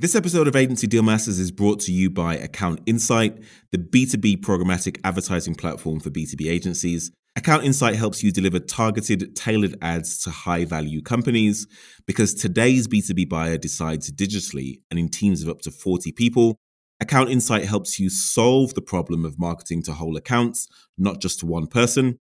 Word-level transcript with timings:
This 0.00 0.14
episode 0.14 0.48
of 0.48 0.56
Agency 0.56 0.86
Deal 0.86 1.02
Masters 1.02 1.38
is 1.38 1.50
brought 1.50 1.78
to 1.80 1.92
you 1.92 2.08
by 2.08 2.34
Account 2.34 2.80
Insight, 2.86 3.36
the 3.70 3.76
B2B 3.76 4.38
programmatic 4.38 4.98
advertising 5.04 5.54
platform 5.54 6.00
for 6.00 6.08
B2B 6.08 6.50
agencies. 6.50 7.10
Account 7.36 7.64
Insight 7.64 7.96
helps 7.96 8.22
you 8.22 8.32
deliver 8.32 8.60
targeted, 8.60 9.36
tailored 9.36 9.76
ads 9.82 10.18
to 10.22 10.30
high 10.30 10.64
value 10.64 11.02
companies 11.02 11.66
because 12.06 12.32
today's 12.32 12.88
B2B 12.88 13.28
buyer 13.28 13.58
decides 13.58 14.10
digitally 14.10 14.80
and 14.90 14.98
in 14.98 15.10
teams 15.10 15.42
of 15.42 15.50
up 15.50 15.60
to 15.60 15.70
40 15.70 16.12
people. 16.12 16.56
Account 16.98 17.28
Insight 17.28 17.66
helps 17.66 18.00
you 18.00 18.08
solve 18.08 18.72
the 18.72 18.80
problem 18.80 19.26
of 19.26 19.38
marketing 19.38 19.82
to 19.82 19.92
whole 19.92 20.16
accounts, 20.16 20.66
not 20.96 21.20
just 21.20 21.40
to 21.40 21.46
one 21.46 21.66
person. 21.66 22.16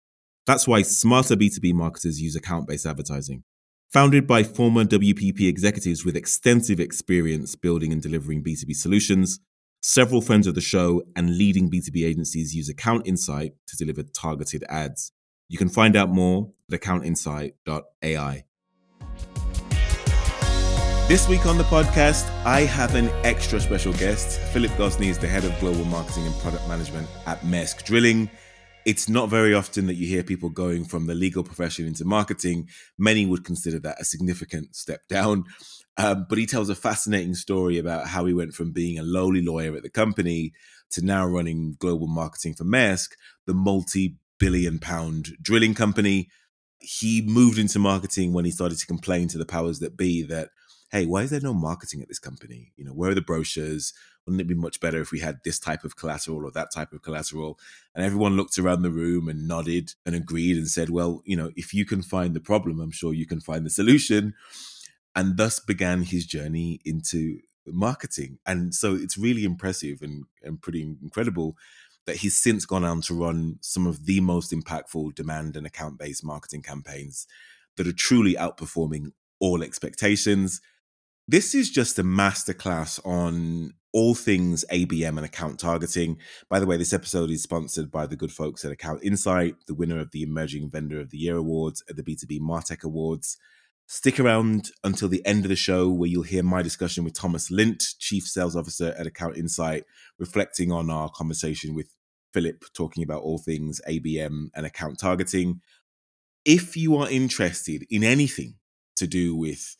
That's 0.46 0.66
why 0.66 0.80
smarter 0.80 1.36
B2B 1.36 1.74
marketers 1.74 2.22
use 2.22 2.36
account 2.36 2.68
based 2.68 2.86
advertising. 2.86 3.42
Founded 3.96 4.26
by 4.26 4.42
former 4.42 4.84
WPP 4.84 5.48
executives 5.48 6.04
with 6.04 6.16
extensive 6.16 6.78
experience 6.80 7.54
building 7.54 7.94
and 7.94 8.02
delivering 8.02 8.44
B2B 8.44 8.76
solutions, 8.76 9.40
several 9.80 10.20
friends 10.20 10.46
of 10.46 10.54
the 10.54 10.60
show 10.60 11.02
and 11.16 11.38
leading 11.38 11.70
B2B 11.70 12.06
agencies 12.06 12.54
use 12.54 12.68
Account 12.68 13.06
Insight 13.06 13.54
to 13.68 13.74
deliver 13.74 14.02
targeted 14.02 14.64
ads. 14.68 15.12
You 15.48 15.56
can 15.56 15.70
find 15.70 15.96
out 15.96 16.10
more 16.10 16.52
at 16.70 16.78
accountinsight.ai. 16.78 18.44
This 21.08 21.26
week 21.26 21.46
on 21.46 21.56
the 21.56 21.64
podcast, 21.64 22.28
I 22.44 22.66
have 22.66 22.96
an 22.96 23.08
extra 23.24 23.58
special 23.60 23.94
guest. 23.94 24.38
Philip 24.52 24.72
Gosney 24.72 25.06
is 25.06 25.16
the 25.16 25.28
head 25.28 25.46
of 25.46 25.58
global 25.58 25.86
marketing 25.86 26.26
and 26.26 26.34
product 26.40 26.68
management 26.68 27.08
at 27.24 27.40
Maersk 27.40 27.82
Drilling 27.84 28.28
it's 28.86 29.08
not 29.08 29.28
very 29.28 29.52
often 29.52 29.88
that 29.88 29.96
you 29.96 30.06
hear 30.06 30.22
people 30.22 30.48
going 30.48 30.84
from 30.84 31.06
the 31.06 31.14
legal 31.14 31.42
profession 31.42 31.88
into 31.88 32.04
marketing. 32.04 32.68
Many 32.96 33.26
would 33.26 33.44
consider 33.44 33.80
that 33.80 34.00
a 34.00 34.04
significant 34.04 34.76
step 34.76 35.00
down. 35.08 35.44
Um, 35.98 36.26
but 36.28 36.38
he 36.38 36.46
tells 36.46 36.68
a 36.68 36.74
fascinating 36.76 37.34
story 37.34 37.78
about 37.78 38.06
how 38.06 38.26
he 38.26 38.32
went 38.32 38.54
from 38.54 38.70
being 38.70 38.98
a 38.98 39.02
lowly 39.02 39.42
lawyer 39.42 39.74
at 39.76 39.82
the 39.82 39.90
company 39.90 40.52
to 40.92 41.04
now 41.04 41.26
running 41.26 41.74
global 41.80 42.06
marketing 42.06 42.54
for 42.54 42.64
Maersk, 42.64 43.10
the 43.46 43.54
multi 43.54 44.16
billion 44.38 44.78
pound 44.78 45.36
drilling 45.42 45.74
company. 45.74 46.28
He 46.78 47.22
moved 47.22 47.58
into 47.58 47.80
marketing 47.80 48.34
when 48.34 48.44
he 48.44 48.50
started 48.52 48.78
to 48.78 48.86
complain 48.86 49.26
to 49.28 49.38
the 49.38 49.46
powers 49.46 49.80
that 49.80 49.96
be 49.96 50.22
that, 50.24 50.50
hey, 50.92 51.06
why 51.06 51.22
is 51.22 51.30
there 51.30 51.40
no 51.40 51.54
marketing 51.54 52.02
at 52.02 52.08
this 52.08 52.20
company? 52.20 52.72
You 52.76 52.84
know, 52.84 52.92
where 52.92 53.10
are 53.10 53.14
the 53.14 53.22
brochures? 53.22 53.92
Wouldn't 54.26 54.40
it 54.40 54.48
be 54.48 54.54
much 54.54 54.80
better 54.80 55.00
if 55.00 55.12
we 55.12 55.20
had 55.20 55.38
this 55.44 55.58
type 55.58 55.84
of 55.84 55.96
collateral 55.96 56.44
or 56.44 56.50
that 56.50 56.72
type 56.74 56.92
of 56.92 57.02
collateral? 57.02 57.58
And 57.94 58.04
everyone 58.04 58.36
looked 58.36 58.58
around 58.58 58.82
the 58.82 58.90
room 58.90 59.28
and 59.28 59.46
nodded 59.46 59.94
and 60.04 60.14
agreed 60.14 60.56
and 60.56 60.68
said, 60.68 60.90
well, 60.90 61.22
you 61.24 61.36
know, 61.36 61.52
if 61.56 61.72
you 61.72 61.84
can 61.84 62.02
find 62.02 62.34
the 62.34 62.40
problem, 62.40 62.80
I'm 62.80 62.90
sure 62.90 63.14
you 63.14 63.26
can 63.26 63.40
find 63.40 63.64
the 63.64 63.70
solution. 63.70 64.34
And 65.14 65.36
thus 65.36 65.60
began 65.60 66.02
his 66.02 66.26
journey 66.26 66.80
into 66.84 67.40
marketing. 67.66 68.38
And 68.44 68.74
so 68.74 68.94
it's 68.94 69.16
really 69.16 69.44
impressive 69.44 70.02
and, 70.02 70.24
and 70.42 70.60
pretty 70.60 70.82
incredible 70.82 71.56
that 72.06 72.16
he's 72.16 72.36
since 72.36 72.64
gone 72.64 72.84
on 72.84 73.00
to 73.02 73.14
run 73.14 73.58
some 73.60 73.86
of 73.86 74.06
the 74.06 74.20
most 74.20 74.52
impactful 74.52 75.14
demand 75.14 75.56
and 75.56 75.66
account 75.66 75.98
based 75.98 76.24
marketing 76.24 76.62
campaigns 76.62 77.26
that 77.76 77.86
are 77.86 77.92
truly 77.92 78.34
outperforming 78.34 79.12
all 79.40 79.62
expectations. 79.62 80.60
This 81.28 81.54
is 81.54 81.70
just 81.70 81.98
a 81.98 82.04
masterclass 82.04 83.04
on 83.04 83.74
all 83.96 84.14
things 84.14 84.62
ABM 84.70 85.16
and 85.16 85.24
account 85.24 85.58
targeting. 85.58 86.18
By 86.50 86.60
the 86.60 86.66
way, 86.66 86.76
this 86.76 86.92
episode 86.92 87.30
is 87.30 87.42
sponsored 87.42 87.90
by 87.90 88.04
the 88.04 88.14
good 88.14 88.30
folks 88.30 88.62
at 88.62 88.70
Account 88.70 89.02
Insight, 89.02 89.54
the 89.66 89.74
winner 89.74 89.98
of 89.98 90.10
the 90.10 90.22
Emerging 90.22 90.68
Vendor 90.68 91.00
of 91.00 91.08
the 91.08 91.16
Year 91.16 91.38
Awards 91.38 91.82
at 91.88 91.96
the 91.96 92.02
B2B 92.02 92.38
Martech 92.40 92.84
Awards. 92.84 93.38
Stick 93.86 94.20
around 94.20 94.68
until 94.84 95.08
the 95.08 95.24
end 95.24 95.46
of 95.46 95.48
the 95.48 95.56
show 95.56 95.88
where 95.88 96.10
you'll 96.10 96.24
hear 96.24 96.42
my 96.42 96.60
discussion 96.60 97.04
with 97.04 97.14
Thomas 97.14 97.50
Lint, 97.50 97.82
Chief 97.98 98.24
Sales 98.24 98.54
Officer 98.54 98.94
at 98.98 99.06
Account 99.06 99.38
Insight, 99.38 99.84
reflecting 100.18 100.70
on 100.70 100.90
our 100.90 101.08
conversation 101.08 101.74
with 101.74 101.88
Philip, 102.34 102.66
talking 102.74 103.02
about 103.02 103.22
all 103.22 103.38
things 103.38 103.80
ABM 103.88 104.50
and 104.54 104.66
account 104.66 104.98
targeting. 104.98 105.62
If 106.44 106.76
you 106.76 106.98
are 106.98 107.08
interested 107.08 107.86
in 107.88 108.04
anything 108.04 108.56
to 108.96 109.06
do 109.06 109.34
with 109.34 109.74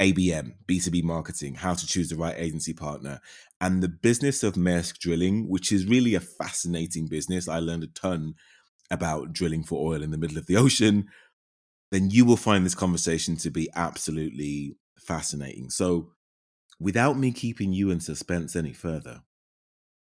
ABM, 0.00 0.54
B2B 0.66 1.02
marketing, 1.02 1.54
how 1.54 1.74
to 1.74 1.86
choose 1.86 2.08
the 2.08 2.16
right 2.16 2.34
agency 2.36 2.72
partner, 2.72 3.20
and 3.60 3.82
the 3.82 3.88
business 3.88 4.42
of 4.42 4.54
Maersk 4.54 4.98
drilling, 4.98 5.48
which 5.48 5.70
is 5.70 5.86
really 5.86 6.14
a 6.14 6.20
fascinating 6.20 7.06
business. 7.06 7.48
I 7.48 7.58
learned 7.58 7.84
a 7.84 7.88
ton 7.88 8.34
about 8.90 9.32
drilling 9.32 9.62
for 9.62 9.92
oil 9.92 10.02
in 10.02 10.10
the 10.10 10.18
middle 10.18 10.38
of 10.38 10.46
the 10.46 10.56
ocean. 10.64 11.08
Then 11.92 12.10
you 12.10 12.24
will 12.24 12.36
find 12.36 12.64
this 12.64 12.74
conversation 12.74 13.36
to 13.38 13.50
be 13.50 13.68
absolutely 13.76 14.76
fascinating. 14.98 15.70
So, 15.70 16.12
without 16.78 17.18
me 17.18 17.32
keeping 17.32 17.72
you 17.72 17.90
in 17.90 18.00
suspense 18.00 18.56
any 18.56 18.72
further, 18.72 19.22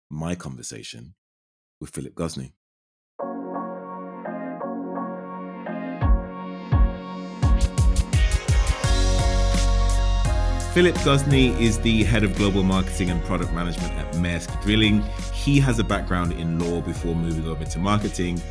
my 0.09 0.35
conversation 0.35 1.15
with 1.79 1.91
Philip 1.91 2.15
Gosney. 2.15 2.51
Philip 10.75 10.95
Gosney 10.95 11.57
is 11.57 11.79
the 11.79 12.03
head 12.03 12.25
of 12.25 12.35
global 12.35 12.61
marketing 12.61 13.09
and 13.09 13.23
product 13.23 13.53
management 13.53 13.93
at 13.93 14.13
Maersk 14.15 14.61
Drilling. 14.61 15.01
He 15.31 15.57
has 15.57 15.79
a 15.79 15.85
background 15.85 16.33
in 16.33 16.59
law 16.59 16.81
before 16.81 17.15
moving 17.15 17.47
over 17.47 17.63
to 17.63 17.79
marketing. 17.79 18.41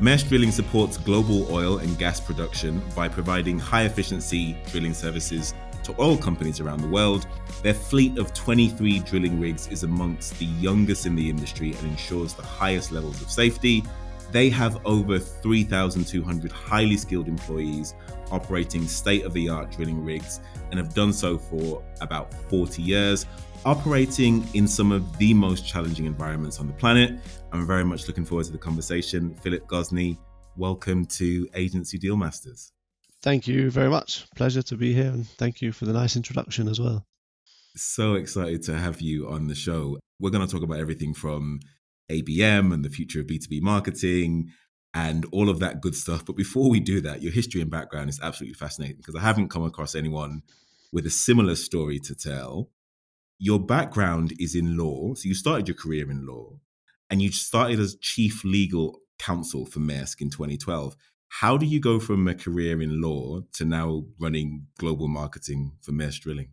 Maersk 0.00 0.26
Drilling 0.30 0.52
supports 0.52 0.96
global 0.96 1.46
oil 1.52 1.76
and 1.76 1.98
gas 1.98 2.18
production 2.18 2.82
by 2.94 3.10
providing 3.10 3.58
high 3.58 3.82
efficiency 3.82 4.56
drilling 4.68 4.94
services 4.94 5.52
to 5.82 5.94
oil 6.00 6.16
companies 6.16 6.60
around 6.60 6.80
the 6.80 6.88
world. 6.88 7.26
Their 7.62 7.74
fleet 7.74 8.16
of 8.16 8.32
23 8.32 9.00
drilling 9.00 9.38
rigs 9.38 9.68
is 9.68 9.82
amongst 9.82 10.38
the 10.38 10.46
youngest 10.46 11.04
in 11.04 11.14
the 11.14 11.28
industry 11.28 11.74
and 11.74 11.88
ensures 11.88 12.32
the 12.32 12.42
highest 12.42 12.90
levels 12.90 13.20
of 13.20 13.30
safety. 13.30 13.84
They 14.32 14.48
have 14.48 14.80
over 14.86 15.18
3,200 15.18 16.52
highly 16.52 16.96
skilled 16.96 17.28
employees 17.28 17.94
operating 18.30 18.88
state 18.88 19.26
of 19.26 19.34
the 19.34 19.50
art 19.50 19.70
drilling 19.72 20.02
rigs 20.02 20.40
and 20.70 20.78
have 20.78 20.94
done 20.94 21.12
so 21.12 21.38
for 21.38 21.82
about 22.00 22.32
40 22.50 22.82
years, 22.82 23.26
operating 23.64 24.46
in 24.54 24.68
some 24.68 24.92
of 24.92 25.18
the 25.18 25.34
most 25.34 25.66
challenging 25.66 26.06
environments 26.06 26.60
on 26.60 26.66
the 26.66 26.72
planet. 26.72 27.18
I'm 27.52 27.66
very 27.66 27.84
much 27.84 28.06
looking 28.06 28.24
forward 28.24 28.46
to 28.46 28.52
the 28.52 28.58
conversation. 28.58 29.34
Philip 29.42 29.66
Gosney, 29.66 30.18
welcome 30.56 31.04
to 31.06 31.48
Agency 31.54 31.98
Deal 31.98 32.16
Masters. 32.16 32.72
Thank 33.22 33.48
you 33.48 33.70
very 33.70 33.88
much. 33.88 34.26
Pleasure 34.36 34.62
to 34.62 34.76
be 34.76 34.92
here, 34.92 35.08
and 35.08 35.26
thank 35.26 35.60
you 35.60 35.72
for 35.72 35.84
the 35.84 35.92
nice 35.92 36.16
introduction 36.16 36.68
as 36.68 36.78
well. 36.78 37.04
So 37.74 38.14
excited 38.14 38.62
to 38.64 38.78
have 38.78 39.00
you 39.00 39.28
on 39.28 39.48
the 39.48 39.54
show. 39.54 39.98
We're 40.20 40.30
going 40.30 40.46
to 40.46 40.52
talk 40.52 40.62
about 40.62 40.78
everything 40.78 41.12
from 41.12 41.60
ABM 42.10 42.72
and 42.72 42.84
the 42.84 42.90
future 42.90 43.20
of 43.20 43.26
B2B 43.26 43.62
marketing 43.62 44.52
and 44.96 45.26
all 45.30 45.50
of 45.50 45.58
that 45.58 45.82
good 45.82 45.94
stuff. 45.94 46.24
But 46.24 46.36
before 46.36 46.70
we 46.70 46.80
do 46.80 47.02
that, 47.02 47.22
your 47.22 47.30
history 47.30 47.60
and 47.60 47.70
background 47.70 48.08
is 48.08 48.18
absolutely 48.22 48.54
fascinating 48.54 48.96
because 48.96 49.14
I 49.14 49.20
haven't 49.20 49.50
come 49.50 49.62
across 49.62 49.94
anyone 49.94 50.40
with 50.90 51.04
a 51.04 51.10
similar 51.10 51.54
story 51.54 51.98
to 51.98 52.14
tell. 52.14 52.70
Your 53.38 53.60
background 53.60 54.32
is 54.38 54.54
in 54.54 54.78
law. 54.78 55.12
So 55.12 55.28
you 55.28 55.34
started 55.34 55.68
your 55.68 55.76
career 55.76 56.10
in 56.10 56.26
law 56.26 56.60
and 57.10 57.20
you 57.20 57.30
started 57.30 57.78
as 57.78 57.96
chief 57.96 58.42
legal 58.42 59.00
counsel 59.18 59.66
for 59.66 59.80
Maersk 59.80 60.22
in 60.22 60.30
2012. 60.30 60.96
How 61.28 61.58
do 61.58 61.66
you 61.66 61.78
go 61.78 62.00
from 62.00 62.26
a 62.26 62.34
career 62.34 62.80
in 62.80 63.02
law 63.02 63.40
to 63.52 63.66
now 63.66 64.06
running 64.18 64.68
global 64.78 65.08
marketing 65.08 65.72
for 65.82 65.92
Maersk 65.92 66.20
Drilling? 66.20 66.52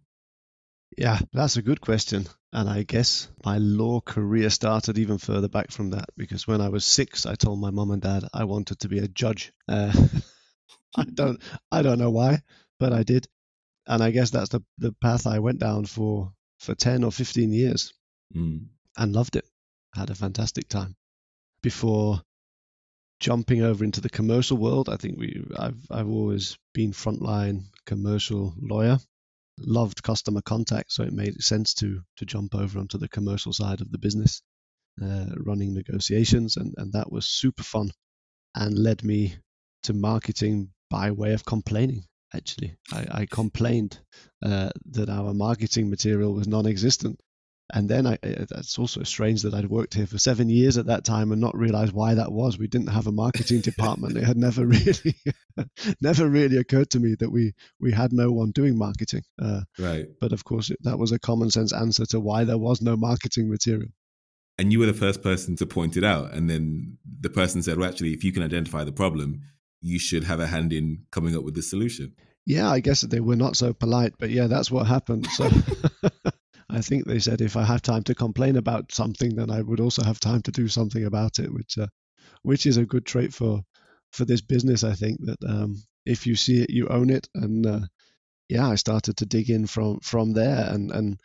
Yeah, 0.97 1.19
that's 1.31 1.55
a 1.55 1.61
good 1.61 1.79
question. 1.79 2.27
And 2.53 2.69
I 2.69 2.83
guess 2.83 3.29
my 3.43 3.57
law 3.57 3.99
career 3.99 4.51
started 4.51 4.99
even 4.99 5.17
further 5.17 5.47
back 5.47 5.71
from 5.71 5.89
that 5.89 6.09
because 6.15 6.47
when 6.47 6.61
I 6.61 6.69
was 6.69 6.85
six, 6.85 7.25
I 7.25 7.33
told 7.33 7.59
my 7.59 7.71
mom 7.71 7.89
and 7.89 8.01
dad 8.01 8.25
I 8.31 8.43
wanted 8.43 8.79
to 8.81 8.87
be 8.87 8.99
a 8.99 9.07
judge. 9.07 9.51
Uh, 9.67 9.91
I 10.95 11.03
don't, 11.03 11.41
I 11.71 11.81
don't 11.81 11.97
know 11.97 12.11
why, 12.11 12.43
but 12.79 12.93
I 12.93 13.01
did, 13.01 13.27
and 13.87 14.03
I 14.03 14.11
guess 14.11 14.29
that's 14.29 14.49
the 14.49 14.61
the 14.77 14.91
path 14.91 15.25
I 15.25 15.39
went 15.39 15.59
down 15.59 15.85
for 15.85 16.31
for 16.59 16.75
ten 16.75 17.03
or 17.03 17.11
fifteen 17.11 17.51
years, 17.51 17.91
mm. 18.35 18.67
and 18.95 19.13
loved 19.13 19.35
it. 19.35 19.45
Had 19.95 20.11
a 20.11 20.15
fantastic 20.15 20.69
time. 20.69 20.95
Before 21.63 22.21
jumping 23.19 23.63
over 23.63 23.83
into 23.83 24.01
the 24.01 24.09
commercial 24.09 24.57
world, 24.57 24.89
I 24.89 24.97
think 24.97 25.17
we 25.17 25.43
I've 25.57 25.87
I've 25.89 26.09
always 26.09 26.59
been 26.71 26.91
frontline 26.91 27.63
commercial 27.87 28.53
lawyer 28.61 28.99
loved 29.59 30.03
customer 30.03 30.41
contact, 30.41 30.91
so 30.91 31.03
it 31.03 31.13
made 31.13 31.41
sense 31.41 31.73
to 31.75 32.01
to 32.17 32.25
jump 32.25 32.55
over 32.55 32.79
onto 32.79 32.97
the 32.97 33.09
commercial 33.09 33.53
side 33.53 33.81
of 33.81 33.91
the 33.91 33.99
business, 33.99 34.41
uh, 35.01 35.27
running 35.37 35.73
negotiations, 35.73 36.57
and 36.57 36.73
and 36.77 36.93
that 36.93 37.11
was 37.11 37.25
super 37.25 37.63
fun, 37.63 37.91
and 38.55 38.77
led 38.77 39.03
me 39.03 39.35
to 39.83 39.93
marketing 39.93 40.71
by 40.89 41.11
way 41.11 41.33
of 41.33 41.45
complaining. 41.45 42.03
Actually, 42.35 42.75
I, 42.91 43.05
I 43.11 43.25
complained 43.27 43.99
uh, 44.43 44.71
that 44.91 45.09
our 45.09 45.33
marketing 45.33 45.89
material 45.89 46.33
was 46.33 46.47
non-existent, 46.47 47.19
and 47.71 47.89
then 47.89 48.05
I, 48.05 48.17
that's 48.21 48.77
also 48.77 49.03
strange 49.03 49.43
that 49.43 49.53
I'd 49.53 49.69
worked 49.69 49.93
here 49.93 50.05
for 50.05 50.17
seven 50.17 50.49
years 50.49 50.77
at 50.77 50.87
that 50.87 51.05
time 51.05 51.31
and 51.31 51.39
not 51.39 51.57
realized 51.57 51.93
why 51.93 52.15
that 52.15 52.31
was. 52.31 52.57
We 52.57 52.67
didn't 52.67 52.87
have 52.87 53.07
a 53.07 53.11
marketing 53.11 53.61
department. 53.61 54.17
It 54.17 54.23
had 54.23 54.37
never 54.37 54.65
really, 54.65 55.15
never 56.01 56.27
really 56.27 56.57
occurred 56.57 56.89
to 56.91 56.99
me 56.99 57.15
that 57.19 57.31
we 57.31 57.53
we 57.79 57.91
had 57.91 58.11
no 58.11 58.31
one 58.31 58.51
doing 58.51 58.77
marketing. 58.77 59.23
Uh, 59.41 59.61
right. 59.79 60.05
But 60.19 60.33
of 60.33 60.43
course, 60.43 60.71
that 60.81 60.99
was 60.99 61.11
a 61.11 61.19
common 61.19 61.51
sense 61.51 61.73
answer 61.73 62.05
to 62.07 62.19
why 62.19 62.43
there 62.43 62.57
was 62.57 62.81
no 62.81 62.97
marketing 62.97 63.49
material. 63.49 63.89
And 64.59 64.71
you 64.71 64.79
were 64.79 64.85
the 64.85 64.93
first 64.93 65.23
person 65.23 65.55
to 65.55 65.65
point 65.65 65.97
it 65.97 66.03
out, 66.03 66.33
and 66.33 66.47
then 66.49 66.97
the 67.21 67.29
person 67.29 67.63
said, 67.63 67.77
"Well, 67.77 67.89
actually, 67.89 68.13
if 68.13 68.23
you 68.23 68.31
can 68.31 68.43
identify 68.43 68.83
the 68.83 68.91
problem, 68.91 69.41
you 69.81 69.97
should 69.97 70.25
have 70.25 70.39
a 70.39 70.47
hand 70.47 70.71
in 70.73 71.05
coming 71.11 71.35
up 71.35 71.43
with 71.43 71.55
the 71.55 71.63
solution." 71.63 72.13
Yeah, 72.45 72.69
I 72.69 72.81
guess 72.81 73.01
they 73.01 73.21
were 73.21 73.37
not 73.37 73.55
so 73.55 73.73
polite, 73.73 74.13
but 74.19 74.29
yeah, 74.29 74.47
that's 74.47 74.69
what 74.69 74.85
happened. 74.85 75.25
So. 75.27 75.49
I 76.73 76.81
think 76.81 77.05
they 77.05 77.19
said 77.19 77.41
if 77.41 77.55
I 77.55 77.63
have 77.63 77.81
time 77.83 78.03
to 78.03 78.15
complain 78.15 78.55
about 78.55 78.91
something, 78.91 79.35
then 79.35 79.51
I 79.51 79.61
would 79.61 79.79
also 79.79 80.03
have 80.03 80.19
time 80.19 80.41
to 80.43 80.51
do 80.51 80.67
something 80.67 81.05
about 81.05 81.37
it, 81.39 81.53
which 81.53 81.77
uh, 81.77 81.87
which 82.41 82.65
is 82.65 82.77
a 82.77 82.85
good 82.85 83.05
trait 83.05 83.33
for 83.33 83.63
for 84.11 84.25
this 84.25 84.41
business. 84.41 84.83
I 84.83 84.93
think 84.93 85.19
that 85.25 85.37
um, 85.47 85.83
if 86.05 86.25
you 86.25 86.35
see 86.35 86.63
it, 86.63 86.71
you 86.71 86.87
own 86.87 87.09
it, 87.11 87.29
and 87.35 87.65
uh, 87.65 87.79
yeah, 88.49 88.67
I 88.67 88.75
started 88.75 89.17
to 89.17 89.25
dig 89.25 89.49
in 89.49 89.67
from 89.67 89.99
from 89.99 90.33
there, 90.33 90.67
and 90.73 90.91
and 90.91 91.19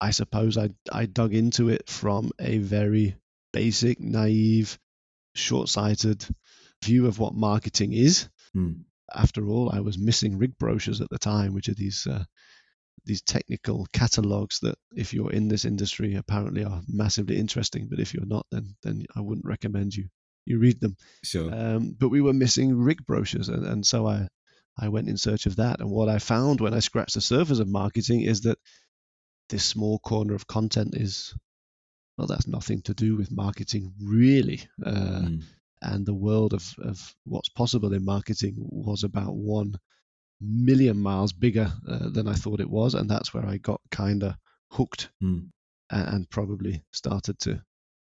I 0.00 0.12
suppose 0.12 0.56
I 0.56 0.70
I 0.92 1.06
dug 1.06 1.34
into 1.34 1.68
it 1.68 1.88
from 1.88 2.30
a 2.38 2.58
very 2.58 3.16
basic, 3.52 4.00
naive, 4.00 4.78
short-sighted 5.34 6.24
view 6.84 7.06
of 7.06 7.18
what 7.18 7.34
marketing 7.34 7.92
is. 7.92 8.28
Mm. 8.56 8.84
After 9.12 9.48
all, 9.48 9.70
I 9.72 9.80
was 9.80 9.98
missing 9.98 10.38
rig 10.38 10.56
brochures 10.56 11.00
at 11.00 11.10
the 11.10 11.18
time, 11.18 11.52
which 11.54 11.68
are 11.68 11.74
these 11.74 12.06
uh, 12.06 12.24
these 13.04 13.22
technical 13.22 13.86
catalogs 13.92 14.60
that 14.60 14.76
if 14.94 15.12
you're 15.12 15.32
in 15.32 15.48
this 15.48 15.64
industry 15.64 16.14
apparently 16.14 16.64
are 16.64 16.82
massively 16.88 17.38
interesting 17.38 17.88
but 17.88 17.98
if 17.98 18.14
you're 18.14 18.26
not 18.26 18.46
then 18.50 18.74
then 18.82 19.04
i 19.16 19.20
wouldn't 19.20 19.46
recommend 19.46 19.94
you 19.94 20.08
you 20.46 20.58
read 20.58 20.80
them. 20.80 20.96
Sure. 21.22 21.52
Um, 21.52 21.96
but 21.98 22.08
we 22.08 22.20
were 22.20 22.32
missing 22.32 22.76
rig 22.76 23.04
brochures 23.06 23.48
and, 23.48 23.66
and 23.66 23.86
so 23.86 24.06
i 24.06 24.28
i 24.78 24.88
went 24.88 25.08
in 25.08 25.16
search 25.16 25.46
of 25.46 25.56
that. 25.56 25.80
And 25.80 25.90
what 25.90 26.08
i 26.08 26.18
found 26.18 26.60
when 26.60 26.74
i 26.74 26.80
scratched 26.80 27.14
the 27.14 27.20
surface 27.20 27.60
of 27.60 27.68
marketing 27.68 28.22
is 28.22 28.42
that 28.42 28.58
this 29.48 29.64
small 29.64 29.98
corner 29.98 30.34
of 30.34 30.46
content 30.46 30.94
is 30.96 31.34
well 32.16 32.26
that's 32.26 32.46
nothing 32.46 32.82
to 32.82 32.94
do 32.94 33.16
with 33.16 33.30
marketing 33.30 33.92
really. 34.02 34.60
Uh, 34.84 35.22
mm. 35.22 35.42
and 35.82 36.06
the 36.06 36.14
world 36.14 36.52
of, 36.52 36.74
of 36.78 37.14
what's 37.24 37.48
possible 37.48 37.92
in 37.92 38.04
marketing 38.04 38.54
was 38.58 39.04
about 39.04 39.34
one 39.34 39.74
million 40.40 40.98
miles 40.98 41.32
bigger 41.32 41.72
uh, 41.88 42.08
than 42.08 42.28
I 42.28 42.34
thought 42.34 42.60
it 42.60 42.70
was, 42.70 42.94
and 42.94 43.08
that's 43.08 43.34
where 43.34 43.44
I 43.44 43.58
got 43.58 43.80
kind 43.90 44.22
of 44.22 44.34
hooked 44.70 45.10
mm. 45.22 45.48
and, 45.90 46.08
and, 46.08 46.30
probably 46.30 46.84
started 46.92 47.38
to 47.40 47.62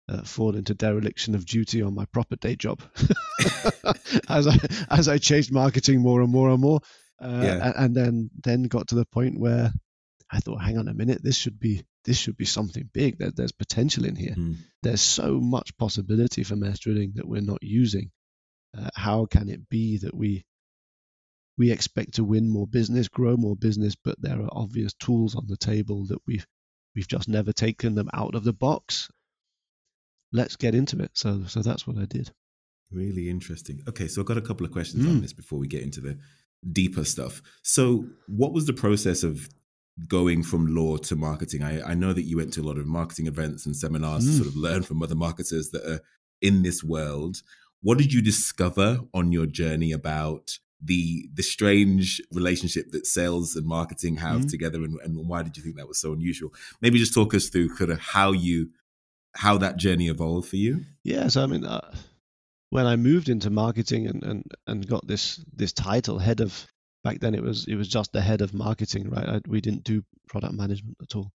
uh, 0.10 0.24
fall 0.24 0.56
into 0.56 0.74
dereliction 0.74 1.34
of 1.34 1.46
duty 1.46 1.82
on 1.82 1.96
my 1.96 2.06
proper 2.06 2.36
day 2.36 2.56
job 2.56 2.82
as 4.30 4.48
I 4.48 4.58
as 4.90 5.08
I 5.08 5.18
chased 5.18 5.52
marketing 5.52 6.02
more 6.02 6.22
and 6.22 6.32
more 6.32 6.50
and 6.50 6.60
more, 6.60 6.82
uh, 7.22 7.42
yeah. 7.44 7.68
and, 7.68 7.76
and 7.76 7.96
then 7.96 8.30
then 8.44 8.64
got 8.64 8.90
to 8.90 8.96
the 8.96 9.06
point 9.06 9.40
where 9.40 9.72
I 10.32 10.40
thought, 10.40 10.62
hang 10.62 10.78
on 10.78 10.88
a 10.88 10.94
minute, 10.94 11.22
this 11.24 11.38
should 11.38 11.60
be 11.60 11.84
this 12.06 12.18
should 12.18 12.38
be 12.38 12.46
something 12.46 12.90
big. 12.94 13.18
There, 13.18 13.32
there's 13.32 13.52
potential 13.52 14.06
in 14.06 14.16
here. 14.16 14.36
Mm. 14.38 14.58
There's 14.82 15.02
so 15.02 15.40
much 15.40 15.78
possibility 15.78 16.44
for 16.44 16.56
Maersk 16.56 16.80
drilling 16.80 17.14
that 17.16 17.28
we're 17.28 17.42
not 17.42 17.62
using. 17.62 18.12
Uh, 18.78 18.90
how 18.96 19.26
can 19.26 19.50
it 19.50 19.70
be 19.70 19.98
that 20.00 20.16
we 20.16 20.46
we 21.62 21.72
expect 21.72 22.16
to 22.16 22.24
win 22.24 22.50
more 22.50 22.66
business, 22.66 23.08
grow 23.08 23.38
more 23.38 23.56
business, 23.56 23.94
but 23.96 24.20
there 24.20 24.42
are 24.42 24.50
obvious 24.52 24.94
tools 24.94 25.36
on 25.36 25.46
the 25.48 25.56
table 25.56 26.08
that 26.08 26.18
we've 26.26 26.48
we've 26.96 27.08
just 27.08 27.30
never 27.30 27.54
taken 27.54 27.94
them 27.94 28.10
out 28.16 28.34
of 28.34 28.44
the 28.44 28.52
box. 28.52 29.12
Let's 30.34 30.56
get 30.56 30.74
into 30.74 30.98
it. 31.04 31.12
So 31.14 31.44
so 31.46 31.62
that's 31.62 31.86
what 31.86 32.00
I 32.00 32.06
did. 32.06 32.32
Really 32.92 33.30
interesting. 33.30 33.84
Okay, 33.88 34.08
so 34.08 34.22
I've 34.22 34.28
got 34.28 34.40
a 34.40 34.48
couple 34.50 34.66
of 34.66 34.72
questions 34.72 35.06
mm. 35.06 35.10
on 35.10 35.22
this 35.22 35.34
before 35.34 35.60
we 35.60 35.68
get 35.68 35.84
into 35.84 36.02
the 36.02 36.18
deeper 36.72 37.04
stuff. 37.04 37.44
So 37.62 38.06
what 38.26 38.54
was 38.54 38.66
the 38.66 38.74
process 38.74 39.22
of 39.22 39.48
going 40.08 40.42
from 40.42 40.74
law 40.76 40.98
to 40.98 41.16
marketing? 41.16 41.62
I, 41.62 41.92
I 41.92 41.94
know 41.94 42.12
that 42.12 42.24
you 42.24 42.38
went 42.38 42.54
to 42.54 42.62
a 42.62 42.68
lot 42.70 42.80
of 42.80 42.88
marketing 42.88 43.28
events 43.28 43.68
and 43.68 43.76
seminars 43.76 44.26
mm. 44.26 44.30
to 44.30 44.34
sort 44.34 44.48
of 44.48 44.56
learn 44.56 44.82
from 44.82 45.04
other 45.04 45.14
marketers 45.14 45.70
that 45.74 45.86
are 45.86 46.00
in 46.42 46.64
this 46.64 46.84
world. 46.84 47.44
What 47.84 48.00
did 48.00 48.12
you 48.12 48.24
discover 48.24 49.02
on 49.14 49.32
your 49.32 49.46
journey 49.46 49.92
about 49.92 50.58
the 50.84 51.30
the 51.34 51.44
strange 51.44 52.22
relationship 52.32 52.92
that 52.92 53.06
sales 53.06 53.56
and 53.56 53.66
marketing 53.66 54.18
have 54.18 54.40
mm-hmm. 54.40 54.48
together 54.48 54.84
and, 54.84 55.00
and 55.04 55.28
why 55.28 55.44
did 55.44 55.56
you 55.56 55.64
think 55.64 55.78
that 55.78 55.88
was 55.88 56.02
so 56.02 56.14
unusual? 56.14 56.54
Maybe 56.82 56.98
just 56.98 57.14
talk 57.14 57.34
us 57.34 57.50
through 57.50 57.76
kind 57.76 57.92
of 57.92 58.00
how 58.00 58.32
you 58.32 58.70
how 59.36 59.58
that 59.60 59.78
journey 59.78 60.08
evolved 60.08 60.50
for 60.50 60.58
you. 60.58 60.82
Yeah 61.04 61.28
so 61.28 61.44
i 61.44 61.46
mean 61.46 61.66
uh, 61.66 61.94
when 62.72 62.86
i 62.86 62.96
moved 62.96 63.30
into 63.30 63.50
marketing 63.50 64.08
and, 64.08 64.24
and 64.24 64.52
and 64.68 64.88
got 64.88 65.06
this 65.08 65.44
this 65.54 65.74
title 65.74 66.18
head 66.18 66.42
of 66.42 66.68
back 67.04 67.20
then 67.20 67.36
it 67.36 67.44
was 67.44 67.68
it 67.68 67.76
was 67.76 67.88
just 67.88 68.12
the 68.12 68.22
head 68.22 68.42
of 68.42 68.54
marketing 68.54 69.10
right? 69.10 69.28
I, 69.28 69.42
we 69.48 69.62
didn't 69.62 69.84
do 69.84 70.04
product 70.28 70.54
management 70.54 70.98
at 71.02 71.16
all. 71.16 71.32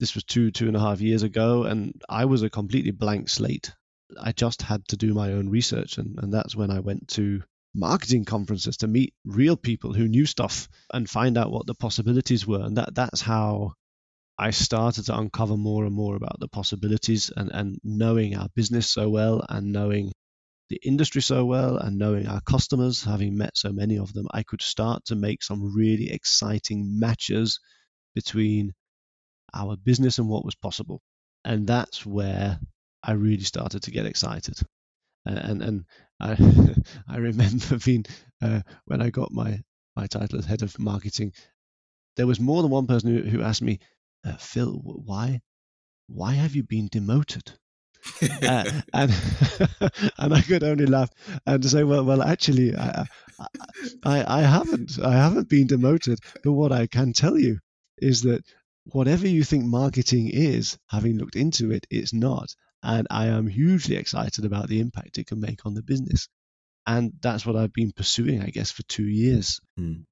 This 0.00 0.14
was 0.14 0.24
two 0.24 0.50
two 0.50 0.68
and 0.68 0.76
a 0.76 0.80
half 0.80 1.00
years 1.00 1.22
ago 1.22 1.64
and 1.64 2.00
i 2.08 2.26
was 2.26 2.42
a 2.42 2.50
completely 2.50 2.90
blank 2.90 3.30
slate. 3.30 3.72
I 4.20 4.32
just 4.32 4.60
had 4.60 4.86
to 4.88 4.96
do 4.96 5.14
my 5.14 5.32
own 5.32 5.48
research 5.48 5.96
and, 5.96 6.18
and 6.18 6.32
that's 6.32 6.54
when 6.54 6.70
i 6.70 6.80
went 6.80 7.08
to 7.08 7.42
marketing 7.74 8.24
conferences 8.24 8.76
to 8.78 8.86
meet 8.86 9.14
real 9.24 9.56
people 9.56 9.92
who 9.92 10.08
knew 10.08 10.26
stuff 10.26 10.68
and 10.92 11.10
find 11.10 11.36
out 11.36 11.50
what 11.50 11.66
the 11.66 11.74
possibilities 11.74 12.46
were. 12.46 12.62
And 12.62 12.76
that 12.76 12.94
that's 12.94 13.20
how 13.20 13.72
I 14.38 14.50
started 14.50 15.06
to 15.06 15.18
uncover 15.18 15.56
more 15.56 15.84
and 15.84 15.94
more 15.94 16.16
about 16.16 16.38
the 16.40 16.48
possibilities 16.48 17.30
and, 17.36 17.50
and 17.52 17.78
knowing 17.82 18.36
our 18.36 18.48
business 18.54 18.90
so 18.90 19.08
well 19.08 19.44
and 19.48 19.72
knowing 19.72 20.12
the 20.70 20.80
industry 20.82 21.22
so 21.22 21.44
well 21.44 21.76
and 21.76 21.98
knowing 21.98 22.26
our 22.26 22.40
customers, 22.40 23.04
having 23.04 23.36
met 23.36 23.56
so 23.56 23.72
many 23.72 23.98
of 23.98 24.12
them, 24.12 24.26
I 24.32 24.42
could 24.44 24.62
start 24.62 25.04
to 25.06 25.14
make 25.16 25.42
some 25.42 25.74
really 25.74 26.10
exciting 26.10 26.98
matches 26.98 27.60
between 28.14 28.72
our 29.52 29.76
business 29.76 30.18
and 30.18 30.28
what 30.28 30.44
was 30.44 30.54
possible. 30.54 31.00
And 31.44 31.66
that's 31.66 32.06
where 32.06 32.58
I 33.02 33.12
really 33.12 33.44
started 33.44 33.82
to 33.82 33.90
get 33.90 34.06
excited 34.06 34.58
and 35.26 35.62
and 35.62 35.84
I 36.24 36.74
I 37.08 37.16
remember 37.18 37.78
being 37.84 38.06
uh, 38.42 38.62
when 38.86 39.02
I 39.02 39.10
got 39.10 39.32
my 39.32 39.62
my 39.96 40.06
title 40.06 40.38
as 40.38 40.46
head 40.46 40.62
of 40.62 40.78
marketing, 40.78 41.32
there 42.16 42.26
was 42.26 42.40
more 42.40 42.62
than 42.62 42.70
one 42.70 42.86
person 42.86 43.14
who, 43.16 43.22
who 43.30 43.42
asked 43.42 43.62
me, 43.62 43.80
uh, 44.24 44.36
Phil, 44.36 44.80
why 44.82 45.40
why 46.08 46.32
have 46.34 46.54
you 46.56 46.62
been 46.64 46.88
demoted? 46.90 47.52
uh, 48.42 48.70
and 48.92 49.12
and 50.18 50.34
I 50.34 50.42
could 50.42 50.62
only 50.62 50.86
laugh 50.86 51.10
and 51.46 51.64
say, 51.64 51.84
well, 51.84 52.04
well, 52.04 52.22
actually, 52.22 52.76
I, 52.76 53.06
I, 54.04 54.40
I 54.40 54.42
haven't, 54.42 54.98
I 55.02 55.12
haven't 55.12 55.48
been 55.48 55.66
demoted. 55.66 56.18
But 56.42 56.52
what 56.52 56.72
I 56.72 56.86
can 56.86 57.12
tell 57.12 57.38
you 57.38 57.58
is 57.98 58.22
that 58.22 58.44
whatever 58.84 59.26
you 59.26 59.44
think 59.44 59.64
marketing 59.64 60.28
is, 60.32 60.78
having 60.88 61.16
looked 61.18 61.36
into 61.36 61.70
it, 61.72 61.86
it's 61.90 62.12
not. 62.12 62.54
And 62.84 63.06
I 63.10 63.26
am 63.28 63.46
hugely 63.46 63.96
excited 63.96 64.44
about 64.44 64.68
the 64.68 64.80
impact 64.80 65.16
it 65.16 65.26
can 65.26 65.40
make 65.40 65.64
on 65.64 65.72
the 65.72 65.82
business. 65.82 66.28
And 66.86 67.14
that's 67.22 67.46
what 67.46 67.56
I've 67.56 67.72
been 67.72 67.92
pursuing, 67.92 68.42
I 68.42 68.50
guess, 68.50 68.70
for 68.70 68.82
two 68.82 69.06
years, 69.06 69.58
mm. 69.80 70.04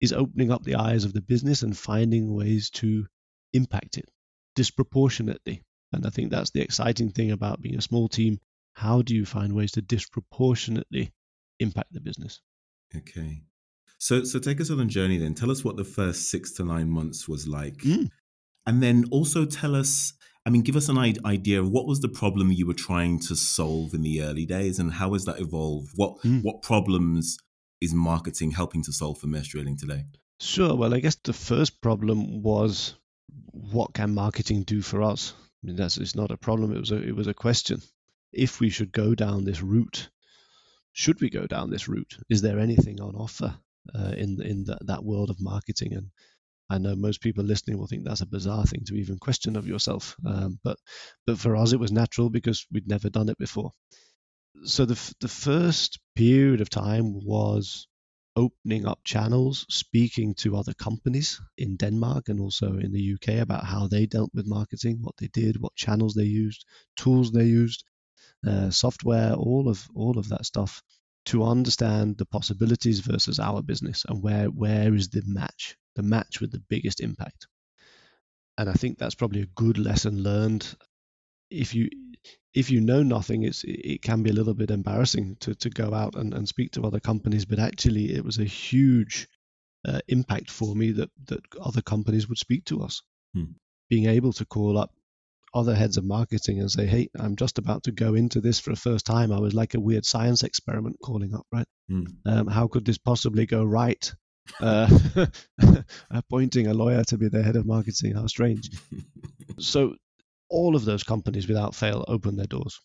is 0.00 0.14
opening 0.14 0.50
up 0.50 0.62
the 0.64 0.76
eyes 0.76 1.04
of 1.04 1.12
the 1.12 1.20
business 1.20 1.62
and 1.62 1.76
finding 1.76 2.34
ways 2.34 2.70
to 2.70 3.06
impact 3.52 3.98
it 3.98 4.06
disproportionately. 4.56 5.62
And 5.92 6.06
I 6.06 6.10
think 6.10 6.30
that's 6.30 6.50
the 6.50 6.62
exciting 6.62 7.10
thing 7.10 7.30
about 7.30 7.60
being 7.60 7.76
a 7.76 7.82
small 7.82 8.08
team. 8.08 8.38
How 8.72 9.02
do 9.02 9.14
you 9.14 9.26
find 9.26 9.52
ways 9.52 9.72
to 9.72 9.82
disproportionately 9.82 11.12
impact 11.60 11.92
the 11.92 12.00
business? 12.00 12.40
Okay. 12.96 13.42
So, 13.98 14.24
so 14.24 14.38
take 14.38 14.62
us 14.62 14.70
on 14.70 14.80
a 14.80 14.86
journey 14.86 15.18
then. 15.18 15.34
Tell 15.34 15.50
us 15.50 15.62
what 15.62 15.76
the 15.76 15.84
first 15.84 16.30
six 16.30 16.52
to 16.54 16.64
nine 16.64 16.88
months 16.88 17.28
was 17.28 17.46
like. 17.46 17.76
Mm. 17.78 18.08
And 18.66 18.82
then 18.82 19.04
also 19.10 19.44
tell 19.44 19.76
us 19.76 20.14
I 20.46 20.50
mean, 20.50 20.62
give 20.62 20.76
us 20.76 20.90
an 20.90 20.98
idea 20.98 21.60
of 21.60 21.70
what 21.70 21.86
was 21.86 22.00
the 22.00 22.08
problem 22.08 22.52
you 22.52 22.66
were 22.66 22.74
trying 22.74 23.18
to 23.20 23.34
solve 23.34 23.94
in 23.94 24.02
the 24.02 24.22
early 24.22 24.44
days, 24.44 24.78
and 24.78 24.92
how 24.92 25.14
has 25.14 25.24
that 25.24 25.40
evolved? 25.40 25.92
What 25.94 26.18
mm. 26.22 26.42
what 26.42 26.62
problems 26.62 27.38
is 27.80 27.94
marketing 27.94 28.50
helping 28.50 28.82
to 28.82 28.92
solve 28.92 29.18
for 29.18 29.26
Maersk 29.26 29.48
Drilling 29.48 29.78
today? 29.78 30.04
Sure. 30.40 30.74
Well, 30.74 30.94
I 30.94 31.00
guess 31.00 31.14
the 31.16 31.32
first 31.32 31.80
problem 31.80 32.42
was 32.42 32.94
what 33.52 33.94
can 33.94 34.14
marketing 34.14 34.64
do 34.64 34.82
for 34.82 35.02
us? 35.02 35.32
I 35.62 35.66
mean, 35.66 35.76
that's 35.76 35.96
it's 35.96 36.14
not 36.14 36.30
a 36.30 36.36
problem. 36.36 36.74
It 36.74 36.80
was 36.80 36.92
a 36.92 37.02
it 37.02 37.16
was 37.16 37.26
a 37.26 37.34
question. 37.34 37.80
If 38.32 38.60
we 38.60 38.68
should 38.68 38.92
go 38.92 39.14
down 39.14 39.44
this 39.44 39.62
route, 39.62 40.10
should 40.92 41.20
we 41.20 41.30
go 41.30 41.46
down 41.46 41.70
this 41.70 41.88
route? 41.88 42.18
Is 42.28 42.42
there 42.42 42.58
anything 42.58 43.00
on 43.00 43.14
offer 43.14 43.56
uh, 43.94 44.12
in 44.16 44.42
in 44.42 44.64
the, 44.64 44.76
that 44.82 45.04
world 45.04 45.30
of 45.30 45.40
marketing? 45.40 45.94
And 45.94 46.10
I 46.70 46.78
know 46.78 46.94
most 46.96 47.20
people 47.20 47.44
listening 47.44 47.78
will 47.78 47.86
think 47.86 48.04
that's 48.04 48.22
a 48.22 48.26
bizarre 48.26 48.66
thing 48.66 48.84
to 48.86 48.94
even 48.94 49.18
question 49.18 49.56
of 49.56 49.66
yourself, 49.66 50.16
um, 50.26 50.58
but 50.64 50.78
but 51.26 51.38
for 51.38 51.56
us 51.56 51.72
it 51.72 51.80
was 51.80 51.92
natural 51.92 52.30
because 52.30 52.66
we'd 52.72 52.88
never 52.88 53.10
done 53.10 53.28
it 53.28 53.38
before. 53.38 53.72
So 54.64 54.84
the 54.86 55.14
the 55.20 55.28
first 55.28 55.98
period 56.16 56.60
of 56.60 56.70
time 56.70 57.24
was 57.24 57.86
opening 58.36 58.86
up 58.86 59.00
channels, 59.04 59.66
speaking 59.68 60.34
to 60.34 60.56
other 60.56 60.74
companies 60.74 61.40
in 61.56 61.76
Denmark 61.76 62.28
and 62.28 62.40
also 62.40 62.78
in 62.78 62.92
the 62.92 63.14
UK 63.14 63.40
about 63.40 63.64
how 63.64 63.86
they 63.86 64.06
dealt 64.06 64.30
with 64.34 64.46
marketing, 64.46 64.98
what 65.02 65.16
they 65.18 65.28
did, 65.28 65.60
what 65.60 65.76
channels 65.76 66.14
they 66.14 66.24
used, 66.24 66.64
tools 66.96 67.30
they 67.30 67.44
used, 67.44 67.84
uh, 68.46 68.70
software, 68.70 69.34
all 69.34 69.68
of 69.68 69.88
all 69.94 70.18
of 70.18 70.28
that 70.30 70.46
stuff 70.46 70.82
to 71.26 71.44
understand 71.44 72.18
the 72.18 72.26
possibilities 72.26 73.00
versus 73.00 73.38
our 73.38 73.62
business 73.62 74.04
and 74.08 74.22
where 74.22 74.46
where 74.46 74.94
is 74.94 75.08
the 75.08 75.22
match, 75.26 75.76
the 75.96 76.02
match 76.02 76.40
with 76.40 76.52
the 76.52 76.62
biggest 76.68 77.00
impact. 77.00 77.46
And 78.56 78.68
I 78.68 78.74
think 78.74 78.98
that's 78.98 79.14
probably 79.14 79.42
a 79.42 79.46
good 79.46 79.78
lesson 79.78 80.22
learned. 80.22 80.76
If 81.50 81.74
you 81.74 81.88
if 82.52 82.70
you 82.70 82.80
know 82.80 83.02
nothing, 83.02 83.42
it's 83.42 83.64
it 83.66 84.02
can 84.02 84.22
be 84.22 84.30
a 84.30 84.34
little 84.34 84.54
bit 84.54 84.70
embarrassing 84.70 85.36
to, 85.40 85.54
to 85.56 85.70
go 85.70 85.92
out 85.92 86.14
and, 86.14 86.32
and 86.34 86.48
speak 86.48 86.72
to 86.72 86.82
other 86.82 87.00
companies. 87.00 87.44
But 87.44 87.58
actually, 87.58 88.14
it 88.14 88.24
was 88.24 88.38
a 88.38 88.44
huge 88.44 89.28
uh, 89.86 90.00
impact 90.08 90.50
for 90.50 90.74
me 90.74 90.92
that 90.92 91.10
that 91.26 91.40
other 91.60 91.82
companies 91.82 92.28
would 92.28 92.38
speak 92.38 92.64
to 92.66 92.82
us. 92.82 93.02
Hmm. 93.34 93.52
Being 93.90 94.06
able 94.06 94.32
to 94.34 94.44
call 94.44 94.78
up 94.78 94.92
other 95.54 95.74
heads 95.74 95.96
of 95.96 96.04
marketing 96.04 96.60
and 96.60 96.70
say, 96.70 96.86
"Hey, 96.86 97.08
I'm 97.18 97.36
just 97.36 97.58
about 97.58 97.84
to 97.84 97.92
go 97.92 98.14
into 98.14 98.40
this 98.40 98.58
for 98.58 98.70
the 98.70 98.76
first 98.76 99.06
time." 99.06 99.32
I 99.32 99.40
was 99.40 99.54
like 99.54 99.74
a 99.74 99.80
weird 99.80 100.04
science 100.04 100.42
experiment 100.42 100.96
calling 101.02 101.34
up, 101.34 101.46
right? 101.52 101.66
Hmm. 101.88 102.04
Um, 102.26 102.46
how 102.46 102.68
could 102.68 102.84
this 102.84 102.98
possibly 102.98 103.46
go 103.46 103.64
right? 103.64 104.12
uh, 104.60 104.88
appointing 106.10 106.66
a 106.66 106.74
lawyer 106.74 107.04
to 107.04 107.18
be 107.18 107.28
the 107.28 107.42
head 107.42 107.56
of 107.56 107.66
marketing. 107.66 108.14
How 108.14 108.26
strange. 108.26 108.70
so 109.58 109.94
all 110.50 110.76
of 110.76 110.84
those 110.84 111.02
companies 111.02 111.48
without 111.48 111.74
fail 111.74 112.04
opened 112.08 112.38
their 112.38 112.46
doors, 112.46 112.80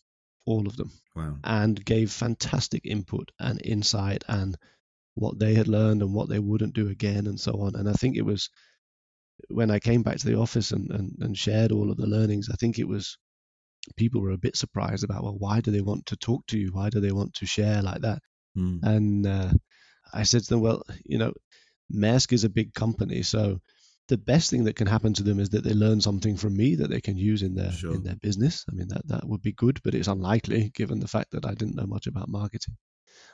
all 0.46 0.66
of 0.66 0.76
them, 0.76 0.90
wow. 1.14 1.36
and 1.44 1.82
gave 1.84 2.10
fantastic 2.10 2.86
input 2.86 3.30
and 3.38 3.60
insight 3.64 4.24
and 4.28 4.56
what 5.14 5.38
they 5.38 5.54
had 5.54 5.68
learned 5.68 6.02
and 6.02 6.14
what 6.14 6.28
they 6.28 6.38
wouldn't 6.38 6.74
do 6.74 6.88
again 6.88 7.26
and 7.26 7.38
so 7.38 7.52
on. 7.60 7.76
And 7.76 7.88
I 7.88 7.92
think 7.92 8.16
it 8.16 8.24
was 8.24 8.48
when 9.48 9.70
I 9.70 9.78
came 9.78 10.02
back 10.02 10.18
to 10.18 10.26
the 10.26 10.38
office 10.38 10.72
and, 10.72 10.90
and, 10.90 11.12
and 11.20 11.36
shared 11.36 11.72
all 11.72 11.90
of 11.90 11.96
the 11.96 12.06
learnings, 12.06 12.48
I 12.50 12.56
think 12.56 12.78
it 12.78 12.88
was 12.88 13.18
people 13.96 14.20
were 14.20 14.32
a 14.32 14.38
bit 14.38 14.56
surprised 14.56 15.04
about, 15.04 15.22
well, 15.22 15.36
why 15.38 15.60
do 15.60 15.70
they 15.70 15.80
want 15.80 16.06
to 16.06 16.16
talk 16.16 16.46
to 16.48 16.58
you? 16.58 16.70
Why 16.72 16.90
do 16.90 17.00
they 17.00 17.12
want 17.12 17.34
to 17.34 17.46
share 17.46 17.82
like 17.82 18.02
that? 18.02 18.22
Mm. 18.56 18.82
And 18.82 19.26
uh, 19.26 19.50
I 20.12 20.24
said 20.24 20.42
to 20.42 20.48
them, 20.50 20.60
well, 20.60 20.82
you 21.04 21.18
know, 21.18 21.32
Maersk 21.92 22.32
is 22.32 22.44
a 22.44 22.50
big 22.50 22.74
company, 22.74 23.22
so 23.22 23.60
the 24.10 24.18
best 24.18 24.50
thing 24.50 24.64
that 24.64 24.74
can 24.76 24.88
happen 24.88 25.14
to 25.14 25.22
them 25.22 25.38
is 25.38 25.50
that 25.50 25.62
they 25.62 25.72
learn 25.72 26.00
something 26.00 26.36
from 26.36 26.56
me 26.56 26.74
that 26.74 26.90
they 26.90 27.00
can 27.00 27.16
use 27.16 27.42
in 27.42 27.54
their 27.54 27.70
sure. 27.70 27.94
in 27.94 28.02
their 28.02 28.16
business. 28.16 28.64
I 28.68 28.74
mean 28.74 28.88
that 28.88 29.06
that 29.06 29.26
would 29.26 29.40
be 29.40 29.52
good, 29.52 29.80
but 29.84 29.94
it's 29.94 30.08
unlikely 30.08 30.70
given 30.74 30.98
the 30.98 31.08
fact 31.08 31.30
that 31.30 31.46
I 31.46 31.54
didn't 31.54 31.76
know 31.76 31.86
much 31.86 32.08
about 32.08 32.28
marketing. 32.28 32.76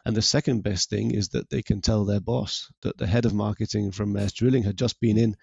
And 0.04 0.14
the 0.14 0.22
second 0.22 0.62
best 0.62 0.90
thing 0.90 1.12
is 1.12 1.30
that 1.30 1.48
they 1.48 1.62
can 1.62 1.80
tell 1.80 2.04
their 2.04 2.20
boss 2.20 2.70
that 2.82 2.98
the 2.98 3.06
head 3.06 3.24
of 3.24 3.34
marketing 3.34 3.90
from 3.90 4.12
Maersk 4.12 4.34
Drilling 4.34 4.64
had 4.64 4.76
just 4.76 5.00
been 5.00 5.16
in 5.16 5.36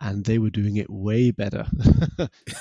and 0.00 0.24
they 0.24 0.38
were 0.38 0.50
doing 0.50 0.76
it 0.76 0.90
way 0.90 1.30
better 1.30 1.66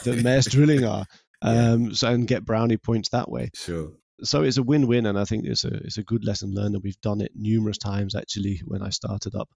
than 0.03 0.19
Maersk 0.19 0.49
Drilling 0.51 0.85
are. 0.85 1.05
Um, 1.41 1.85
yeah. 1.85 1.93
so 1.93 2.07
and 2.09 2.27
get 2.27 2.45
brownie 2.45 2.77
points 2.77 3.09
that 3.09 3.29
way. 3.29 3.49
Sure. 3.53 3.91
So 4.23 4.43
it's 4.43 4.57
a 4.57 4.63
win-win, 4.63 5.05
and 5.05 5.19
I 5.19 5.25
think 5.25 5.45
it's 5.45 5.65
a 5.65 5.73
it's 5.73 5.97
a 5.97 6.03
good 6.03 6.23
lesson 6.23 6.53
learned. 6.53 6.75
And 6.75 6.83
we've 6.83 7.01
done 7.01 7.21
it 7.21 7.31
numerous 7.35 7.77
times 7.77 8.15
actually. 8.15 8.61
When 8.65 8.81
I 8.81 8.89
started 8.89 9.35
up, 9.35 9.49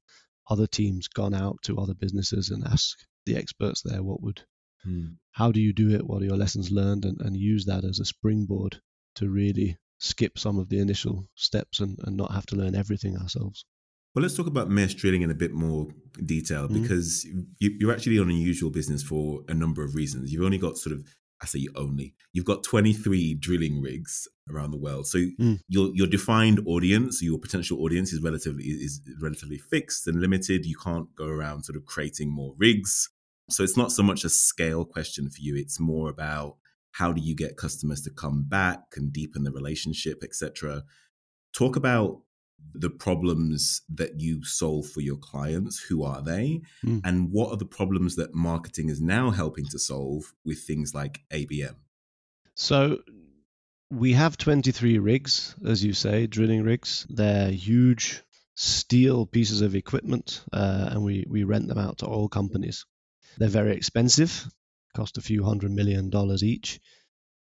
other 0.50 0.67
teams 0.67 1.07
gone 1.07 1.34
out 1.34 1.57
to 1.63 1.77
other 1.77 1.93
businesses 1.93 2.50
and 2.50 2.65
asked 2.65 3.05
the 3.25 3.36
experts 3.36 3.81
there 3.84 4.01
what 4.01 4.22
would 4.22 4.41
hmm. 4.84 5.07
how 5.31 5.51
do 5.51 5.62
you 5.62 5.74
do 5.74 5.93
it 5.93 6.05
what 6.05 6.22
are 6.22 6.25
your 6.25 6.38
lessons 6.38 6.72
learned 6.72 7.05
and, 7.05 7.19
and 7.22 7.36
use 7.36 7.65
that 7.65 7.84
as 7.84 8.00
a 8.00 8.05
springboard 8.05 8.79
to 9.15 9.29
really 9.29 9.77
skip 10.00 10.38
some 10.38 10.60
of 10.60 10.69
the 10.69 10.79
initial 10.79 11.27
steps 11.36 11.79
and, 11.79 11.98
and 12.03 12.15
not 12.15 12.31
have 12.31 12.46
to 12.46 12.55
learn 12.55 12.75
everything 12.75 13.17
ourselves 13.17 13.65
well 14.14 14.24
let's 14.24 14.36
talk 14.36 14.48
about 14.48 14.70
Maersk 14.70 14.98
drilling 14.98 15.22
in 15.22 15.32
a 15.32 15.36
bit 15.36 15.54
more 15.54 15.88
detail 16.26 16.68
mm 16.68 16.82
because 16.82 17.26
you, 17.60 17.76
you're 17.80 17.92
actually 17.92 18.18
an 18.18 18.30
unusual 18.30 18.72
business 18.72 19.04
for 19.04 19.42
a 19.48 19.54
number 19.54 19.84
of 19.84 19.94
reasons 19.94 20.32
you've 20.32 20.44
only 20.44 20.58
got 20.58 20.78
sort 20.78 20.96
of 20.96 21.04
I 21.42 21.46
say 21.46 21.68
only. 21.76 22.16
You've 22.34 22.46
got 22.46 22.64
23 22.64 23.36
drilling 23.36 23.82
rigs 23.82 24.28
around 24.50 24.72
the 24.72 24.78
world. 24.78 25.08
So 25.08 25.20
mm. 25.20 25.60
your 25.68 25.92
your 25.94 26.08
defined 26.08 26.62
audience, 26.66 27.22
your 27.22 27.38
potential 27.38 27.84
audience 27.84 28.12
is 28.12 28.22
relatively 28.22 28.64
is 28.64 29.02
relatively 29.22 29.58
fixed 29.58 30.08
and 30.08 30.20
limited. 30.20 30.66
You 30.66 30.76
can't 30.84 31.14
go 31.16 31.26
around 31.26 31.64
sort 31.64 31.78
of 31.78 31.86
creating 31.86 32.32
more 32.32 32.54
rigs. 32.58 33.10
So 33.50 33.64
it's 33.64 33.78
not 33.78 33.92
so 33.92 34.04
much 34.04 34.24
a 34.24 34.30
scale 34.30 34.84
question 34.84 35.30
for 35.30 35.40
you. 35.40 35.56
It's 35.56 35.80
more 35.80 36.10
about 36.10 36.58
how 36.94 37.14
do 37.14 37.22
you 37.22 37.36
get 37.36 37.58
customers 37.58 38.02
to 38.02 38.10
come 38.10 38.46
back 38.48 38.80
and 38.96 39.14
deepen 39.14 39.44
the 39.44 39.52
relationship, 39.52 40.24
etc. 40.24 40.84
Talk 41.54 41.76
about 41.76 42.22
the 42.74 42.90
problems 42.90 43.82
that 43.90 44.20
you 44.20 44.44
solve 44.44 44.88
for 44.88 45.02
your 45.02 45.18
clients 45.18 45.80
who 45.80 46.04
are 46.04 46.22
they? 46.22 46.62
Mm. 46.86 47.02
and 47.04 47.32
what 47.32 47.52
are 47.52 47.58
the 47.58 47.66
problems 47.66 48.16
that 48.16 48.34
marketing 48.34 48.90
is 48.90 49.02
now 49.02 49.32
helping 49.32 49.66
to 49.68 49.80
solve 49.80 50.34
with 50.46 50.60
things 50.60 50.94
like 50.94 51.22
abm 51.32 51.76
so 52.56 53.00
we 53.90 54.14
have 54.14 54.38
23 54.38 55.00
rigs 55.00 55.56
as 55.66 55.84
you 55.84 55.94
say 55.94 56.28
drilling 56.28 56.64
rigs. 56.64 57.06
They're 57.10 57.52
huge 57.52 58.24
steel 58.56 59.26
pieces 59.26 59.62
of 59.62 59.76
equipment 59.76 60.44
uh, 60.52 60.90
and 60.92 61.04
we, 61.04 61.26
we 61.30 61.44
rent 61.44 61.68
them 61.68 61.78
out 61.78 62.00
to 62.00 62.08
oil 62.08 62.28
companies. 62.28 62.86
They're 63.38 63.48
very 63.48 63.76
expensive 63.76 64.48
cost 64.96 65.18
a 65.20 65.22
few 65.22 65.44
hundred 65.44 65.72
million 65.72 66.10
dollars 66.10 66.44
each 66.44 66.80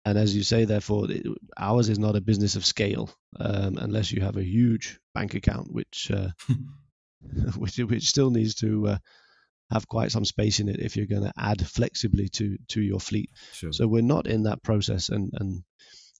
and 0.09 0.19
as 0.19 0.35
you 0.35 0.43
say, 0.43 0.65
therefore, 0.65 1.09
ours 1.57 1.89
is 1.89 1.99
not 1.99 2.17
a 2.17 2.21
business 2.21 2.57
of 2.57 2.65
scale 2.65 3.11
um, 3.39 3.77
unless 3.79 4.11
you 4.11 4.23
have 4.23 4.37
a 4.37 4.45
huge 4.45 4.99
bank 5.15 5.35
account, 5.35 5.73
which 5.73 6.11
uh, 6.11 6.29
which 7.57 7.77
which 7.79 8.09
still 8.09 8.31
needs 8.31 8.55
to 8.57 8.89
uh, 8.89 8.99
have 9.71 9.89
quite 9.89 10.11
some 10.11 10.25
space 10.25 10.61
in 10.61 10.69
it 10.69 10.81
if 10.81 10.97
you're 10.97 11.07
going 11.07 11.25
to 11.25 11.33
add 11.37 11.67
flexibly 11.67 12.29
to 12.31 12.57
to 12.69 12.81
your 12.81 13.01
fleet. 13.01 13.31
Sure. 13.53 13.73
So 13.73 13.87
we're 13.87 14.03
not 14.03 14.27
in 14.27 14.45
that 14.45 14.63
process, 14.63 15.09
and 15.09 15.33
and 15.35 15.63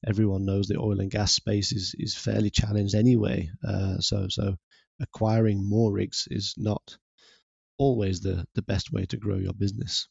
everyone 0.07 0.45
knows 0.45 0.67
the 0.69 0.79
oil 0.79 1.01
and 1.01 1.11
gas 1.11 1.33
space 1.33 1.73
is 1.73 1.95
is 1.99 2.15
fairly 2.15 2.51
challenged 2.51 2.95
anyway. 2.95 3.51
Uh, 3.67 3.99
so 4.01 4.27
so 4.29 4.57
acquiring 5.01 5.67
more 5.67 5.93
rigs 5.93 6.27
is 6.31 6.55
not 6.57 6.99
always 7.79 8.21
the 8.21 8.45
the 8.55 8.63
best 8.63 8.93
way 8.93 9.07
to 9.07 9.17
grow 9.17 9.37
your 9.37 9.55
business. 9.55 10.09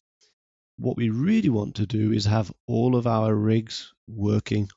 What 0.78 0.98
we 0.98 1.10
really 1.10 1.50
want 1.50 1.76
to 1.76 1.86
do 1.86 2.12
is 2.12 2.26
have 2.26 2.52
all 2.68 2.96
of 2.96 3.08
our 3.08 3.34
rigs 3.34 3.94
working 4.08 4.70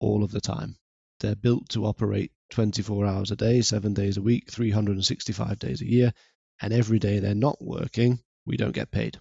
all 0.00 0.22
of 0.22 0.30
the 0.30 0.40
time. 0.40 0.76
They're 1.20 1.34
built 1.34 1.70
to 1.70 1.86
operate 1.86 2.32
24 2.50 3.06
hours 3.06 3.30
a 3.30 3.36
day, 3.36 3.60
seven 3.62 3.92
days 3.92 4.16
a 4.16 4.22
week, 4.22 4.50
365 4.50 5.58
days 5.58 5.80
a 5.80 5.86
year. 5.86 6.12
And 6.60 6.72
every 6.72 6.98
day 6.98 7.18
they're 7.18 7.34
not 7.34 7.56
working, 7.60 8.20
we 8.46 8.56
don't 8.56 8.74
get 8.74 8.90
paid. 8.90 9.20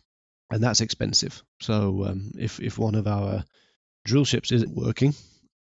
And 0.51 0.63
that's 0.63 0.81
expensive. 0.81 1.43
So 1.61 2.05
um, 2.05 2.31
if, 2.37 2.59
if 2.59 2.77
one 2.77 2.95
of 2.95 3.07
our 3.07 3.43
drill 4.05 4.25
ships 4.25 4.51
isn't 4.51 4.75
working, 4.75 5.13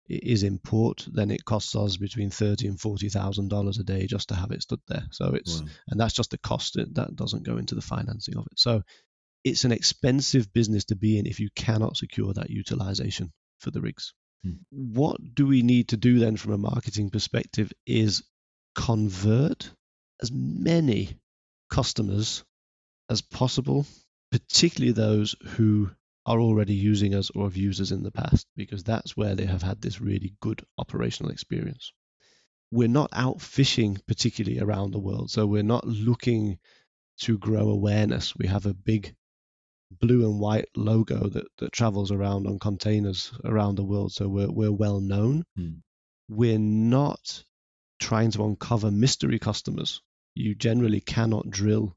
it 0.08 0.22
is 0.22 0.42
in 0.42 0.58
port, 0.58 1.06
then 1.10 1.30
it 1.30 1.44
costs 1.44 1.74
us 1.74 1.96
between 1.96 2.30
thirty 2.30 2.68
and 2.68 2.80
forty 2.80 3.08
thousand 3.08 3.48
dollars 3.48 3.78
a 3.78 3.82
day 3.82 4.06
just 4.06 4.28
to 4.28 4.36
have 4.36 4.52
it 4.52 4.62
stood 4.62 4.80
there. 4.86 5.04
So 5.10 5.34
it's 5.34 5.60
wow. 5.60 5.68
and 5.88 6.00
that's 6.00 6.14
just 6.14 6.30
the 6.30 6.38
cost. 6.38 6.76
It, 6.76 6.94
that 6.94 7.16
doesn't 7.16 7.42
go 7.42 7.56
into 7.56 7.74
the 7.74 7.80
financing 7.80 8.36
of 8.36 8.46
it. 8.46 8.58
So 8.58 8.82
it's 9.46 9.64
an 9.64 9.70
expensive 9.70 10.52
business 10.52 10.86
to 10.86 10.96
be 10.96 11.20
in 11.20 11.24
if 11.24 11.38
you 11.38 11.48
cannot 11.54 11.96
secure 11.96 12.32
that 12.32 12.50
utilization 12.50 13.32
for 13.60 13.70
the 13.70 13.80
rigs. 13.80 14.12
Hmm. 14.42 14.54
What 14.70 15.18
do 15.34 15.46
we 15.46 15.62
need 15.62 15.90
to 15.90 15.96
do 15.96 16.18
then 16.18 16.36
from 16.36 16.52
a 16.52 16.58
marketing 16.58 17.10
perspective 17.10 17.72
is 17.86 18.24
convert 18.74 19.70
as 20.20 20.32
many 20.32 21.16
customers 21.70 22.42
as 23.08 23.22
possible, 23.22 23.86
particularly 24.32 24.90
those 24.90 25.36
who 25.50 25.90
are 26.26 26.40
already 26.40 26.74
using 26.74 27.14
us 27.14 27.30
or 27.30 27.44
have 27.44 27.56
used 27.56 27.80
us 27.80 27.92
in 27.92 28.02
the 28.02 28.10
past, 28.10 28.48
because 28.56 28.82
that's 28.82 29.16
where 29.16 29.36
they 29.36 29.46
have 29.46 29.62
had 29.62 29.80
this 29.80 30.00
really 30.00 30.34
good 30.40 30.60
operational 30.76 31.30
experience. 31.30 31.92
We're 32.72 32.88
not 32.88 33.10
out 33.12 33.40
fishing 33.40 33.98
particularly 34.08 34.58
around 34.58 34.90
the 34.90 34.98
world, 34.98 35.30
so 35.30 35.46
we're 35.46 35.62
not 35.62 35.86
looking 35.86 36.58
to 37.20 37.38
grow 37.38 37.68
awareness. 37.68 38.34
We 38.36 38.48
have 38.48 38.66
a 38.66 38.74
big 38.74 39.14
blue 39.90 40.28
and 40.28 40.40
white 40.40 40.68
logo 40.76 41.28
that, 41.28 41.46
that 41.58 41.72
travels 41.72 42.10
around 42.10 42.46
on 42.46 42.58
containers 42.58 43.32
around 43.44 43.76
the 43.76 43.84
world. 43.84 44.12
So 44.12 44.28
we're, 44.28 44.50
we're 44.50 44.72
well 44.72 45.00
known. 45.00 45.44
Hmm. 45.56 45.74
We're 46.28 46.58
not 46.58 47.44
trying 48.00 48.32
to 48.32 48.44
uncover 48.44 48.90
mystery 48.90 49.38
customers. 49.38 50.02
You 50.34 50.54
generally 50.54 51.00
cannot 51.00 51.50
drill 51.50 51.96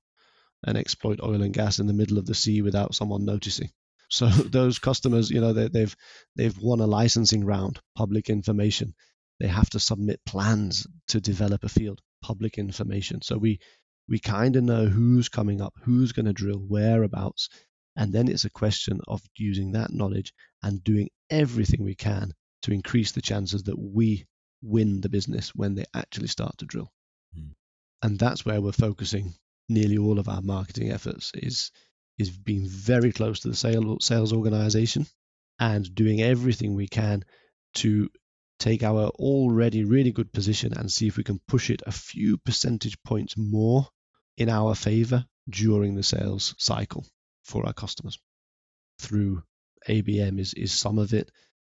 and 0.64 0.78
exploit 0.78 1.20
oil 1.22 1.42
and 1.42 1.54
gas 1.54 1.80
in 1.80 1.88
the 1.88 1.94
middle 1.94 2.18
of 2.18 2.26
the 2.26 2.36
sea 2.36 2.62
without 2.62 2.96
someone 2.96 3.26
noticing. 3.26 3.70
So 4.12 4.26
those 4.28 4.80
customers, 4.80 5.30
you 5.30 5.40
know, 5.40 5.54
they, 5.54 5.68
they've 5.68 5.96
they've 6.36 6.58
won 6.58 6.80
a 6.80 6.88
licensing 6.88 7.46
round, 7.46 7.80
public 7.96 8.32
information. 8.32 8.96
They 9.40 9.46
have 9.46 9.70
to 9.70 9.80
submit 9.80 10.26
plans 10.26 10.88
to 11.10 11.22
develop 11.22 11.64
a 11.64 11.70
field, 11.70 12.02
public 12.24 12.58
information. 12.58 13.22
So 13.22 13.38
we 13.38 13.60
we 14.08 14.18
kind 14.18 14.56
of 14.56 14.64
know 14.64 14.88
who's 14.88 15.30
coming 15.30 15.62
up, 15.62 15.76
who's 15.84 16.12
going 16.12 16.26
to 16.26 16.34
drill, 16.34 16.58
whereabouts, 16.58 17.50
and 17.96 18.14
then 18.14 18.28
it's 18.28 18.46
a 18.46 18.50
question 18.50 19.00
of 19.08 19.22
using 19.38 19.72
that 19.72 19.92
knowledge 19.92 20.34
and 20.64 20.84
doing 20.84 21.10
everything 21.30 21.84
we 21.84 21.96
can 21.96 22.34
to 22.62 22.72
increase 22.72 23.12
the 23.12 23.22
chances 23.22 23.64
that 23.64 23.80
we 23.80 24.26
win 24.62 25.02
the 25.02 25.10
business 25.10 25.56
when 25.56 25.76
they 25.76 25.86
actually 25.94 26.28
start 26.28 26.58
to 26.58 26.66
drill. 26.66 26.92
Hmm. 27.34 27.52
and 28.04 28.20
that's 28.20 28.46
where 28.46 28.62
we're 28.62 28.72
focusing 28.72 29.34
nearly 29.68 29.98
all 29.98 30.20
of 30.20 30.28
our 30.28 30.42
marketing 30.42 30.92
efforts 30.92 31.32
is 31.36 31.72
is 32.18 32.32
being 32.32 32.68
very 32.68 33.12
close 33.12 33.40
to 33.42 33.50
the 33.50 33.56
sales 33.56 34.06
sales 34.06 34.34
organization 34.34 35.06
and 35.60 35.94
doing 35.94 36.22
everything 36.22 36.74
we 36.74 36.88
can 36.88 37.24
to 37.76 38.10
take 38.58 38.84
our 38.84 39.08
already 39.10 39.84
really 39.84 40.12
good 40.12 40.32
position 40.34 40.74
and 40.74 40.92
see 40.92 41.08
if 41.08 41.18
we 41.18 41.24
can 41.24 41.40
push 41.48 41.70
it 41.70 41.82
a 41.86 41.92
few 41.92 42.38
percentage 42.38 43.02
points 43.04 43.38
more 43.38 43.88
in 44.38 44.50
our 44.50 44.76
favor 44.76 45.26
during 45.50 45.96
the 45.96 46.04
sales 46.04 46.56
cycle 46.58 47.06
for 47.50 47.66
our 47.66 47.74
customers 47.74 48.20
through 49.00 49.44
ABM 49.88 50.40
is, 50.40 50.54
is 50.54 50.72
some 50.72 51.00
of 51.00 51.14
it, 51.14 51.32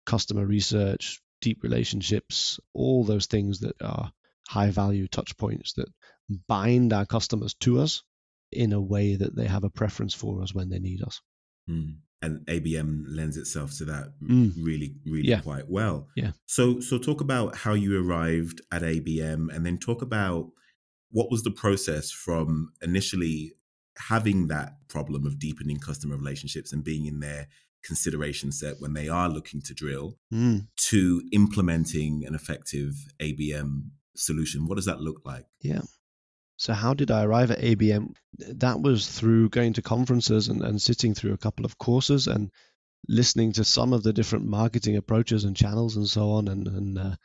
customer 0.06 0.44
research, 0.44 1.20
deep 1.40 1.62
relationships, 1.62 2.60
all 2.74 3.04
those 3.04 3.26
things 3.26 3.60
that 3.60 3.80
are 3.80 4.12
high 4.48 4.70
value 4.70 5.08
touch 5.08 5.36
points 5.36 5.74
that 5.74 5.88
bind 6.48 6.92
our 6.92 7.06
customers 7.06 7.54
to 7.54 7.80
us 7.80 8.02
in 8.50 8.72
a 8.72 8.80
way 8.80 9.16
that 9.16 9.34
they 9.34 9.46
have 9.46 9.64
a 9.64 9.70
preference 9.70 10.14
for 10.14 10.42
us 10.42 10.54
when 10.54 10.68
they 10.68 10.78
need 10.78 11.02
us. 11.02 11.20
Mm. 11.68 11.96
And 12.20 12.46
ABM 12.46 13.04
lends 13.08 13.36
itself 13.36 13.76
to 13.78 13.84
that 13.86 14.12
mm. 14.22 14.52
really, 14.62 14.94
really 15.06 15.28
yeah. 15.28 15.40
quite 15.40 15.68
well. 15.68 16.08
Yeah. 16.14 16.32
So, 16.46 16.80
so 16.80 16.98
talk 16.98 17.20
about 17.20 17.56
how 17.56 17.72
you 17.72 18.00
arrived 18.00 18.60
at 18.70 18.82
ABM, 18.82 19.52
and 19.54 19.66
then 19.66 19.78
talk 19.78 20.02
about 20.02 20.50
what 21.10 21.30
was 21.30 21.42
the 21.42 21.50
process 21.50 22.12
from 22.12 22.72
initially 22.80 23.54
having 23.98 24.48
that 24.48 24.74
problem 24.88 25.26
of 25.26 25.38
deepening 25.38 25.78
customer 25.78 26.16
relationships 26.16 26.72
and 26.72 26.84
being 26.84 27.06
in 27.06 27.20
their 27.20 27.48
consideration 27.84 28.52
set 28.52 28.76
when 28.80 28.94
they 28.94 29.08
are 29.08 29.28
looking 29.28 29.60
to 29.60 29.74
drill 29.74 30.16
mm. 30.32 30.66
to 30.76 31.22
implementing 31.32 32.24
an 32.26 32.34
effective 32.34 32.92
ABM 33.20 33.82
solution. 34.16 34.66
What 34.66 34.76
does 34.76 34.86
that 34.86 35.00
look 35.00 35.22
like? 35.24 35.46
Yeah. 35.60 35.82
So, 36.56 36.74
how 36.74 36.94
did 36.94 37.10
I 37.10 37.24
arrive 37.24 37.50
at 37.50 37.58
ABM? 37.58 38.14
That 38.38 38.80
was 38.80 39.08
through 39.08 39.48
going 39.48 39.72
to 39.74 39.82
conferences 39.82 40.48
and, 40.48 40.62
and 40.62 40.80
sitting 40.80 41.14
through 41.14 41.32
a 41.32 41.38
couple 41.38 41.64
of 41.64 41.78
courses 41.78 42.28
and 42.28 42.50
listening 43.08 43.52
to 43.54 43.64
some 43.64 43.92
of 43.92 44.04
the 44.04 44.12
different 44.12 44.46
marketing 44.46 44.96
approaches 44.96 45.42
and 45.44 45.56
channels 45.56 45.96
and 45.96 46.06
so 46.06 46.30
on 46.30 46.46
and, 46.46 46.68
and 46.68 46.98
uh, 46.98 47.16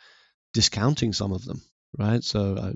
discounting 0.53 1.13
some 1.13 1.33
of 1.33 1.45
them, 1.45 1.62
right? 2.00 2.24
So, 2.24 2.55
uh, 2.55 2.74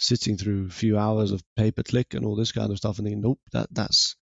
sitting 0.00 0.36
through 0.36 0.66
a 0.66 0.70
few 0.70 0.98
hours 0.98 1.30
of 1.30 1.42
pay 1.56 1.70
per 1.70 1.82
click 1.82 2.14
and 2.14 2.24
all 2.24 2.34
this 2.34 2.52
kind 2.52 2.70
of 2.70 2.78
stuff 2.78 2.98
and 2.98 3.06
thinking, 3.06 3.22
nope, 3.22 3.38
that, 3.52 3.68
that's 3.70 4.16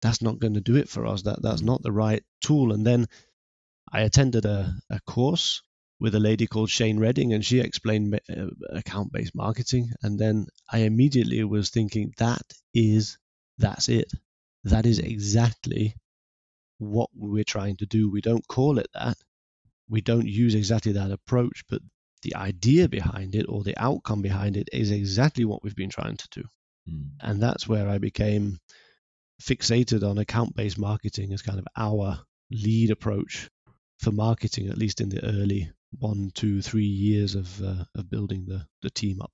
that's 0.00 0.22
not 0.22 0.38
going 0.38 0.54
to 0.54 0.60
do 0.60 0.76
it 0.76 0.88
for 0.88 1.06
us. 1.06 1.22
That 1.22 1.42
that's 1.42 1.60
not 1.60 1.82
the 1.82 1.92
right 1.92 2.22
tool. 2.40 2.72
And 2.72 2.86
then 2.86 3.06
I 3.92 4.02
attended 4.02 4.44
a, 4.44 4.72
a 4.90 5.00
course 5.00 5.62
with 6.00 6.14
a 6.14 6.20
lady 6.20 6.46
called 6.46 6.70
Shane 6.70 7.00
Redding, 7.00 7.32
and 7.32 7.44
she 7.44 7.58
explained 7.58 8.14
uh, 8.14 8.46
account 8.70 9.12
based 9.12 9.34
marketing. 9.34 9.90
And 10.02 10.18
then 10.18 10.46
I 10.72 10.78
immediately 10.78 11.42
was 11.42 11.70
thinking, 11.70 12.12
that 12.18 12.42
is, 12.72 13.18
that's 13.58 13.88
it. 13.88 14.12
That 14.64 14.86
is 14.86 15.00
exactly 15.00 15.96
what 16.78 17.10
we're 17.14 17.42
trying 17.42 17.76
to 17.78 17.86
do. 17.86 18.08
We 18.08 18.20
don't 18.20 18.46
call 18.46 18.78
it 18.78 18.86
that. 18.94 19.16
We 19.88 20.00
don't 20.00 20.28
use 20.28 20.54
exactly 20.54 20.92
that 20.92 21.10
approach, 21.10 21.64
but 21.68 21.80
the 22.22 22.36
idea 22.36 22.88
behind 22.88 23.34
it 23.34 23.46
or 23.48 23.62
the 23.62 23.76
outcome 23.76 24.22
behind 24.22 24.56
it 24.56 24.68
is 24.72 24.90
exactly 24.90 25.44
what 25.44 25.62
we've 25.62 25.76
been 25.76 25.90
trying 25.90 26.16
to 26.16 26.28
do. 26.30 26.44
Mm. 26.88 27.10
And 27.20 27.42
that's 27.42 27.68
where 27.68 27.88
I 27.88 27.98
became 27.98 28.58
fixated 29.42 30.08
on 30.08 30.18
account 30.18 30.56
based 30.56 30.78
marketing 30.78 31.32
as 31.32 31.42
kind 31.42 31.58
of 31.58 31.66
our 31.76 32.18
lead 32.50 32.90
approach 32.90 33.48
for 34.00 34.10
marketing, 34.10 34.68
at 34.68 34.78
least 34.78 35.00
in 35.00 35.08
the 35.08 35.24
early 35.24 35.70
one, 35.98 36.30
two, 36.34 36.60
three 36.62 36.84
years 36.84 37.34
of 37.34 37.62
uh, 37.62 37.84
of 37.94 38.10
building 38.10 38.46
the 38.46 38.66
the 38.82 38.90
team 38.90 39.20
up. 39.20 39.32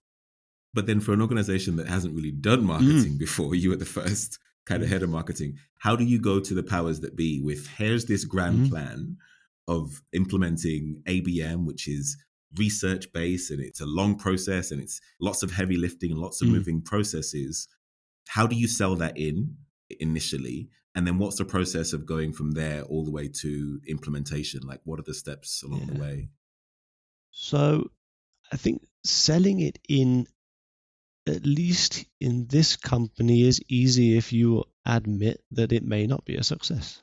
But 0.72 0.86
then, 0.86 1.00
for 1.00 1.12
an 1.12 1.22
organization 1.22 1.76
that 1.76 1.86
hasn't 1.86 2.14
really 2.14 2.32
done 2.32 2.64
marketing 2.64 3.14
mm. 3.14 3.18
before, 3.26 3.54
you 3.54 3.70
were 3.70 3.76
the 3.76 3.84
first 3.84 4.38
kind 4.66 4.82
of 4.82 4.88
head 4.88 5.02
of 5.02 5.10
marketing. 5.10 5.58
How 5.78 5.94
do 5.96 6.04
you 6.04 6.18
go 6.18 6.40
to 6.40 6.54
the 6.54 6.62
powers 6.62 7.00
that 7.00 7.16
be 7.16 7.40
with 7.40 7.68
here's 7.76 8.06
this 8.06 8.24
grand 8.24 8.66
mm. 8.66 8.70
plan 8.70 9.16
of 9.68 10.02
implementing 10.12 11.02
ABM, 11.06 11.64
which 11.64 11.88
is 11.88 12.16
research 12.56 13.12
based 13.12 13.50
and 13.50 13.60
it's 13.60 13.80
a 13.80 13.86
long 13.86 14.16
process 14.16 14.70
and 14.70 14.80
it's 14.80 15.00
lots 15.20 15.42
of 15.42 15.50
heavy 15.50 15.76
lifting 15.76 16.10
and 16.10 16.20
lots 16.20 16.42
of 16.42 16.48
mm. 16.48 16.52
moving 16.52 16.82
processes. 16.82 17.68
How 18.28 18.46
do 18.46 18.56
you 18.56 18.68
sell 18.68 18.96
that 18.96 19.16
in 19.16 19.56
initially? 20.00 20.68
And 20.94 21.06
then 21.06 21.18
what's 21.18 21.38
the 21.38 21.44
process 21.44 21.92
of 21.92 22.06
going 22.06 22.32
from 22.32 22.52
there 22.52 22.82
all 22.82 23.04
the 23.04 23.10
way 23.10 23.28
to 23.40 23.80
implementation? 23.88 24.60
Like, 24.64 24.80
what 24.84 25.00
are 25.00 25.04
the 25.04 25.14
steps 25.14 25.62
along 25.62 25.80
yeah. 25.80 25.94
the 25.94 26.00
way? 26.00 26.28
So, 27.32 27.90
I 28.52 28.56
think 28.56 28.86
selling 29.02 29.60
it 29.60 29.80
in, 29.88 30.28
at 31.26 31.44
least 31.44 32.04
in 32.20 32.46
this 32.46 32.76
company, 32.76 33.42
is 33.42 33.60
easy 33.68 34.16
if 34.16 34.32
you 34.32 34.64
admit 34.86 35.42
that 35.50 35.72
it 35.72 35.82
may 35.82 36.06
not 36.06 36.24
be 36.24 36.36
a 36.36 36.44
success, 36.44 37.02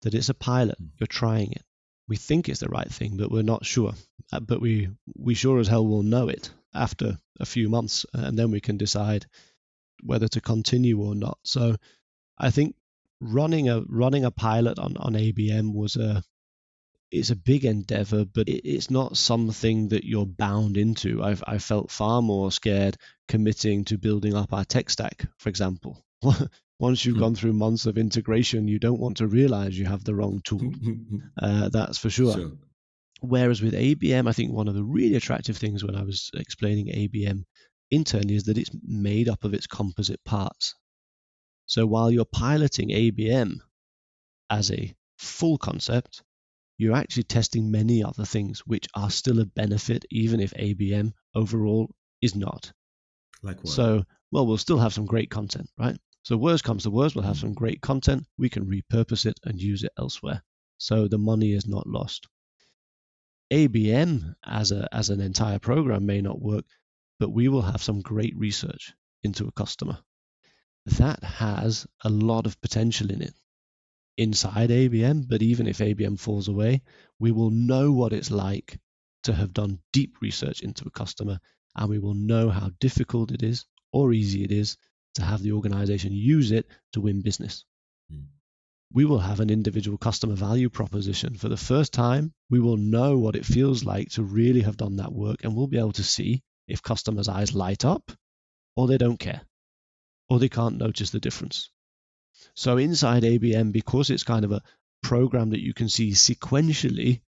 that 0.00 0.14
it's 0.14 0.30
a 0.30 0.34
pilot, 0.34 0.80
mm. 0.82 0.88
you're 0.98 1.06
trying 1.06 1.52
it. 1.52 1.64
We 2.08 2.16
think 2.16 2.48
it's 2.48 2.60
the 2.60 2.68
right 2.68 2.90
thing, 2.90 3.16
but 3.16 3.30
we're 3.30 3.42
not 3.42 3.66
sure. 3.66 3.94
Uh, 4.32 4.40
but 4.40 4.60
we 4.60 4.88
we 5.16 5.34
sure 5.34 5.58
as 5.58 5.68
hell 5.68 5.86
will 5.86 6.02
know 6.02 6.28
it 6.28 6.50
after 6.74 7.18
a 7.40 7.46
few 7.46 7.68
months, 7.68 8.06
and 8.12 8.38
then 8.38 8.50
we 8.50 8.60
can 8.60 8.76
decide 8.76 9.26
whether 10.02 10.28
to 10.28 10.40
continue 10.40 11.00
or 11.00 11.14
not. 11.14 11.38
So 11.44 11.76
I 12.38 12.50
think 12.50 12.76
running 13.20 13.68
a 13.68 13.82
running 13.88 14.24
a 14.24 14.30
pilot 14.30 14.78
on, 14.78 14.96
on 14.96 15.14
ABM 15.14 15.72
was 15.72 15.96
a 15.96 16.22
it's 17.10 17.30
a 17.30 17.36
big 17.36 17.64
endeavor, 17.64 18.24
but 18.24 18.48
it, 18.48 18.68
it's 18.68 18.90
not 18.90 19.16
something 19.16 19.88
that 19.88 20.04
you're 20.04 20.26
bound 20.26 20.76
into. 20.76 21.22
I've 21.22 21.42
I 21.46 21.58
felt 21.58 21.90
far 21.90 22.20
more 22.22 22.50
scared 22.52 22.96
committing 23.28 23.84
to 23.86 23.98
building 23.98 24.34
up 24.34 24.52
our 24.52 24.64
tech 24.64 24.90
stack, 24.90 25.26
for 25.38 25.48
example. 25.48 26.04
Once 26.78 27.04
you've 27.04 27.16
hmm. 27.16 27.22
gone 27.22 27.34
through 27.34 27.52
months 27.52 27.86
of 27.86 27.96
integration, 27.96 28.68
you 28.68 28.78
don't 28.78 29.00
want 29.00 29.16
to 29.18 29.26
realize 29.26 29.78
you 29.78 29.86
have 29.86 30.04
the 30.04 30.14
wrong 30.14 30.40
tool. 30.44 30.72
uh, 31.40 31.68
that's 31.70 31.98
for 31.98 32.10
sure. 32.10 32.34
sure. 32.34 32.52
Whereas 33.20 33.62
with 33.62 33.72
ABM, 33.72 34.28
I 34.28 34.32
think 34.32 34.52
one 34.52 34.68
of 34.68 34.74
the 34.74 34.84
really 34.84 35.16
attractive 35.16 35.56
things 35.56 35.82
when 35.82 35.96
I 35.96 36.02
was 36.02 36.30
explaining 36.34 36.88
ABM 36.88 37.44
internally 37.90 38.34
is 38.34 38.44
that 38.44 38.58
it's 38.58 38.70
made 38.82 39.28
up 39.28 39.44
of 39.44 39.54
its 39.54 39.66
composite 39.66 40.22
parts. 40.24 40.74
So 41.64 41.86
while 41.86 42.10
you're 42.10 42.26
piloting 42.26 42.90
ABM 42.90 43.56
as 44.50 44.70
a 44.70 44.94
full 45.18 45.56
concept, 45.56 46.22
you're 46.78 46.96
actually 46.96 47.22
testing 47.24 47.70
many 47.70 48.04
other 48.04 48.26
things 48.26 48.60
which 48.66 48.86
are 48.94 49.10
still 49.10 49.40
a 49.40 49.46
benefit, 49.46 50.04
even 50.10 50.40
if 50.40 50.52
ABM 50.52 51.12
overall 51.34 51.90
is 52.20 52.34
not. 52.34 52.72
Like 53.42 53.56
what? 53.58 53.68
So, 53.68 54.04
well, 54.30 54.46
we'll 54.46 54.58
still 54.58 54.78
have 54.78 54.92
some 54.92 55.06
great 55.06 55.30
content, 55.30 55.70
right? 55.78 55.96
So, 56.26 56.36
worst 56.36 56.64
comes 56.64 56.82
to 56.82 56.90
worst, 56.90 57.14
we'll 57.14 57.24
have 57.24 57.38
some 57.38 57.54
great 57.54 57.80
content. 57.80 58.26
We 58.36 58.48
can 58.48 58.66
repurpose 58.66 59.26
it 59.26 59.38
and 59.44 59.62
use 59.62 59.84
it 59.84 59.92
elsewhere. 59.96 60.42
So, 60.76 61.06
the 61.06 61.18
money 61.18 61.52
is 61.52 61.68
not 61.68 61.86
lost. 61.86 62.26
ABM 63.52 64.34
as 64.44 64.72
a 64.72 64.88
as 64.92 65.10
an 65.10 65.20
entire 65.20 65.60
program 65.60 66.04
may 66.04 66.20
not 66.20 66.42
work, 66.42 66.64
but 67.20 67.30
we 67.30 67.46
will 67.46 67.62
have 67.62 67.80
some 67.80 68.00
great 68.00 68.36
research 68.36 68.92
into 69.22 69.46
a 69.46 69.52
customer 69.52 69.98
that 70.98 71.22
has 71.22 71.86
a 72.02 72.10
lot 72.10 72.46
of 72.46 72.60
potential 72.60 73.12
in 73.12 73.22
it 73.22 73.34
inside 74.16 74.70
ABM. 74.70 75.28
But 75.28 75.42
even 75.42 75.68
if 75.68 75.78
ABM 75.78 76.18
falls 76.18 76.48
away, 76.48 76.82
we 77.20 77.30
will 77.30 77.50
know 77.50 77.92
what 77.92 78.12
it's 78.12 78.32
like 78.32 78.80
to 79.22 79.32
have 79.32 79.52
done 79.52 79.78
deep 79.92 80.16
research 80.20 80.60
into 80.62 80.88
a 80.88 80.98
customer 80.98 81.38
and 81.76 81.88
we 81.88 82.00
will 82.00 82.14
know 82.14 82.50
how 82.50 82.72
difficult 82.80 83.30
it 83.30 83.44
is 83.44 83.64
or 83.92 84.12
easy 84.12 84.42
it 84.42 84.50
is 84.50 84.76
to 85.16 85.22
have 85.22 85.42
the 85.42 85.52
organization 85.52 86.12
use 86.12 86.52
it 86.52 86.66
to 86.92 87.00
win 87.00 87.22
business. 87.22 87.64
Mm. 88.12 88.26
We 88.92 89.04
will 89.04 89.18
have 89.18 89.40
an 89.40 89.50
individual 89.50 89.98
customer 89.98 90.34
value 90.34 90.70
proposition. 90.70 91.36
For 91.36 91.48
the 91.48 91.56
first 91.56 91.92
time, 91.92 92.32
we 92.48 92.60
will 92.60 92.76
know 92.76 93.18
what 93.18 93.36
it 93.36 93.44
feels 93.44 93.84
like 93.84 94.10
to 94.10 94.22
really 94.22 94.62
have 94.62 94.76
done 94.76 94.96
that 94.96 95.12
work 95.12 95.42
and 95.42 95.54
we'll 95.54 95.66
be 95.66 95.78
able 95.78 95.92
to 95.92 96.04
see 96.04 96.42
if 96.68 96.82
customers' 96.82 97.28
eyes 97.28 97.54
light 97.54 97.84
up 97.84 98.12
or 98.76 98.86
they 98.86 98.98
don't 98.98 99.18
care 99.18 99.42
or 100.28 100.38
they 100.38 100.48
can't 100.48 100.78
notice 100.78 101.10
the 101.10 101.20
difference. 101.20 101.70
So 102.54 102.76
inside 102.76 103.22
ABM, 103.22 103.72
because 103.72 104.10
it's 104.10 104.24
kind 104.24 104.44
of 104.44 104.52
a 104.52 104.62
program 105.02 105.50
that 105.50 105.62
you 105.62 105.74
can 105.74 105.88
see 105.88 106.12
sequentially, 106.12 107.20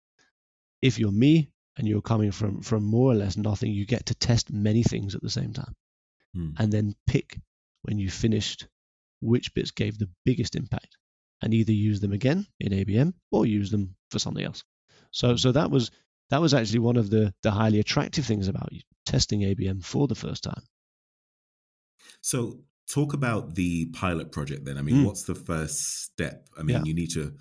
if 0.82 0.98
you're 0.98 1.12
me 1.12 1.50
and 1.76 1.86
you're 1.86 2.02
coming 2.02 2.32
from 2.32 2.62
from 2.62 2.84
more 2.84 3.12
or 3.12 3.14
less 3.14 3.36
nothing, 3.36 3.72
you 3.72 3.86
get 3.86 4.06
to 4.06 4.14
test 4.14 4.52
many 4.52 4.82
things 4.82 5.14
at 5.14 5.22
the 5.22 5.30
same 5.30 5.52
time, 5.52 5.74
hmm. 6.34 6.50
and 6.58 6.72
then 6.72 6.94
pick 7.06 7.38
when 7.86 7.98
you 7.98 8.10
finished 8.10 8.66
which 9.20 9.54
bits 9.54 9.70
gave 9.70 9.98
the 9.98 10.10
biggest 10.24 10.56
impact, 10.56 10.96
and 11.42 11.54
either 11.54 11.72
use 11.72 12.00
them 12.00 12.12
again 12.12 12.46
in 12.60 12.72
ABM 12.72 13.12
or 13.30 13.46
use 13.46 13.70
them 13.70 13.94
for 14.10 14.18
something 14.18 14.44
else. 14.44 14.64
So 15.10 15.36
so 15.36 15.52
that 15.52 15.70
was 15.70 15.90
that 16.30 16.40
was 16.40 16.54
actually 16.54 16.80
one 16.80 16.96
of 16.96 17.10
the 17.10 17.32
the 17.42 17.50
highly 17.50 17.80
attractive 17.80 18.26
things 18.26 18.48
about 18.48 18.70
testing 19.04 19.40
ABM 19.40 19.84
for 19.84 20.06
the 20.06 20.14
first 20.14 20.42
time. 20.44 20.62
So 22.20 22.60
talk 22.90 23.14
about 23.14 23.54
the 23.54 23.86
pilot 23.86 24.32
project 24.32 24.64
then. 24.64 24.78
I 24.78 24.82
mean, 24.82 24.96
mm. 24.96 25.06
what's 25.06 25.24
the 25.24 25.34
first 25.34 26.04
step? 26.04 26.48
I 26.58 26.62
mean, 26.62 26.76
yeah. 26.76 26.82
you 26.84 26.94
need 26.94 27.10
to 27.12 27.34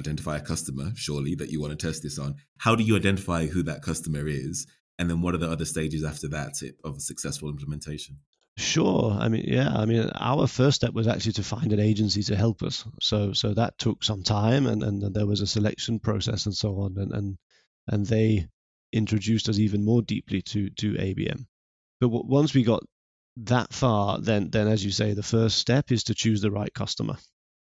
identify 0.00 0.36
a 0.36 0.40
customer, 0.40 0.92
surely, 0.94 1.34
that 1.36 1.50
you 1.50 1.60
want 1.60 1.78
to 1.78 1.86
test 1.86 2.02
this 2.02 2.18
on. 2.18 2.36
How 2.58 2.74
do 2.74 2.82
you 2.82 2.96
identify 2.96 3.46
who 3.46 3.62
that 3.64 3.82
customer 3.82 4.26
is? 4.26 4.66
And 4.98 5.08
then 5.08 5.22
what 5.22 5.34
are 5.34 5.38
the 5.38 5.50
other 5.50 5.64
stages 5.64 6.04
after 6.04 6.28
that 6.28 6.54
of 6.84 6.96
a 6.96 7.00
successful 7.00 7.48
implementation? 7.48 8.18
Sure. 8.56 9.12
I 9.18 9.28
mean, 9.28 9.44
yeah. 9.46 9.72
I 9.74 9.86
mean, 9.86 10.10
our 10.14 10.46
first 10.46 10.76
step 10.76 10.92
was 10.92 11.08
actually 11.08 11.32
to 11.32 11.42
find 11.42 11.72
an 11.72 11.80
agency 11.80 12.22
to 12.24 12.36
help 12.36 12.62
us. 12.62 12.84
So, 13.00 13.32
so 13.32 13.54
that 13.54 13.78
took 13.78 14.04
some 14.04 14.22
time, 14.22 14.66
and, 14.66 14.82
and 14.82 15.14
there 15.14 15.26
was 15.26 15.40
a 15.40 15.46
selection 15.46 15.98
process 15.98 16.46
and 16.46 16.54
so 16.54 16.80
on, 16.80 16.96
and 16.98 17.12
and 17.12 17.38
and 17.88 18.06
they 18.06 18.48
introduced 18.92 19.48
us 19.48 19.58
even 19.58 19.84
more 19.84 20.02
deeply 20.02 20.42
to 20.42 20.70
to 20.70 20.92
ABM. 20.94 21.46
But 22.00 22.08
once 22.10 22.54
we 22.54 22.62
got 22.62 22.82
that 23.38 23.72
far, 23.72 24.20
then 24.20 24.50
then 24.50 24.68
as 24.68 24.84
you 24.84 24.90
say, 24.92 25.14
the 25.14 25.22
first 25.22 25.58
step 25.58 25.90
is 25.92 26.04
to 26.04 26.14
choose 26.14 26.40
the 26.42 26.50
right 26.50 26.72
customer, 26.74 27.16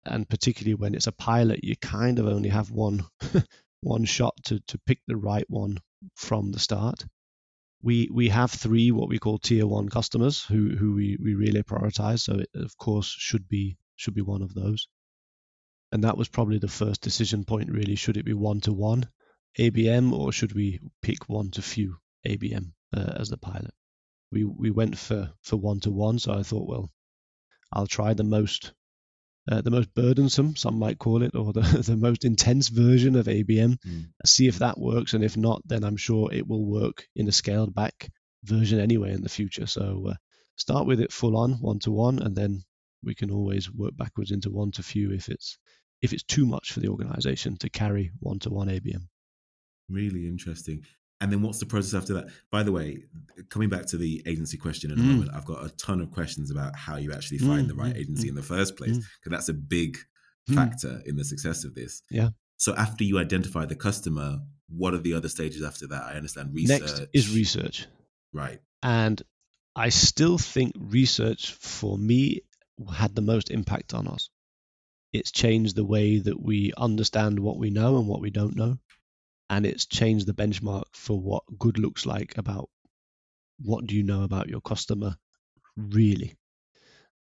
and 0.07 0.29
particularly 0.29 0.75
when 0.75 0.95
it's 0.95 1.09
a 1.09 1.13
pilot, 1.13 1.65
you 1.65 1.77
kind 1.77 2.19
of 2.19 2.27
only 2.27 2.51
have 2.51 2.71
one 2.71 3.05
one 3.83 4.05
shot 4.05 4.35
to 4.45 4.61
to 4.69 4.79
pick 4.87 5.01
the 5.07 5.17
right 5.17 5.49
one 5.51 5.79
from 6.17 6.53
the 6.53 6.59
start 6.61 7.05
we 7.83 8.09
we 8.13 8.29
have 8.29 8.51
three 8.51 8.91
what 8.91 9.09
we 9.09 9.19
call 9.19 9.39
tier 9.39 9.67
one 9.67 9.89
customers 9.89 10.45
who 10.45 10.77
who 10.77 10.95
we, 10.95 11.17
we 11.23 11.35
really 11.35 11.63
prioritize. 11.63 12.21
So 12.21 12.35
it 12.35 12.51
of 12.55 12.77
course 12.77 13.07
should 13.07 13.49
be 13.49 13.77
should 13.97 14.15
be 14.15 14.23
one 14.23 14.43
of 14.43 14.55
those. 14.55 14.89
And 15.93 16.05
that 16.05 16.17
was 16.17 16.29
probably 16.29 16.59
the 16.59 16.69
first 16.69 17.01
decision 17.01 17.45
point 17.45 17.71
really. 17.71 17.97
Should 17.97 18.17
it 18.17 18.25
be 18.25 18.35
one 18.35 18.61
to 18.63 18.73
one 18.73 19.09
ABM 19.59 20.13
or 20.13 20.33
should 20.33 20.53
we 20.53 20.81
pick 21.03 21.29
one 21.29 21.51
to 21.53 21.63
few 21.63 21.97
ABM 22.27 22.73
uh, 22.97 23.13
as 23.17 23.29
the 23.31 23.39
pilot? 23.39 23.75
We 24.31 24.45
we 24.45 24.71
went 24.71 24.97
for 24.99 25.33
for 25.43 25.57
one 25.57 25.81
to 25.81 25.91
one. 25.91 26.19
So 26.19 26.33
I 26.33 26.43
thought, 26.43 26.69
well, 26.69 26.91
I'll 27.73 27.87
try 27.87 28.15
the 28.15 28.25
most 28.25 28.73
uh, 29.51 29.61
the 29.61 29.71
most 29.71 29.95
burdensome, 29.95 30.57
some 30.57 30.79
might 30.79 30.99
call 30.99 31.23
it, 31.23 31.35
or 31.35 31.53
the, 31.53 31.61
the 31.87 31.97
most 31.97 32.25
intense 32.25 32.69
version 32.69 33.17
of 33.17 33.27
ABM. 33.27 33.79
Mm. 33.79 34.07
See 34.25 34.49
if 34.49 34.59
that 34.59 34.79
works, 34.79 35.15
and 35.15 35.25
if 35.25 35.37
not, 35.37 35.63
then 35.67 35.85
I'm 35.85 35.97
sure 35.97 36.33
it 36.33 36.47
will 36.47 36.65
work 36.65 37.07
in 37.15 37.29
a 37.29 37.33
scaled 37.33 37.75
back 37.75 38.11
version 38.45 38.81
anyway 38.81 39.13
in 39.13 39.23
the 39.23 39.29
future. 39.29 39.67
So 39.67 40.09
uh, 40.11 40.15
start 40.57 40.87
with 40.87 41.01
it 41.01 41.13
full 41.13 41.37
on, 41.37 41.53
one 41.55 41.79
to 41.81 41.91
one, 41.91 42.21
and 42.21 42.37
then 42.37 42.65
we 43.03 43.15
can 43.15 43.31
always 43.31 43.71
work 43.71 43.97
backwards 43.97 44.31
into 44.31 44.51
one 44.51 44.73
to 44.73 44.83
few 44.83 45.13
if 45.13 45.29
it's 45.29 45.59
if 46.03 46.13
it's 46.13 46.23
too 46.23 46.47
much 46.47 46.73
for 46.73 46.81
the 46.81 46.89
organization 46.89 47.57
to 47.59 47.69
carry 47.69 48.11
one 48.21 48.39
to 48.41 48.51
one 48.51 48.69
ABM. 48.69 49.07
Really 49.89 50.27
interesting. 50.27 50.85
And 51.21 51.31
then 51.31 51.43
what's 51.43 51.59
the 51.59 51.67
process 51.67 51.95
after 51.95 52.15
that? 52.15 52.29
By 52.51 52.63
the 52.63 52.73
way, 52.73 53.05
coming 53.51 53.69
back 53.69 53.87
to 53.87 53.99
the 53.99 54.23
agency 54.27 54.57
question 54.57 54.91
in 54.91 54.99
a 54.99 55.03
mm. 55.03 55.07
moment, 55.07 55.31
I've 55.35 55.45
got 55.45 55.65
a 55.65 55.69
ton 55.77 56.01
of 56.01 56.11
questions 56.11 56.51
about 56.51 56.75
how 56.77 56.97
you 56.97 57.13
actually 57.13 57.39
find 57.39 57.67
mm. 57.67 57.69
the 57.69 57.75
right 57.75 57.95
mm, 57.95 57.99
agency 57.99 58.27
mm. 58.27 58.31
in 58.31 58.35
the 58.37 58.43
first 58.43 58.77
place, 58.77 58.97
because 58.97 59.31
that's 59.31 59.49
a 59.51 59.55
big 59.55 59.99
factor 60.55 61.03
in 61.05 61.17
the 61.17 61.25
success 61.25 61.65
of 61.65 61.75
this. 61.75 62.03
Yeah. 62.11 62.31
So 62.57 62.75
after 62.75 63.05
you 63.05 63.19
identify 63.19 63.67
the 63.67 63.77
customer, 63.77 64.39
what 64.69 64.95
are 64.95 64.99
the 64.99 65.15
other 65.15 65.29
stages 65.29 65.63
after 65.63 65.87
that? 65.89 66.05
I 66.05 66.15
understand 66.15 66.55
research. 66.55 66.81
Next 66.81 67.07
is 67.13 67.35
research. 67.35 67.87
Right. 68.33 68.61
And 68.83 69.23
I 69.77 69.91
still 69.91 70.39
think 70.39 70.73
research 70.79 71.53
for 71.53 71.99
me 71.99 72.41
had 72.93 73.15
the 73.15 73.23
most 73.23 73.51
impact 73.51 73.93
on 73.93 74.09
us. 74.09 74.31
It's 75.13 75.31
changed 75.31 75.77
the 75.77 75.85
way 75.85 76.19
that 76.19 76.41
we 76.41 76.73
understand 76.77 77.41
what 77.41 77.59
we 77.59 77.71
know 77.71 77.99
and 77.99 78.07
what 78.07 78.21
we 78.21 78.31
don't 78.31 78.57
know 78.57 78.79
and 79.51 79.67
it's 79.67 79.85
changed 79.85 80.27
the 80.27 80.33
benchmark 80.33 80.85
for 80.93 81.21
what 81.21 81.43
good 81.59 81.77
looks 81.77 82.07
like 82.07 82.39
about 82.39 82.71
what 83.59 83.85
do 83.85 83.97
you 83.97 84.05
know 84.05 84.23
about 84.23 84.49
your 84.49 84.61
customer 84.61 85.17
really. 85.77 86.37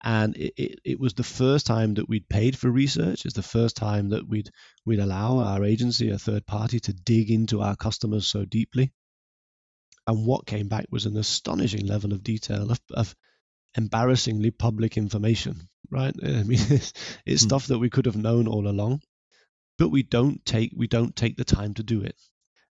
And 0.02 0.38
it, 0.38 0.54
it, 0.56 0.80
it, 0.86 1.00
was 1.00 1.14
the 1.14 1.24
first 1.24 1.66
time 1.66 1.96
that 1.96 2.08
we'd 2.08 2.30
paid 2.30 2.58
for 2.58 2.70
research. 2.70 3.26
It's 3.26 3.34
the 3.34 3.42
first 3.42 3.76
time 3.76 4.10
that 4.10 4.26
we'd 4.26 4.50
we'd 4.86 5.02
allow 5.02 5.40
our 5.40 5.66
agency 5.66 6.10
a 6.10 6.18
third 6.18 6.46
party 6.46 6.80
to 6.82 6.94
dig 6.94 7.30
into 7.32 7.62
our 7.62 7.76
customers 7.76 8.26
so 8.26 8.46
deeply. 8.46 8.94
And 10.08 10.26
what 10.26 10.46
came 10.46 10.70
back 10.70 10.86
was 10.90 11.06
an 11.06 11.18
astonishing 11.18 11.86
level 11.86 12.14
of 12.14 12.24
detail 12.24 12.72
of, 12.72 12.80
of 12.92 13.14
embarrassingly 13.76 14.52
public 14.52 14.96
information 14.96 15.68
right? 15.92 16.14
I 16.24 16.44
mean 16.44 16.60
it's, 16.70 16.94
it's 17.26 17.42
hmm. 17.42 17.48
stuff 17.48 17.68
that 17.68 17.80
we 17.80 17.90
could 17.90 18.06
have 18.06 18.16
known 18.16 18.48
all 18.48 18.68
along 18.68 19.02
but 19.80 19.90
we 19.90 20.04
don't 20.04 20.46
take 20.46 20.74
we 20.76 20.88
don't 20.88 21.16
take 21.16 21.38
the 21.38 21.46
time 21.46 21.74
to 21.74 21.84
do 21.84 22.02
it. 22.02 22.16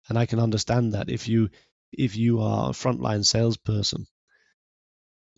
And 0.09 0.17
I 0.17 0.25
can 0.25 0.39
understand 0.39 0.93
that 0.93 1.09
if 1.09 1.27
you 1.27 1.49
if 1.91 2.15
you 2.15 2.41
are 2.41 2.69
a 2.69 2.73
frontline 2.73 3.25
salesperson, 3.25 4.07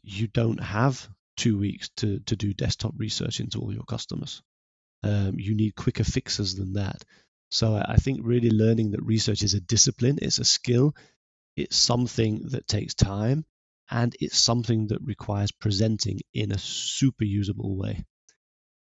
you 0.04 0.28
don't 0.28 0.62
have 0.62 1.10
two 1.36 1.58
weeks 1.58 1.90
to, 1.98 2.20
to 2.20 2.36
do 2.36 2.54
desktop 2.54 2.94
research 2.98 3.40
into 3.40 3.60
all 3.60 3.74
your 3.74 3.84
customers. 3.84 4.42
Um, 5.04 5.36
you 5.38 5.56
need 5.56 5.76
quicker 5.76 6.04
fixes 6.04 6.56
than 6.56 6.74
that. 6.74 7.04
So 7.50 7.76
I 7.76 7.98
think 7.98 8.22
really 8.24 8.52
learning 8.52 8.92
that 8.92 9.04
research 9.04 9.44
is 9.44 9.54
a 9.54 9.60
discipline, 9.60 10.20
it's 10.22 10.40
a 10.40 10.46
skill, 10.46 10.96
it's 11.56 11.76
something 11.76 12.48
that 12.52 12.68
takes 12.68 12.94
time, 12.94 13.46
and 13.90 14.16
it's 14.20 14.38
something 14.38 14.88
that 14.88 15.02
requires 15.02 15.52
presenting 15.52 16.22
in 16.34 16.52
a 16.52 16.58
super 16.58 17.26
usable 17.26 17.76
way. 17.76 18.06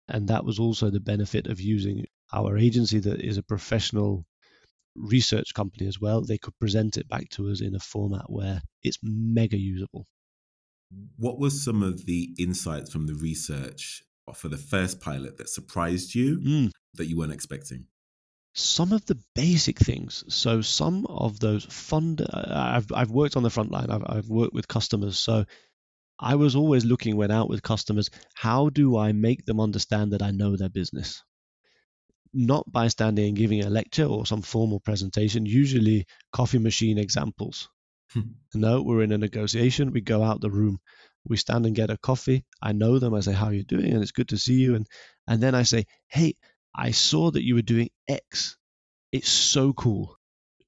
And 0.09 0.29
that 0.29 0.45
was 0.45 0.59
also 0.59 0.91
the 0.91 1.01
benefit 1.01 1.47
of 1.47 1.61
using 1.61 2.07
our 2.33 2.57
agency 2.57 2.99
that 3.01 3.21
is 3.21 3.39
a 3.39 3.43
professional 3.43 4.25
research 4.95 5.55
company 5.55 5.87
as 5.87 6.01
well, 6.01 6.23
they 6.23 6.39
could 6.39 6.59
present 6.59 6.97
it 6.97 7.09
back 7.09 7.29
to 7.31 7.51
us 7.51 7.61
in 7.61 7.75
a 7.75 7.81
format 7.81 8.31
where 8.31 8.63
it's 8.83 8.99
mega 9.03 9.57
usable. 9.57 10.07
What 11.17 11.39
was 11.39 11.65
some 11.65 11.83
of 11.83 12.05
the 12.05 12.35
insights 12.39 12.93
from 12.93 13.07
the 13.07 13.15
research 13.15 14.03
for 14.35 14.49
the 14.49 14.59
first 14.59 15.01
pilot 15.01 15.39
that 15.39 15.49
surprised 15.49 16.15
you 16.15 16.39
mm. 16.39 16.71
that 16.95 17.07
you 17.07 17.17
weren't 17.17 17.33
expecting? 17.33 17.87
Some 18.55 18.93
of 18.93 19.05
the 19.07 19.19
basic 19.35 19.79
things. 19.79 20.25
So 20.29 20.61
some 20.61 21.07
of 21.07 21.41
those 21.41 21.65
fund. 21.65 22.27
I've 22.31 22.93
I've 22.93 23.11
worked 23.11 23.37
on 23.37 23.43
the 23.43 23.51
front 23.51 23.71
line. 23.71 23.91
I've 23.91 24.05
I've 24.05 24.29
worked 24.29 24.53
with 24.53 24.69
customers. 24.69 25.19
So 25.19 25.47
I 26.21 26.35
was 26.35 26.55
always 26.55 26.85
looking 26.85 27.17
when 27.17 27.31
out 27.31 27.49
with 27.49 27.63
customers. 27.63 28.11
How 28.35 28.69
do 28.69 28.99
I 28.99 29.13
make 29.13 29.47
them 29.47 29.59
understand 29.59 30.13
that 30.13 30.23
I 30.23 30.31
know 30.31 30.57
their 30.57 30.69
business? 30.69 31.25
Not 32.35 32.71
by 32.71 32.89
standing 32.89 33.29
and 33.29 33.37
giving 33.37 33.63
a 33.63 33.71
lecture 33.71 34.07
or 34.07 34.27
some 34.27 34.43
formal 34.43 34.81
presentation, 34.81 35.47
usually 35.47 36.07
coffee 36.33 36.59
machine 36.59 36.99
examples. 36.99 37.69
Hmm. 38.13 38.21
no, 38.55 38.83
we're 38.83 39.03
in 39.03 39.13
a 39.13 39.19
negotiation, 39.19 39.93
we 39.93 40.03
go 40.03 40.23
out 40.23 40.43
the 40.43 40.51
room, 40.51 40.81
we 41.27 41.37
stand 41.37 41.65
and 41.67 41.75
get 41.75 41.91
a 41.91 41.97
coffee. 41.97 42.45
I 42.61 42.73
know 42.73 42.99
them, 42.99 43.15
I 43.15 43.21
say, 43.21 43.33
How 43.33 43.47
are 43.47 43.55
you 43.55 43.65
doing? 43.65 43.93
And 43.93 44.03
it's 44.03 44.13
good 44.13 44.29
to 44.31 44.39
see 44.39 44.55
you. 44.55 44.75
And 44.75 44.87
and 45.27 45.43
then 45.43 45.55
I 45.55 45.63
say, 45.63 45.87
Hey, 46.09 46.35
I 46.75 46.91
saw 46.91 47.31
that 47.31 47.45
you 47.45 47.55
were 47.55 47.63
doing 47.63 47.91
X. 48.09 48.57
It's 49.13 49.29
so 49.29 49.73
cool. 49.73 50.17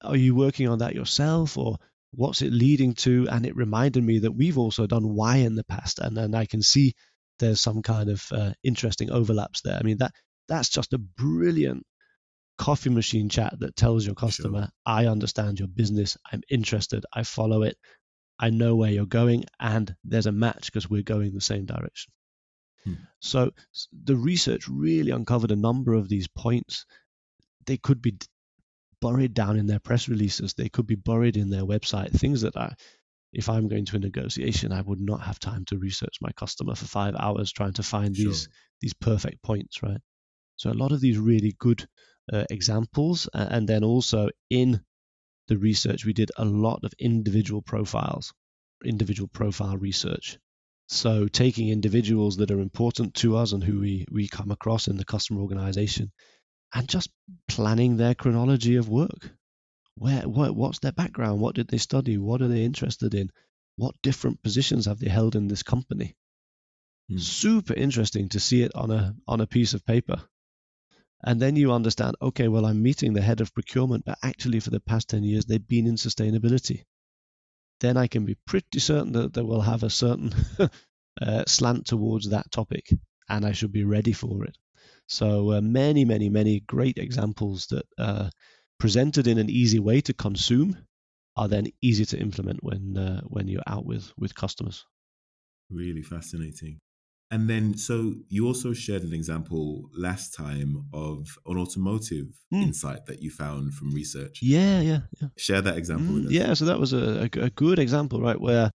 Are 0.01 0.15
you 0.15 0.35
working 0.35 0.67
on 0.69 0.79
that 0.79 0.95
yourself 0.95 1.57
or 1.57 1.77
what's 2.11 2.41
it 2.41 2.53
leading 2.53 2.93
to? 2.93 3.27
And 3.29 3.45
it 3.45 3.55
reminded 3.55 4.03
me 4.03 4.19
that 4.19 4.31
we've 4.31 4.57
also 4.57 4.87
done 4.87 5.15
Y 5.15 5.37
in 5.37 5.55
the 5.55 5.63
past, 5.65 5.99
and 5.99 6.15
then 6.15 6.35
I 6.35 6.45
can 6.45 6.61
see 6.61 6.93
there's 7.39 7.59
some 7.59 7.81
kind 7.81 8.09
of 8.09 8.23
uh, 8.31 8.53
interesting 8.63 9.11
overlaps 9.11 9.61
there. 9.61 9.77
I 9.77 9.83
mean 9.83 9.97
that 9.97 10.13
that's 10.47 10.69
just 10.69 10.93
a 10.93 10.97
brilliant 10.97 11.85
coffee 12.57 12.89
machine 12.89 13.29
chat 13.29 13.59
that 13.59 13.75
tells 13.75 14.05
your 14.05 14.15
customer, 14.15 14.61
sure. 14.61 14.71
I 14.85 15.07
understand 15.07 15.59
your 15.59 15.67
business, 15.67 16.17
I'm 16.31 16.41
interested, 16.49 17.05
I 17.13 17.23
follow 17.23 17.63
it, 17.63 17.77
I 18.39 18.49
know 18.49 18.75
where 18.75 18.91
you're 18.91 19.05
going, 19.05 19.45
and 19.59 19.93
there's 20.03 20.25
a 20.25 20.31
match 20.31 20.65
because 20.65 20.89
we're 20.89 21.03
going 21.03 21.33
the 21.33 21.41
same 21.41 21.65
direction. 21.65 22.13
Hmm. 22.83 22.93
So 23.19 23.51
the 23.91 24.15
research 24.15 24.67
really 24.67 25.11
uncovered 25.11 25.51
a 25.51 25.55
number 25.55 25.93
of 25.93 26.07
these 26.07 26.27
points. 26.27 26.85
They 27.65 27.77
could 27.77 28.01
be 28.01 28.17
buried 29.01 29.33
down 29.33 29.57
in 29.57 29.67
their 29.67 29.79
press 29.79 30.07
releases, 30.07 30.53
they 30.53 30.69
could 30.69 30.87
be 30.87 30.95
buried 30.95 31.37
in 31.37 31.49
their 31.49 31.65
website, 31.65 32.11
things 32.11 32.41
that 32.41 32.55
I, 32.55 32.73
if 33.33 33.49
I'm 33.49 33.67
going 33.67 33.85
to 33.85 33.97
a 33.97 33.99
negotiation, 33.99 34.71
I 34.71 34.81
would 34.81 35.01
not 35.01 35.21
have 35.21 35.39
time 35.39 35.65
to 35.65 35.77
research 35.77 36.17
my 36.21 36.31
customer 36.31 36.75
for 36.75 36.85
five 36.85 37.15
hours 37.19 37.51
trying 37.51 37.73
to 37.73 37.83
find 37.83 38.15
sure. 38.15 38.25
these 38.25 38.47
these 38.81 38.93
perfect 38.93 39.41
points, 39.41 39.83
right? 39.83 39.99
So 40.57 40.71
a 40.71 40.73
lot 40.73 40.91
of 40.91 41.01
these 41.01 41.17
really 41.17 41.55
good 41.57 41.87
uh, 42.31 42.45
examples, 42.49 43.29
and 43.33 43.67
then 43.67 43.83
also 43.83 44.29
in 44.49 44.81
the 45.47 45.57
research 45.57 46.05
we 46.05 46.13
did 46.13 46.31
a 46.37 46.45
lot 46.45 46.83
of 46.83 46.93
individual 46.97 47.61
profiles, 47.61 48.33
individual 48.83 49.27
profile 49.27 49.77
research. 49.77 50.39
So 50.87 51.27
taking 51.27 51.69
individuals 51.69 52.37
that 52.37 52.51
are 52.51 52.59
important 52.59 53.15
to 53.15 53.37
us 53.37 53.51
and 53.53 53.63
who 53.63 53.79
we, 53.79 54.05
we 54.11 54.27
come 54.27 54.51
across 54.51 54.87
in 54.87 54.97
the 54.97 55.05
customer 55.05 55.41
organization 55.41 56.11
and 56.73 56.87
just 56.87 57.09
planning 57.47 57.97
their 57.97 58.15
chronology 58.15 58.75
of 58.75 58.89
work. 58.89 59.31
Where 59.95 60.27
what 60.27 60.55
what's 60.55 60.79
their 60.79 60.91
background? 60.91 61.39
What 61.39 61.55
did 61.55 61.69
they 61.69 61.77
study? 61.77 62.17
What 62.17 62.41
are 62.41 62.49
they 62.49 62.63
interested 62.63 63.13
in? 63.13 63.31
What 63.77 63.95
different 64.03 64.43
positions 64.43 64.85
have 64.85 64.99
they 64.99 65.09
held 65.09 65.35
in 65.35 65.47
this 65.47 65.63
company? 65.63 66.15
Hmm. 67.09 67.17
Super 67.17 67.73
interesting 67.73 68.29
to 68.29 68.39
see 68.39 68.61
it 68.61 68.75
on 68.75 68.91
a 68.91 69.15
on 69.27 69.41
a 69.41 69.47
piece 69.47 69.73
of 69.73 69.85
paper. 69.85 70.21
And 71.25 71.41
then 71.41 71.55
you 71.55 71.71
understand, 71.71 72.15
okay, 72.21 72.47
well, 72.47 72.67
I'm 72.67 72.83
meeting 72.83 73.13
the 73.13 73.21
head 73.21 73.41
of 73.41 73.53
procurement, 73.53 74.05
but 74.05 74.19
actually 74.21 74.59
for 74.59 74.69
the 74.69 74.79
past 74.79 75.09
10 75.09 75.23
years, 75.23 75.45
they've 75.45 75.67
been 75.67 75.87
in 75.87 75.95
sustainability. 75.95 76.83
Then 77.79 77.97
I 77.97 78.05
can 78.05 78.25
be 78.25 78.37
pretty 78.45 78.79
certain 78.79 79.11
that 79.13 79.33
they 79.33 79.41
will 79.41 79.61
have 79.61 79.81
a 79.81 79.89
certain 79.89 80.33
uh, 81.21 81.43
slant 81.47 81.87
towards 81.87 82.29
that 82.29 82.51
topic, 82.51 82.93
and 83.27 83.43
I 83.43 83.53
should 83.53 83.71
be 83.71 83.83
ready 83.83 84.13
for 84.13 84.45
it. 84.45 84.55
So 85.07 85.53
uh, 85.53 85.61
many, 85.61 86.05
many, 86.05 86.29
many 86.29 86.59
great 86.59 86.99
examples 86.99 87.67
that 87.67 87.85
uh, 87.97 88.29
presented 88.79 89.25
in 89.25 89.39
an 89.39 89.49
easy 89.49 89.79
way 89.79 90.01
to 90.01 90.13
consume 90.13 90.77
are 91.35 91.47
then 91.47 91.67
easy 91.81 92.05
to 92.05 92.19
implement 92.19 92.63
when 92.63 92.97
uh, 92.97 93.21
when 93.21 93.47
you're 93.47 93.67
out 93.67 93.85
with 93.85 94.13
with 94.17 94.35
customers. 94.35 94.85
Really 95.69 96.03
fascinating. 96.03 96.79
And 97.31 97.49
then, 97.49 97.75
so 97.77 98.13
you 98.29 98.45
also 98.45 98.71
shared 98.73 99.03
an 99.03 99.13
example 99.13 99.89
last 99.97 100.33
time 100.35 100.85
of 100.93 101.27
an 101.45 101.57
automotive 101.57 102.27
Mm. 102.53 102.63
insight 102.63 103.05
that 103.07 103.21
you 103.21 103.31
found 103.31 103.73
from 103.73 103.91
research. 103.91 104.39
Yeah, 104.41 104.79
yeah, 104.81 104.99
yeah. 105.19 105.29
Share 105.37 105.61
that 105.61 105.77
example 105.77 106.13
Mm, 106.13 106.15
with 106.15 106.25
us. 106.27 106.31
yeah, 106.31 106.53
so 106.53 106.65
that 106.65 106.79
was 106.79 106.93
a, 106.93 107.27
a, 107.33 107.39
a 107.45 107.49
good 107.49 107.79
example, 107.79 108.21
right, 108.21 108.39
where 108.39 108.69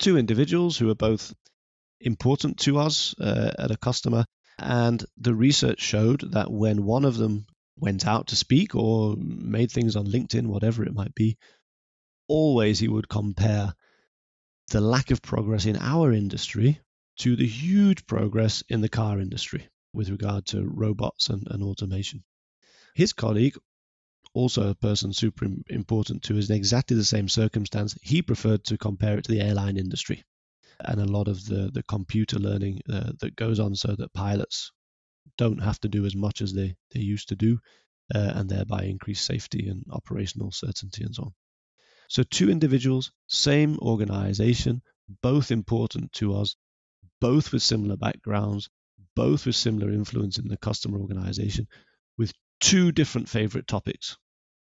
two 0.00 0.18
individuals 0.18 0.76
who 0.76 0.90
are 0.90 0.96
both 0.96 1.32
important 2.00 2.58
to 2.58 2.78
us 2.78 3.14
uh, 3.20 3.52
at 3.58 3.70
a 3.70 3.76
customer, 3.76 4.24
and 4.58 5.04
the 5.16 5.34
research 5.34 5.80
showed 5.80 6.32
that 6.32 6.50
when 6.50 6.84
one 6.84 7.04
of 7.04 7.16
them 7.16 7.46
went 7.78 8.06
out 8.06 8.26
to 8.28 8.36
speak 8.36 8.74
or 8.74 9.14
made 9.16 9.70
things 9.70 9.94
on 9.96 10.06
LinkedIn, 10.06 10.46
whatever 10.46 10.84
it 10.84 10.92
might 10.94 11.14
be, 11.14 11.36
always 12.28 12.80
he 12.80 12.88
would 12.88 13.08
compare 13.08 13.72
the 14.70 14.80
lack 14.80 15.10
of 15.10 15.22
progress 15.22 15.66
in 15.66 15.76
our 15.76 16.12
industry 16.12 16.80
to 17.18 17.36
the 17.36 17.46
huge 17.46 18.06
progress 18.06 18.62
in 18.68 18.80
the 18.80 18.88
car 18.88 19.20
industry 19.20 19.68
with 19.92 20.10
regard 20.10 20.46
to 20.46 20.66
robots 20.66 21.28
and, 21.28 21.46
and 21.50 21.62
automation. 21.62 22.24
His 22.94 23.12
colleague, 23.12 23.56
also 24.34 24.70
a 24.70 24.74
person 24.74 25.12
super 25.12 25.46
important 25.68 26.22
to 26.24 26.38
us 26.38 26.48
in 26.48 26.56
exactly 26.56 26.96
the 26.96 27.04
same 27.04 27.28
circumstance, 27.28 27.96
he 28.02 28.22
preferred 28.22 28.64
to 28.64 28.78
compare 28.78 29.18
it 29.18 29.24
to 29.24 29.32
the 29.32 29.40
airline 29.40 29.76
industry 29.76 30.24
and 30.80 31.00
a 31.00 31.06
lot 31.06 31.28
of 31.28 31.44
the, 31.46 31.70
the 31.72 31.82
computer 31.82 32.38
learning 32.38 32.80
uh, 32.90 33.12
that 33.20 33.36
goes 33.36 33.60
on 33.60 33.74
so 33.74 33.94
that 33.94 34.12
pilots 34.12 34.72
don't 35.38 35.62
have 35.62 35.80
to 35.80 35.88
do 35.88 36.04
as 36.04 36.16
much 36.16 36.40
as 36.42 36.52
they, 36.52 36.74
they 36.92 37.00
used 37.00 37.28
to 37.28 37.36
do 37.36 37.58
uh, 38.14 38.32
and 38.34 38.48
thereby 38.48 38.84
increase 38.84 39.20
safety 39.20 39.68
and 39.68 39.84
operational 39.90 40.50
certainty 40.50 41.04
and 41.04 41.14
so 41.14 41.24
on. 41.24 41.32
So, 42.08 42.22
two 42.22 42.50
individuals, 42.50 43.10
same 43.28 43.78
organization, 43.78 44.82
both 45.22 45.50
important 45.50 46.12
to 46.14 46.34
us, 46.34 46.56
both 47.22 47.52
with 47.52 47.62
similar 47.62 47.96
backgrounds, 47.96 48.68
both 49.14 49.46
with 49.46 49.54
similar 49.54 49.92
influence 49.92 50.38
in 50.40 50.48
the 50.48 50.56
customer 50.56 50.98
organization, 50.98 51.68
with 52.18 52.32
two 52.58 52.90
different 52.90 53.28
favorite 53.28 53.68
topics 53.68 54.16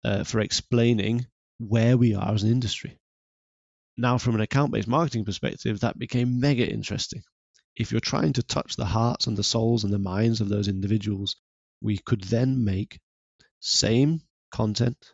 uh, 0.05 0.25
for 0.25 0.41
explaining 0.41 1.27
where 1.59 1.99
we 1.99 2.15
are 2.15 2.33
as 2.33 2.45
an 2.45 2.51
industry. 2.51 2.99
Now, 3.99 4.17
from 4.17 4.37
an 4.37 4.41
account 4.41 4.73
based 4.73 4.89
marketing 4.89 5.27
perspective, 5.27 5.81
that 5.81 5.99
became 5.99 6.41
mega 6.41 6.67
interesting. 6.67 7.23
If 7.77 7.93
you're 7.93 8.01
trying 8.01 8.33
to 8.33 8.43
touch 8.43 8.75
the 8.75 8.87
hearts 8.87 9.27
and 9.27 9.37
the 9.37 9.45
souls 9.45 9.85
and 9.85 9.93
the 9.93 9.99
minds 9.99 10.41
of 10.41 10.49
those 10.49 10.67
individuals, 10.67 11.37
we 11.83 11.99
could 11.99 12.23
then 12.23 12.65
make 12.65 13.01
same 13.61 14.23
content, 14.51 15.13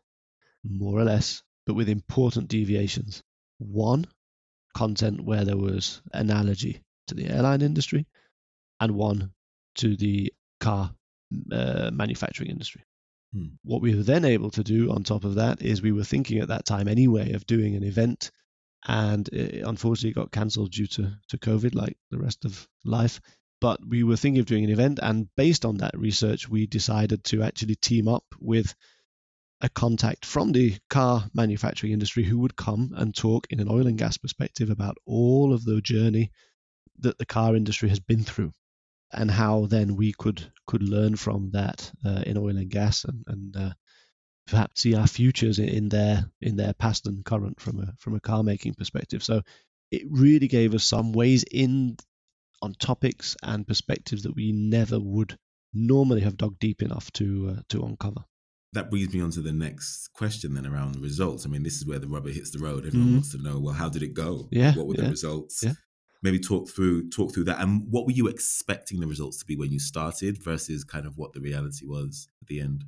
more 0.62 0.96
or 0.96 1.04
less, 1.04 1.42
but 1.66 1.74
with 1.74 1.88
important 1.88 2.46
deviations. 2.46 3.20
One, 3.58 4.06
content 4.76 5.24
where 5.24 5.44
there 5.44 5.56
was 5.56 6.00
analogy 6.12 6.84
to 7.08 7.14
the 7.14 7.28
airline 7.28 7.62
industry, 7.62 8.06
and 8.80 8.92
one 8.92 9.32
to 9.76 9.96
the 9.96 10.32
car 10.60 10.94
uh, 11.50 11.90
manufacturing 11.92 12.50
industry. 12.50 12.82
Hmm. 13.34 13.46
What 13.64 13.82
we 13.82 13.94
were 13.94 14.02
then 14.02 14.24
able 14.24 14.50
to 14.52 14.62
do 14.62 14.90
on 14.90 15.02
top 15.02 15.24
of 15.24 15.36
that 15.36 15.62
is 15.62 15.80
we 15.80 15.92
were 15.92 16.04
thinking 16.04 16.38
at 16.38 16.48
that 16.48 16.66
time 16.66 16.88
anyway 16.88 17.32
of 17.32 17.46
doing 17.46 17.74
an 17.76 17.84
event, 17.84 18.30
and 18.86 19.28
it 19.28 19.64
unfortunately 19.64 20.12
got 20.12 20.32
cancelled 20.32 20.72
due 20.72 20.86
to, 20.88 21.12
to 21.28 21.38
COVID, 21.38 21.74
like 21.74 21.96
the 22.10 22.18
rest 22.18 22.44
of 22.44 22.68
life. 22.84 23.20
But 23.60 23.78
we 23.86 24.02
were 24.02 24.16
thinking 24.16 24.40
of 24.40 24.46
doing 24.46 24.64
an 24.64 24.70
event, 24.70 24.98
and 25.00 25.28
based 25.36 25.64
on 25.64 25.78
that 25.78 25.96
research, 25.96 26.48
we 26.48 26.66
decided 26.66 27.24
to 27.24 27.42
actually 27.42 27.76
team 27.76 28.08
up 28.08 28.24
with 28.40 28.74
a 29.60 29.68
contact 29.68 30.26
from 30.26 30.50
the 30.50 30.76
car 30.90 31.24
manufacturing 31.32 31.92
industry 31.92 32.24
who 32.24 32.40
would 32.40 32.56
come 32.56 32.90
and 32.96 33.14
talk 33.14 33.46
in 33.50 33.60
an 33.60 33.70
oil 33.70 33.86
and 33.86 33.96
gas 33.96 34.18
perspective 34.18 34.70
about 34.70 34.96
all 35.06 35.54
of 35.54 35.64
the 35.64 35.80
journey 35.80 36.32
that 37.02 37.18
the 37.18 37.26
car 37.26 37.54
industry 37.56 37.88
has 37.88 38.00
been 38.00 38.22
through 38.24 38.52
and 39.12 39.30
how 39.30 39.66
then 39.66 39.96
we 39.96 40.12
could 40.12 40.52
could 40.66 40.82
learn 40.82 41.16
from 41.16 41.50
that 41.52 41.92
uh, 42.04 42.22
in 42.26 42.36
oil 42.38 42.56
and 42.56 42.70
gas 42.70 43.04
and, 43.04 43.24
and 43.26 43.56
uh, 43.56 43.72
perhaps 44.46 44.80
see 44.82 44.94
our 44.94 45.06
futures 45.06 45.58
in, 45.58 45.68
in 45.68 45.88
their 45.88 46.24
in 46.40 46.56
their 46.56 46.72
past 46.74 47.06
and 47.06 47.24
current 47.24 47.60
from 47.60 47.80
a 47.80 47.92
from 47.98 48.14
a 48.14 48.20
car 48.20 48.42
making 48.42 48.74
perspective 48.74 49.22
so 49.22 49.42
it 49.90 50.02
really 50.10 50.48
gave 50.48 50.74
us 50.74 50.84
some 50.84 51.12
ways 51.12 51.44
in 51.50 51.96
on 52.62 52.72
topics 52.74 53.36
and 53.42 53.66
perspectives 53.66 54.22
that 54.22 54.34
we 54.34 54.52
never 54.52 54.98
would 54.98 55.36
normally 55.74 56.20
have 56.22 56.36
dug 56.36 56.58
deep 56.58 56.82
enough 56.82 57.10
to 57.12 57.54
uh, 57.56 57.60
to 57.68 57.82
uncover 57.82 58.24
That 58.74 58.90
brings 58.90 59.12
me 59.12 59.20
on 59.20 59.30
to 59.32 59.42
the 59.42 59.52
next 59.52 60.08
question 60.14 60.54
then 60.54 60.66
around 60.66 60.92
the 60.94 61.00
results. 61.00 61.44
I 61.44 61.48
mean, 61.50 61.62
this 61.62 61.76
is 61.76 61.86
where 61.86 61.98
the 61.98 62.08
rubber 62.08 62.30
hits 62.30 62.50
the 62.52 62.58
road. 62.58 62.86
Everyone 62.86 63.08
Mhm. 63.10 63.12
wants 63.18 63.32
to 63.32 63.38
know, 63.42 63.58
well, 63.60 63.74
how 63.74 63.88
did 63.90 64.02
it 64.02 64.14
go? 64.14 64.48
Yeah, 64.50 64.72
What 64.74 64.86
were 64.86 64.94
yeah, 64.96 65.04
the 65.04 65.10
results? 65.10 65.62
yeah. 65.62 65.74
Maybe 66.22 66.38
talk 66.38 66.68
through 66.68 67.10
talk 67.10 67.34
through 67.34 67.44
that. 67.44 67.60
And 67.60 67.86
what 67.90 68.06
were 68.06 68.12
you 68.12 68.28
expecting 68.28 69.00
the 69.00 69.06
results 69.06 69.38
to 69.38 69.46
be 69.46 69.56
when 69.56 69.72
you 69.72 69.80
started 69.80 70.42
versus 70.42 70.84
kind 70.84 71.06
of 71.06 71.18
what 71.18 71.32
the 71.32 71.40
reality 71.40 71.86
was 71.86 72.28
at 72.40 72.48
the 72.48 72.60
end? 72.60 72.84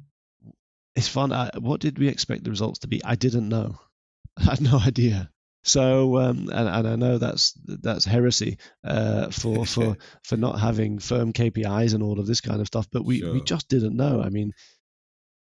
it's 0.96 1.08
fun. 1.08 1.32
I, 1.32 1.50
what 1.58 1.80
did 1.80 1.98
we 1.98 2.08
expect 2.08 2.44
the 2.44 2.50
results 2.50 2.80
to 2.80 2.88
be? 2.88 3.02
I 3.04 3.16
didn't 3.16 3.48
know. 3.48 3.78
I 4.36 4.44
had 4.44 4.60
no 4.60 4.78
idea. 4.78 5.30
So, 5.66 6.18
um, 6.18 6.50
and, 6.52 6.68
and 6.68 6.88
I 6.88 6.96
know 6.96 7.18
that's 7.18 7.54
that's 7.64 8.04
heresy 8.04 8.58
uh, 8.84 9.30
for 9.30 9.64
for 9.66 9.96
for 10.22 10.36
not 10.36 10.60
having 10.60 10.98
firm 10.98 11.32
KPIs 11.32 11.94
and 11.94 12.02
all 12.02 12.20
of 12.20 12.26
this 12.26 12.40
kind 12.40 12.60
of 12.60 12.66
stuff. 12.66 12.86
But 12.92 13.04
we, 13.04 13.22
we 13.22 13.40
just 13.42 13.68
didn't 13.68 13.96
know. 13.96 14.20
I 14.22 14.28
mean, 14.28 14.52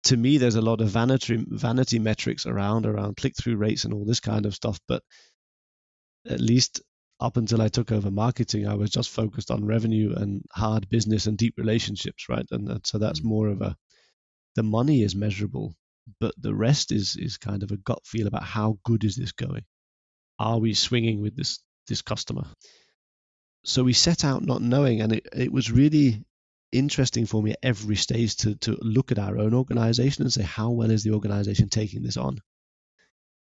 to 0.04 0.18
me, 0.18 0.38
there's 0.38 0.56
a 0.56 0.62
lot 0.62 0.82
of 0.82 0.90
vanity 0.90 1.44
vanity 1.48 2.00
metrics 2.00 2.46
around 2.46 2.86
around 2.86 3.18
click 3.18 3.34
through 3.36 3.58
rates 3.58 3.84
and 3.84 3.94
all 3.94 4.06
this 4.06 4.20
kind 4.20 4.46
of 4.46 4.54
stuff. 4.54 4.80
But 4.88 5.02
at 6.28 6.40
least 6.40 6.82
up 7.22 7.38
until 7.38 7.62
I 7.62 7.70
took 7.70 7.92
over 7.92 8.12
marketing, 8.12 8.68
I 8.68 8.76
was 8.76 8.90
just 8.90 9.10
focused 9.12 9.52
on 9.52 9.66
revenue 9.66 10.14
and 10.16 10.44
hard 10.54 10.90
business 10.90 11.28
and 11.28 11.38
deep 11.38 11.56
relationships, 11.58 12.28
right? 12.30 12.46
And, 12.52 12.68
and 12.70 12.86
so 12.88 12.98
that's 12.98 13.22
Mm. 13.22 13.26
more 13.26 13.48
of 13.50 13.62
a 13.62 13.78
the 14.56 14.64
money 14.64 15.04
is 15.04 15.16
measurable, 15.16 15.76
but 16.20 16.34
the 16.38 16.54
rest 16.56 16.92
is 16.92 17.16
is 17.16 17.38
kind 17.38 17.64
of 17.64 17.72
a 17.72 17.78
gut 17.78 18.06
feel 18.06 18.28
about 18.28 18.44
how 18.44 18.80
good 18.84 19.04
is 19.04 19.16
this 19.16 19.32
going? 19.34 19.64
Are 20.40 20.60
we 20.60 20.74
swinging 20.74 21.22
with 21.22 21.36
this 21.36 21.60
this 21.88 22.02
customer? 22.02 22.48
So 23.66 23.84
we 23.84 23.94
set 23.94 24.26
out 24.26 24.44
not 24.44 24.62
knowing, 24.62 25.02
and 25.02 25.14
it, 25.14 25.28
it 25.34 25.52
was 25.52 25.72
really 25.72 26.24
interesting 26.72 27.26
for 27.26 27.44
me 27.44 27.52
at 27.52 27.60
every 27.64 27.96
stage 27.96 28.36
to 28.38 28.56
to 28.56 28.78
look 28.82 29.12
at 29.12 29.20
our 29.20 29.38
own 29.38 29.54
organization 29.54 30.24
and 30.24 30.34
say 30.34 30.44
how 30.44 30.72
well 30.72 30.92
is 30.92 31.04
the 31.04 31.12
organization 31.14 31.70
taking 31.70 32.02
this 32.04 32.18
on? 32.18 32.40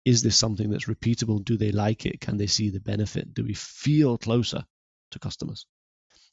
Is 0.04 0.22
this 0.22 0.36
something 0.36 0.70
that's 0.70 0.86
repeatable? 0.86 1.44
Do 1.44 1.56
they 1.56 1.72
like 1.72 2.06
it? 2.06 2.20
Can 2.20 2.36
they 2.36 2.46
see 2.46 2.70
the 2.70 2.80
benefit? 2.80 3.34
Do 3.34 3.44
we 3.44 3.54
feel 3.54 4.16
closer 4.18 4.64
to 5.10 5.18
customers? 5.18 5.66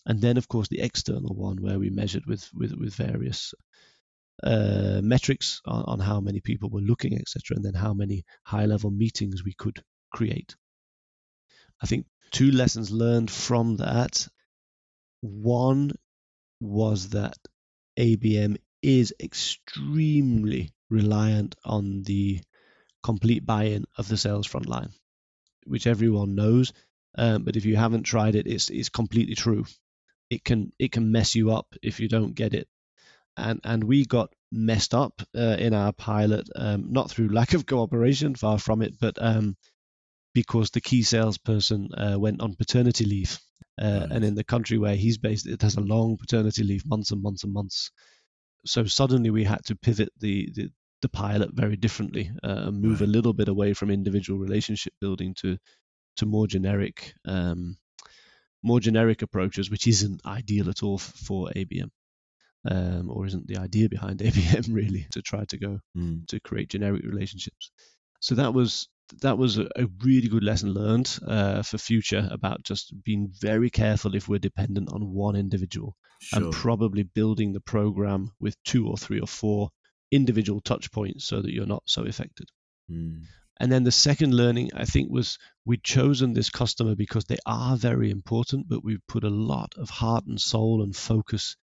And 0.06 0.21
then, 0.21 0.38
of 0.38 0.47
course, 0.47 0.69
the 0.69 0.82
external 0.82 1.36
one 1.36 1.58
where 1.62 1.80
we 1.80 1.89
measured 1.89 2.25
with 2.25 2.49
with, 2.53 2.73
with 2.73 2.95
various 2.95 3.53
uh, 4.43 5.01
metrics 5.03 5.62
on, 5.65 5.84
on 5.84 5.99
how 5.99 6.21
many 6.21 6.39
people 6.39 6.69
were 6.69 6.82
looking, 6.82 7.15
etc., 7.15 7.56
and 7.56 7.65
then 7.65 7.73
how 7.73 7.93
many 7.93 8.23
high 8.43 8.65
level 8.65 8.91
meetings 8.91 9.43
we 9.43 9.53
could 9.53 9.84
create. 10.13 10.56
I 11.82 11.88
think 11.88 12.06
two 12.32 12.51
lessons 12.51 12.91
learned 12.91 13.30
from 13.30 13.77
that. 13.77 14.27
One 15.21 15.91
was 16.62 17.10
that 17.10 17.38
ABM 17.99 18.58
is 18.82 19.13
extremely 19.19 20.71
reliant 20.89 21.56
on 21.65 22.03
the 22.03 22.39
complete 23.04 23.46
buy 23.46 23.66
in 23.66 23.86
of 23.98 24.08
the 24.08 24.18
sales 24.18 24.48
front 24.48 24.68
line, 24.68 24.90
which 25.66 25.88
everyone 25.88 26.36
knows. 26.36 26.74
Um, 27.18 27.44
but 27.44 27.56
if 27.58 27.66
you 27.66 27.76
haven't 27.76 28.04
tried 28.04 28.36
it, 28.36 28.48
it's, 28.48 28.70
it's 28.70 28.90
completely 28.90 29.36
true. 29.36 29.66
It 30.30 30.44
can 30.44 30.74
it 30.80 30.92
can 30.92 31.12
mess 31.12 31.36
you 31.36 31.52
up 31.52 31.76
if 31.82 32.00
you 32.00 32.10
don't 32.10 32.36
get 32.36 32.54
it 32.54 32.68
and 33.38 33.60
and 33.64 33.84
we 33.84 34.06
got 34.06 34.34
messed 34.52 34.94
up 34.94 35.22
uh, 35.36 35.58
in 35.60 35.74
our 35.74 35.94
pilot, 35.94 36.50
um, 36.56 36.92
not 36.92 37.10
through 37.12 37.30
lack 37.30 37.54
of 37.54 37.66
cooperation, 37.66 38.36
far 38.36 38.58
from 38.60 38.82
it, 38.82 38.96
but 39.00 39.16
um, 39.22 39.56
because 40.34 40.72
the 40.72 40.82
key 40.82 41.04
salesperson 41.04 41.90
uh, 41.96 42.18
went 42.20 42.42
on 42.42 42.56
paternity 42.56 43.06
leave, 43.06 43.40
uh, 43.82 44.02
Right. 44.02 44.12
and 44.12 44.26
in 44.26 44.36
the 44.36 44.44
country 44.44 44.78
where 44.78 44.96
he's 44.96 45.18
based, 45.18 45.48
it 45.48 45.62
has 45.62 45.76
a 45.78 45.82
long 45.82 46.18
paternity 46.18 46.64
leave, 46.64 46.86
months 46.86 47.12
and 47.12 47.22
months 47.22 47.44
and 47.44 47.54
months. 47.54 47.92
So 48.66 48.86
suddenly 48.86 49.30
we 49.32 49.44
had 49.46 49.66
to 49.66 49.76
pivot 49.76 50.10
the 50.20 50.50
the, 50.54 50.72
the 51.02 51.10
pilot 51.10 51.52
very 51.54 51.76
differently, 51.76 52.32
uh, 52.44 52.66
and 52.68 52.82
move 52.82 53.02
Right. 53.02 53.08
a 53.10 53.12
little 53.12 53.34
bit 53.34 53.48
away 53.48 53.74
from 53.74 53.92
individual 53.92 54.40
relationship 54.40 54.94
building 55.02 55.34
to 55.42 55.58
to 56.18 56.26
more 56.26 56.48
generic. 56.48 57.14
Um, 57.26 57.78
more 58.64 58.80
generic 58.80 59.22
approaches, 59.22 59.70
which 59.70 59.88
isn't 59.88 60.26
ideal 60.26 60.68
at 60.70 60.82
all 60.84 60.98
for 60.98 61.50
ABM 61.56 61.90
um, 62.70 63.10
or 63.10 63.26
isn't 63.26 63.48
the 63.48 63.58
idea 63.58 63.88
behind 63.88 64.20
ABM 64.24 64.74
really 64.74 65.08
to 65.12 65.22
try 65.22 65.46
to 65.46 65.58
go 65.58 65.80
Mm. 65.96 66.28
to 66.28 66.40
create 66.40 66.70
generic 66.70 67.04
relationships. 67.06 67.72
So 68.20 68.36
that 68.36 68.54
was 68.54 68.90
that 69.22 69.38
was 69.38 69.58
a, 69.58 69.68
a 69.76 69.88
really 70.04 70.28
good 70.28 70.44
lesson 70.44 70.74
learned 70.74 71.18
uh, 71.26 71.62
for 71.62 71.78
future 71.78 72.28
about 72.30 72.64
just 72.64 72.94
being 73.04 73.32
very 73.40 73.70
careful 73.70 74.16
if 74.16 74.28
we're 74.28 74.40
dependent 74.40 74.92
on 74.92 75.14
one 75.14 75.36
individual 75.38 75.96
Sure. 76.20 76.44
and 76.46 76.52
probably 76.52 77.04
building 77.04 77.54
the 77.54 77.62
program 77.62 78.32
with 78.40 78.56
two 78.64 78.88
or 78.88 78.98
three 78.98 79.20
or 79.22 79.28
four 79.28 79.70
individual 80.12 80.62
touch 80.62 80.91
points 80.91 81.26
so 81.26 81.41
that 81.41 81.54
you're 81.54 81.65
not 81.65 81.84
so 81.86 82.04
affected. 82.04 82.48
Mm. 82.91 83.24
And 83.60 83.72
then 83.72 83.84
the 83.84 83.91
second 83.91 84.34
learning, 84.36 84.72
I 84.76 84.86
think, 84.86 85.12
was 85.12 85.39
we'd 85.65 85.84
chosen 85.84 86.34
this 86.34 86.50
customer 86.50 86.96
because 86.96 87.26
they 87.26 87.39
are 87.46 87.76
very 87.76 88.12
important, 88.12 88.70
but 88.70 88.84
we've 88.84 89.06
put 89.08 89.24
a 89.24 89.30
lot 89.30 89.74
of 89.78 89.89
heart 89.89 90.26
and 90.28 90.39
soul 90.39 90.84
and 90.84 90.96
focus 90.96 91.56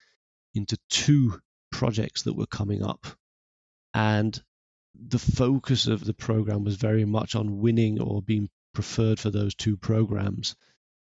into 0.54 0.76
two 0.90 1.40
projects 1.70 2.22
that 2.22 2.35
were 2.35 2.46
coming 2.46 2.83
up. 2.83 3.07
And 3.92 4.40
the 4.94 5.18
focus 5.18 5.87
of 5.87 6.04
the 6.04 6.14
program 6.14 6.64
was 6.64 6.76
very 6.76 7.04
much 7.04 7.35
on 7.35 7.59
winning 7.59 8.00
or 8.00 8.22
being 8.22 8.48
preferred 8.72 9.20
for 9.20 9.30
those 9.30 9.54
two 9.54 9.76
programs. 9.76 10.57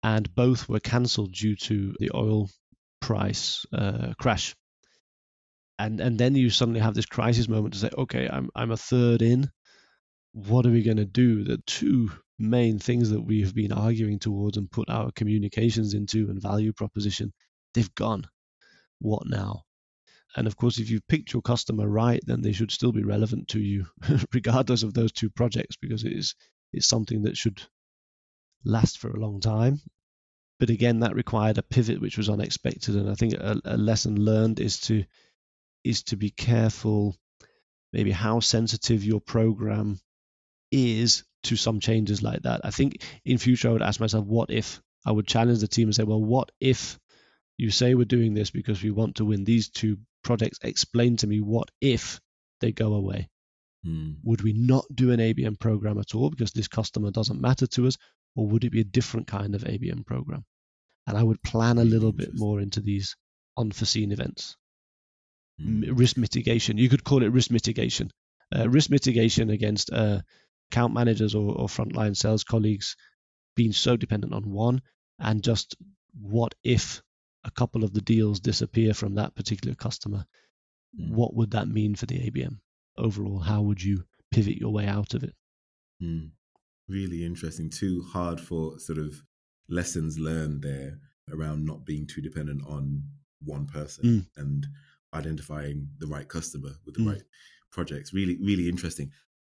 And 0.02 0.32
both 0.34 0.68
were 0.68 0.80
cancelled 0.80 1.32
due 1.32 1.56
to 1.56 1.96
the 1.98 2.12
oil 2.14 2.48
price 3.00 3.66
uh, 3.72 4.14
crash. 4.20 4.54
And 5.78 6.00
and 6.00 6.18
then 6.18 6.34
you 6.34 6.50
suddenly 6.50 6.80
have 6.80 6.94
this 6.94 7.06
crisis 7.06 7.48
moment 7.48 7.74
to 7.74 7.80
say, 7.80 7.90
okay, 7.96 8.28
I'm 8.30 8.50
I'm 8.54 8.70
a 8.70 8.76
third 8.76 9.22
in 9.22 9.50
what 10.36 10.66
are 10.66 10.70
we 10.70 10.82
going 10.82 10.98
to 10.98 11.06
do? 11.06 11.44
The 11.44 11.58
two 11.66 12.10
main 12.38 12.78
things 12.78 13.10
that 13.10 13.22
we 13.22 13.40
have 13.40 13.54
been 13.54 13.72
arguing 13.72 14.18
towards 14.18 14.58
and 14.58 14.70
put 14.70 14.90
our 14.90 15.10
communications 15.12 15.94
into 15.94 16.28
and 16.28 16.40
value 16.40 16.74
proposition, 16.74 17.32
they've 17.72 17.94
gone. 17.94 18.26
What 18.98 19.26
now? 19.26 19.62
And 20.36 20.46
of 20.46 20.56
course, 20.56 20.78
if 20.78 20.90
you've 20.90 21.08
picked 21.08 21.32
your 21.32 21.40
customer 21.40 21.88
right, 21.88 22.20
then 22.26 22.42
they 22.42 22.52
should 22.52 22.70
still 22.70 22.92
be 22.92 23.02
relevant 23.02 23.48
to 23.48 23.60
you, 23.60 23.86
regardless 24.34 24.82
of 24.82 24.92
those 24.92 25.12
two 25.12 25.30
projects, 25.30 25.76
because 25.80 26.04
it 26.04 26.12
is 26.12 26.34
it's 26.72 26.86
something 26.86 27.22
that 27.22 27.38
should 27.38 27.62
last 28.62 28.98
for 28.98 29.10
a 29.10 29.20
long 29.20 29.40
time. 29.40 29.80
But 30.60 30.68
again, 30.68 31.00
that 31.00 31.14
required 31.14 31.56
a 31.56 31.62
pivot 31.62 32.00
which 32.00 32.18
was 32.18 32.28
unexpected, 32.28 32.96
and 32.96 33.08
I 33.08 33.14
think 33.14 33.32
a, 33.32 33.58
a 33.64 33.76
lesson 33.78 34.16
learned 34.16 34.60
is 34.60 34.80
to 34.80 35.04
is 35.86 36.02
to 36.04 36.16
be 36.16 36.30
careful, 36.30 37.16
maybe 37.92 38.10
how 38.10 38.40
sensitive 38.40 39.04
your 39.04 39.20
program 39.20 39.98
is 40.72 41.24
to 41.44 41.56
some 41.56 41.80
changes 41.80 42.22
like 42.22 42.42
that. 42.42 42.60
I 42.64 42.70
think 42.70 43.02
in 43.24 43.38
future 43.38 43.68
I 43.68 43.72
would 43.72 43.82
ask 43.82 44.00
myself, 44.00 44.26
what 44.26 44.50
if 44.50 44.80
I 45.04 45.12
would 45.12 45.26
challenge 45.26 45.60
the 45.60 45.68
team 45.68 45.88
and 45.88 45.94
say, 45.94 46.02
well, 46.02 46.22
what 46.22 46.50
if 46.60 46.98
you 47.56 47.70
say 47.70 47.94
we're 47.94 48.04
doing 48.04 48.34
this 48.34 48.50
because 48.50 48.82
we 48.82 48.90
want 48.90 49.16
to 49.16 49.24
win 49.24 49.44
these 49.44 49.68
two 49.68 49.98
projects? 50.24 50.58
Explain 50.62 51.16
to 51.18 51.26
me 51.26 51.40
what 51.40 51.70
if 51.80 52.20
they 52.60 52.72
go 52.72 52.94
away. 52.94 53.28
Hmm. 53.84 54.14
Would 54.24 54.42
we 54.42 54.52
not 54.52 54.84
do 54.94 55.12
an 55.12 55.20
ABM 55.20 55.58
program 55.58 55.98
at 55.98 56.14
all 56.14 56.30
because 56.30 56.52
this 56.52 56.68
customer 56.68 57.10
doesn't 57.10 57.40
matter 57.40 57.66
to 57.68 57.86
us, 57.86 57.96
or 58.34 58.48
would 58.48 58.64
it 58.64 58.72
be 58.72 58.80
a 58.80 58.84
different 58.84 59.26
kind 59.26 59.54
of 59.54 59.62
ABM 59.62 60.04
program? 60.06 60.44
And 61.06 61.16
I 61.16 61.22
would 61.22 61.42
plan 61.42 61.78
a 61.78 61.84
little 61.84 62.12
bit 62.12 62.30
more 62.34 62.60
into 62.60 62.80
these 62.80 63.16
unforeseen 63.56 64.12
events. 64.12 64.56
Mm. 65.60 65.98
Risk 65.98 66.16
mitigation. 66.16 66.78
You 66.78 66.88
could 66.88 67.04
call 67.04 67.22
it 67.22 67.32
risk 67.32 67.50
mitigation. 67.50 68.10
Uh, 68.54 68.68
risk 68.68 68.90
mitigation 68.90 69.50
against 69.50 69.92
uh, 69.92 70.20
account 70.70 70.94
managers 70.94 71.34
or, 71.34 71.52
or 71.56 71.66
frontline 71.68 72.16
sales 72.16 72.44
colleagues 72.44 72.96
being 73.54 73.72
so 73.72 73.96
dependent 73.96 74.32
on 74.32 74.50
one 74.50 74.82
and 75.18 75.42
just 75.42 75.76
what 76.20 76.54
if 76.62 77.02
a 77.44 77.50
couple 77.50 77.84
of 77.84 77.92
the 77.92 78.00
deals 78.00 78.40
disappear 78.40 78.92
from 78.92 79.14
that 79.14 79.34
particular 79.34 79.74
customer 79.74 80.24
mm. 80.98 81.10
what 81.10 81.34
would 81.34 81.52
that 81.52 81.68
mean 81.68 81.94
for 81.94 82.06
the 82.06 82.30
abm 82.30 82.58
overall 82.98 83.38
how 83.38 83.62
would 83.62 83.82
you 83.82 84.04
pivot 84.30 84.56
your 84.56 84.72
way 84.72 84.86
out 84.86 85.14
of 85.14 85.22
it 85.22 85.34
mm. 86.02 86.28
really 86.88 87.24
interesting 87.24 87.70
too 87.70 88.04
hard 88.12 88.40
for 88.40 88.78
sort 88.78 88.98
of 88.98 89.14
lessons 89.68 90.18
learned 90.18 90.62
there 90.62 90.98
around 91.32 91.64
not 91.64 91.84
being 91.84 92.06
too 92.06 92.20
dependent 92.20 92.62
on 92.66 93.02
one 93.44 93.66
person 93.66 94.04
mm. 94.04 94.26
and 94.36 94.66
identifying 95.16 95.88
the 95.98 96.06
right 96.06 96.28
customer 96.28 96.70
with 96.84 96.94
the 96.94 97.02
hmm. 97.02 97.10
right 97.10 97.22
projects 97.72 98.12
really 98.14 98.38
really 98.40 98.68
interesting 98.68 99.10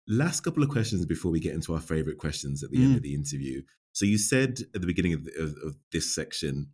Last 0.07 0.41
couple 0.41 0.63
of 0.63 0.69
questions 0.69 1.05
before 1.05 1.31
we 1.31 1.39
get 1.39 1.53
into 1.53 1.73
our 1.73 1.79
favorite 1.79 2.17
questions 2.17 2.63
at 2.63 2.71
the 2.71 2.79
mm. 2.79 2.83
end 2.83 2.95
of 2.97 3.03
the 3.03 3.13
interview. 3.13 3.61
So 3.93 4.05
you 4.05 4.17
said 4.17 4.59
at 4.73 4.81
the 4.81 4.87
beginning 4.87 5.13
of, 5.13 5.25
the, 5.25 5.31
of, 5.39 5.55
of 5.63 5.75
this 5.91 6.13
section, 6.13 6.69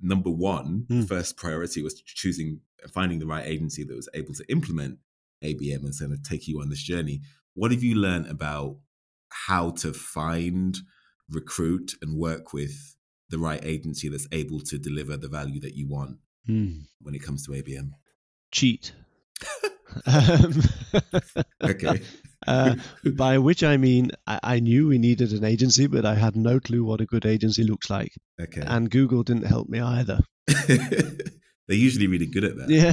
number 0.00 0.30
one, 0.30 0.86
mm. 0.90 1.06
first 1.06 1.36
priority 1.36 1.82
was 1.82 2.02
choosing, 2.02 2.60
finding 2.92 3.20
the 3.20 3.26
right 3.26 3.46
agency 3.46 3.84
that 3.84 3.94
was 3.94 4.08
able 4.12 4.34
to 4.34 4.44
implement 4.50 4.98
ABM 5.42 5.84
and 5.84 5.94
sort 5.94 6.10
of 6.10 6.22
take 6.24 6.48
you 6.48 6.60
on 6.60 6.68
this 6.68 6.82
journey. 6.82 7.20
What 7.54 7.70
have 7.70 7.82
you 7.82 7.94
learned 7.94 8.26
about 8.26 8.76
how 9.46 9.70
to 9.70 9.92
find, 9.92 10.76
recruit, 11.30 11.92
and 12.02 12.18
work 12.18 12.52
with 12.52 12.96
the 13.30 13.38
right 13.38 13.64
agency 13.64 14.08
that's 14.08 14.28
able 14.32 14.60
to 14.60 14.78
deliver 14.78 15.16
the 15.16 15.28
value 15.28 15.60
that 15.60 15.76
you 15.76 15.88
want 15.88 16.18
mm. 16.48 16.82
when 17.00 17.14
it 17.14 17.22
comes 17.22 17.46
to 17.46 17.52
ABM? 17.52 17.92
Cheat. 18.54 18.92
um, 20.06 20.62
okay. 21.62 22.00
Uh, 22.46 22.74
by 23.14 23.38
which 23.38 23.62
I 23.62 23.78
mean 23.78 24.10
I, 24.26 24.38
I, 24.42 24.60
knew 24.60 24.88
we 24.88 24.98
needed 24.98 25.32
an 25.32 25.44
agency, 25.44 25.86
but 25.86 26.04
I 26.04 26.14
had 26.14 26.36
no 26.36 26.60
clue 26.60 26.84
what 26.84 27.00
a 27.00 27.06
good 27.06 27.24
agency 27.24 27.64
looks 27.64 27.88
like. 27.88 28.12
Okay. 28.38 28.60
And 28.60 28.90
Google 28.90 29.22
didn't 29.22 29.46
help 29.46 29.66
me 29.66 29.80
either. 29.80 30.20
They're 30.46 31.16
usually 31.68 32.06
really 32.06 32.26
good 32.26 32.44
at 32.44 32.56
that. 32.58 32.68
Yeah, 32.68 32.90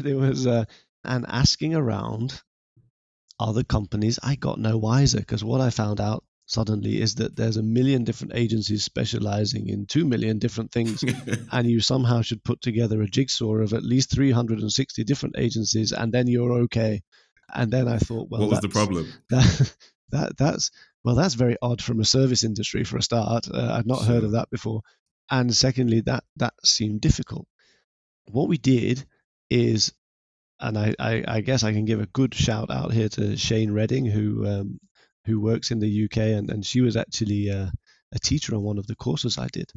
there 0.00 0.16
was, 0.16 0.46
uh, 0.46 0.64
and 1.04 1.26
asking 1.28 1.74
around 1.74 2.40
other 3.38 3.64
companies, 3.64 4.18
I 4.22 4.34
got 4.34 4.58
no 4.58 4.78
wiser 4.78 5.18
because 5.18 5.44
what 5.44 5.60
I 5.60 5.68
found 5.68 6.00
out 6.00 6.24
suddenly 6.46 7.00
is 7.00 7.16
that 7.16 7.34
there's 7.34 7.56
a 7.56 7.62
million 7.62 8.04
different 8.04 8.32
agencies 8.34 8.84
specializing 8.84 9.68
in 9.68 9.84
two 9.84 10.04
million 10.04 10.38
different 10.38 10.70
things 10.70 11.04
and 11.52 11.68
you 11.68 11.80
somehow 11.80 12.22
should 12.22 12.42
put 12.44 12.62
together 12.62 13.02
a 13.02 13.08
jigsaw 13.08 13.54
of 13.56 13.72
at 13.72 13.82
least 13.82 14.12
360 14.12 15.04
different 15.04 15.34
agencies 15.38 15.92
and 15.92 16.12
then 16.12 16.28
you're 16.28 16.52
okay 16.52 17.02
and 17.54 17.70
then 17.70 17.88
I 17.88 17.98
thought, 17.98 18.28
well, 18.30 18.40
what 18.40 18.50
was 18.50 18.60
the 18.60 18.68
problem? 18.68 19.12
That, 19.30 19.76
that 20.10 20.36
that's 20.38 20.70
well, 21.02 21.16
that's 21.16 21.34
very 21.34 21.56
odd 21.60 21.82
from 21.82 21.98
a 21.98 22.04
service 22.04 22.44
industry 22.44 22.84
for 22.84 22.96
a 22.96 23.02
start. 23.02 23.48
Uh, 23.52 23.72
I'd 23.72 23.86
not 23.86 24.04
sure. 24.04 24.06
heard 24.06 24.24
of 24.24 24.32
that 24.32 24.50
before. 24.50 24.82
And 25.30 25.52
secondly, 25.54 26.02
that 26.02 26.22
that 26.36 26.54
seemed 26.64 27.00
difficult. 27.00 27.48
What 28.30 28.48
we 28.48 28.56
did 28.56 29.04
is, 29.50 29.92
and 30.60 30.78
I, 30.78 30.94
I, 30.98 31.24
I 31.26 31.40
guess 31.40 31.64
I 31.64 31.72
can 31.72 31.86
give 31.86 32.00
a 32.00 32.06
good 32.06 32.34
shout 32.34 32.70
out 32.70 32.92
here 32.92 33.08
to 33.10 33.36
Shane 33.36 33.72
Redding, 33.72 34.06
who 34.06 34.46
um, 34.46 34.80
who 35.26 35.40
works 35.40 35.70
in 35.70 35.80
the 35.80 36.04
UK, 36.04 36.18
and, 36.18 36.50
and 36.50 36.64
she 36.64 36.80
was 36.80 36.96
actually 36.96 37.50
uh, 37.50 37.68
a 38.12 38.18
teacher 38.18 38.54
on 38.54 38.62
one 38.62 38.78
of 38.78 38.86
the 38.86 38.96
courses 38.96 39.38
I 39.38 39.48
did. 39.48 39.70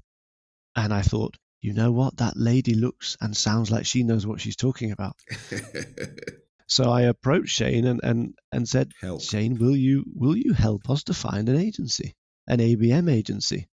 And 0.75 0.93
I 0.93 1.01
thought, 1.01 1.35
you 1.61 1.73
know 1.73 1.91
what, 1.91 2.17
that 2.17 2.37
lady 2.37 2.75
looks 2.75 3.17
and 3.19 3.35
sounds 3.35 3.69
like 3.71 3.85
she 3.85 4.03
knows 4.03 4.25
what 4.25 4.39
she's 4.39 4.55
talking 4.55 4.91
about. 4.91 5.15
So 6.69 6.91
I 6.91 7.01
approached 7.01 7.55
Shane 7.55 7.87
and, 7.87 7.99
and, 8.03 8.35
and 8.51 8.69
said, 8.69 8.91
help. 9.01 9.23
Shane, 9.23 9.57
will 9.57 9.75
you 9.75 10.05
will 10.13 10.37
you 10.37 10.53
help 10.53 10.87
us 10.91 11.03
to 11.05 11.15
find 11.15 11.49
an 11.49 11.57
agency, 11.57 12.15
an 12.47 12.59
ABM 12.59 13.11
agency? 13.11 13.67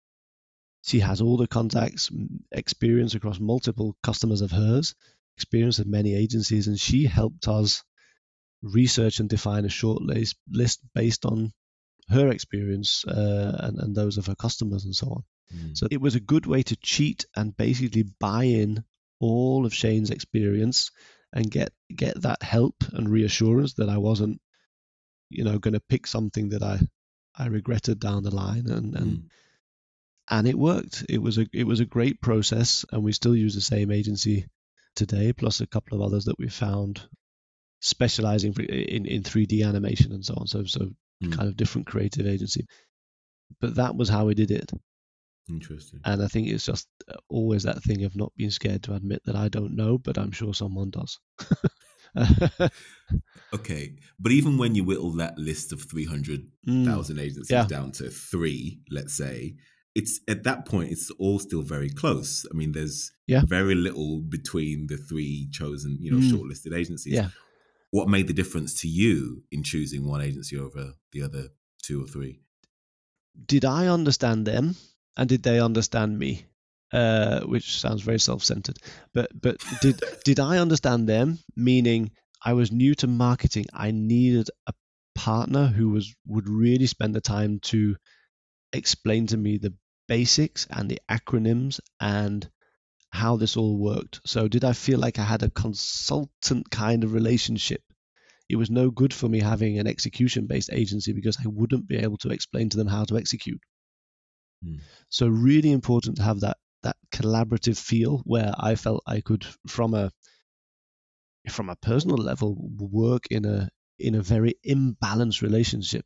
She 0.82 1.00
has 1.00 1.20
all 1.20 1.36
the 1.36 1.48
contacts, 1.48 2.08
experience 2.52 3.16
across 3.16 3.40
multiple 3.40 3.96
customers 4.04 4.42
of 4.42 4.52
hers, 4.52 4.94
experience 5.36 5.80
of 5.80 5.88
many 5.88 6.14
agencies, 6.14 6.68
and 6.68 6.78
she 6.78 7.04
helped 7.04 7.48
us 7.48 7.82
research 8.62 9.18
and 9.18 9.28
define 9.28 9.64
a 9.64 9.70
short 9.70 10.02
list 10.48 10.80
based 10.94 11.26
on 11.26 11.52
her 12.08 12.28
experience 12.28 13.04
uh, 13.06 13.56
and, 13.60 13.78
and 13.78 13.94
those 13.94 14.18
of 14.18 14.26
her 14.26 14.34
customers 14.34 14.84
and 14.84 14.94
so 14.94 15.08
on. 15.08 15.24
Mm. 15.54 15.76
So 15.76 15.86
it 15.90 16.00
was 16.00 16.14
a 16.14 16.20
good 16.20 16.46
way 16.46 16.62
to 16.62 16.76
cheat 16.76 17.26
and 17.36 17.56
basically 17.56 18.04
buy 18.20 18.44
in 18.44 18.84
all 19.20 19.66
of 19.66 19.74
Shane's 19.74 20.10
experience 20.10 20.90
and 21.32 21.50
get 21.50 21.72
get 21.94 22.20
that 22.22 22.42
help 22.42 22.76
and 22.92 23.08
reassurance 23.08 23.74
that 23.74 23.88
I 23.88 23.98
wasn't, 23.98 24.40
you 25.30 25.44
know, 25.44 25.58
going 25.58 25.74
to 25.74 25.80
pick 25.80 26.06
something 26.06 26.50
that 26.50 26.62
I 26.62 26.80
I 27.36 27.46
regretted 27.46 27.98
down 27.98 28.22
the 28.22 28.34
line, 28.34 28.68
and 28.68 28.94
and 28.94 29.12
mm. 29.18 29.22
and 30.30 30.46
it 30.46 30.58
worked. 30.58 31.04
It 31.08 31.20
was 31.20 31.38
a 31.38 31.46
it 31.52 31.64
was 31.64 31.80
a 31.80 31.86
great 31.86 32.20
process, 32.20 32.84
and 32.92 33.02
we 33.02 33.12
still 33.12 33.34
use 33.34 33.54
the 33.54 33.60
same 33.60 33.90
agency 33.90 34.46
today, 34.94 35.32
plus 35.32 35.60
a 35.60 35.66
couple 35.66 35.96
of 35.96 36.02
others 36.02 36.26
that 36.26 36.38
we 36.38 36.48
found 36.48 37.02
specializing 37.80 38.54
in 38.54 39.06
in 39.06 39.22
3D 39.22 39.66
animation 39.66 40.12
and 40.12 40.24
so 40.24 40.34
on. 40.36 40.46
So 40.46 40.64
so 40.64 40.90
mm. 41.26 41.36
kind 41.36 41.48
of 41.48 41.56
different 41.56 41.86
creative 41.86 42.26
agency. 42.26 42.66
But 43.60 43.76
that 43.76 43.96
was 43.96 44.08
how 44.08 44.26
we 44.26 44.34
did 44.34 44.50
it. 44.50 44.70
Interesting. 45.48 46.00
And 46.04 46.22
I 46.22 46.28
think 46.28 46.48
it's 46.48 46.64
just 46.64 46.88
uh, 47.08 47.16
always 47.28 47.64
that 47.64 47.82
thing 47.82 48.04
of 48.04 48.16
not 48.16 48.32
being 48.36 48.50
scared 48.50 48.82
to 48.84 48.94
admit 48.94 49.22
that 49.26 49.36
I 49.36 49.48
don't 49.48 49.76
know, 49.76 49.98
but 49.98 50.18
I'm 50.18 50.32
sure 50.32 50.54
someone 50.54 50.90
does. 50.90 51.18
okay. 53.54 53.92
But 54.18 54.32
even 54.32 54.56
when 54.56 54.74
you 54.74 54.84
whittle 54.84 55.10
that 55.12 55.38
list 55.38 55.72
of 55.72 55.82
300,000 55.82 56.46
mm. 56.66 57.20
agencies 57.20 57.50
yeah. 57.50 57.66
down 57.66 57.92
to 57.92 58.08
three, 58.08 58.80
let's 58.90 59.14
say, 59.14 59.56
it's 59.94 60.20
at 60.28 60.42
that 60.44 60.66
point, 60.66 60.90
it's 60.90 61.10
all 61.18 61.38
still 61.38 61.62
very 61.62 61.90
close. 61.90 62.46
I 62.50 62.56
mean, 62.56 62.72
there's 62.72 63.12
yeah. 63.26 63.42
very 63.46 63.74
little 63.74 64.20
between 64.20 64.86
the 64.88 64.96
three 64.96 65.48
chosen, 65.52 65.98
you 66.00 66.10
know, 66.10 66.18
mm. 66.18 66.30
shortlisted 66.30 66.76
agencies. 66.76 67.12
Yeah. 67.12 67.28
What 67.96 68.08
made 68.08 68.26
the 68.26 68.40
difference 68.40 68.80
to 68.80 68.88
you 68.88 69.44
in 69.52 69.62
choosing 69.62 70.02
one 70.04 70.20
agency 70.20 70.58
over 70.58 70.94
the 71.12 71.22
other 71.22 71.44
two 71.82 72.02
or 72.02 72.06
three? 72.06 72.40
Did 73.46 73.64
I 73.64 73.86
understand 73.86 74.46
them? 74.46 74.74
and 75.16 75.28
did 75.28 75.42
they 75.42 75.60
understand 75.60 76.18
me? 76.18 76.46
Uh, 76.92 77.40
which 77.40 77.80
sounds 77.80 78.02
very 78.02 78.20
self-centered. 78.20 78.78
But 79.12 79.28
but 79.40 79.56
did 79.80 80.00
did 80.24 80.38
I 80.38 80.58
understand 80.58 81.08
them? 81.08 81.38
Meaning 81.56 82.12
I 82.44 82.52
was 82.52 82.70
new 82.70 82.94
to 82.96 83.06
marketing. 83.06 83.66
I 83.72 83.90
needed 83.90 84.50
a 84.66 84.72
partner 85.14 85.66
who 85.66 85.90
was 85.90 86.14
would 86.26 86.48
really 86.48 86.86
spend 86.86 87.14
the 87.14 87.20
time 87.20 87.58
to 87.60 87.96
explain 88.72 89.26
to 89.28 89.36
me 89.36 89.58
the 89.58 89.74
basics 90.06 90.66
and 90.70 90.88
the 90.88 91.00
acronyms 91.08 91.80
and 92.00 92.48
how 93.14 93.36
this 93.36 93.56
all 93.56 93.78
worked. 93.78 94.20
So 94.26 94.48
did 94.48 94.64
I 94.64 94.72
feel 94.72 94.98
like 94.98 95.20
I 95.20 95.24
had 95.24 95.44
a 95.44 95.50
consultant 95.50 96.68
kind 96.70 97.04
of 97.04 97.12
relationship? 97.12 97.80
It 98.48 98.56
was 98.56 98.70
no 98.70 98.90
good 98.90 99.14
for 99.14 99.28
me 99.28 99.38
having 99.40 99.78
an 99.78 99.86
execution 99.86 100.46
based 100.46 100.70
agency 100.72 101.12
because 101.12 101.38
I 101.38 101.46
wouldn't 101.46 101.86
be 101.86 101.96
able 101.96 102.18
to 102.18 102.30
explain 102.30 102.70
to 102.70 102.76
them 102.76 102.88
how 102.88 103.04
to 103.04 103.16
execute. 103.16 103.60
Hmm. 104.64 104.78
So 105.10 105.28
really 105.28 105.70
important 105.70 106.16
to 106.16 106.24
have 106.24 106.40
that 106.40 106.56
that 106.82 106.96
collaborative 107.12 107.78
feel 107.78 108.20
where 108.24 108.52
I 108.58 108.74
felt 108.74 109.02
I 109.06 109.20
could 109.20 109.46
from 109.68 109.94
a 109.94 110.10
from 111.48 111.70
a 111.70 111.76
personal 111.76 112.16
level 112.16 112.56
work 112.78 113.28
in 113.30 113.44
a 113.44 113.70
in 113.98 114.16
a 114.16 114.22
very 114.22 114.54
imbalanced 114.66 115.40
relationship 115.40 116.04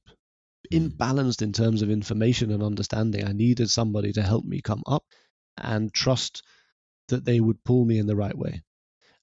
mm. 0.72 0.78
imbalanced 0.78 1.40
in 1.40 1.52
terms 1.52 1.80
of 1.80 1.90
information 1.90 2.50
and 2.50 2.62
understanding 2.62 3.24
i 3.24 3.32
needed 3.32 3.70
somebody 3.70 4.12
to 4.12 4.22
help 4.22 4.44
me 4.44 4.60
come 4.60 4.82
up 4.86 5.04
and 5.56 5.94
trust 5.94 6.42
that 7.08 7.24
they 7.24 7.40
would 7.40 7.62
pull 7.64 7.84
me 7.84 7.98
in 7.98 8.06
the 8.06 8.16
right 8.16 8.36
way. 8.36 8.62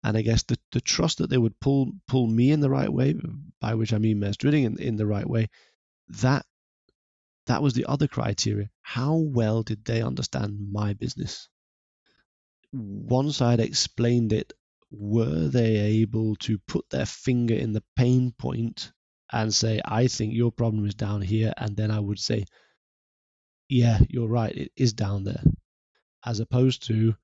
And 0.04 0.16
i 0.16 0.22
guess 0.22 0.44
the, 0.44 0.58
the 0.72 0.82
trust 0.82 1.18
that 1.18 1.30
they 1.32 1.38
would 1.38 1.60
pull 1.60 1.92
pull 2.08 2.28
me 2.28 2.52
in 2.52 2.60
the 2.60 2.70
right 2.70 2.92
way 2.92 3.16
by 3.60 3.74
which 3.74 3.92
i 3.92 3.98
mean 3.98 4.20
Maersk 4.20 4.38
Drilling 4.38 4.66
in, 4.66 4.80
in 4.80 4.96
the 4.98 5.06
right 5.08 5.28
way 5.28 5.50
that 6.10 6.46
that 7.48 7.62
was 7.62 7.74
the 7.74 7.86
other 7.86 8.08
criteria. 8.08 8.70
How 8.82 9.16
well 9.16 9.64
did 9.64 9.86
they 9.86 10.02
understand 10.02 10.72
my 10.72 10.94
business? 10.94 11.50
Once 12.72 13.42
i'd 13.42 13.60
explained 13.60 14.34
it. 14.34 14.54
Were 14.92 15.50
they 15.50 15.76
able 15.78 16.36
to 16.38 16.58
put 16.60 16.90
their 16.90 17.06
finger 17.08 17.56
in 17.56 17.74
the 17.74 17.84
pain 17.98 18.32
point 18.32 18.94
and 19.32 19.54
say, 19.54 19.82
I 19.84 20.08
think 20.08 20.34
your 20.34 20.52
problem 20.52 20.86
is 20.86 20.94
down 20.96 21.22
here, 21.22 21.54
and 21.58 21.76
then 21.76 21.92
I 21.92 22.00
would 22.00 22.20
say, 22.20 22.46
yeah, 23.68 24.00
you're 24.10 24.28
right, 24.30 24.56
it 24.56 24.72
is 24.78 24.94
down 24.94 25.24
there, 25.24 25.44
as 26.24 26.40
opposed 26.40 26.84
to, 26.88 27.16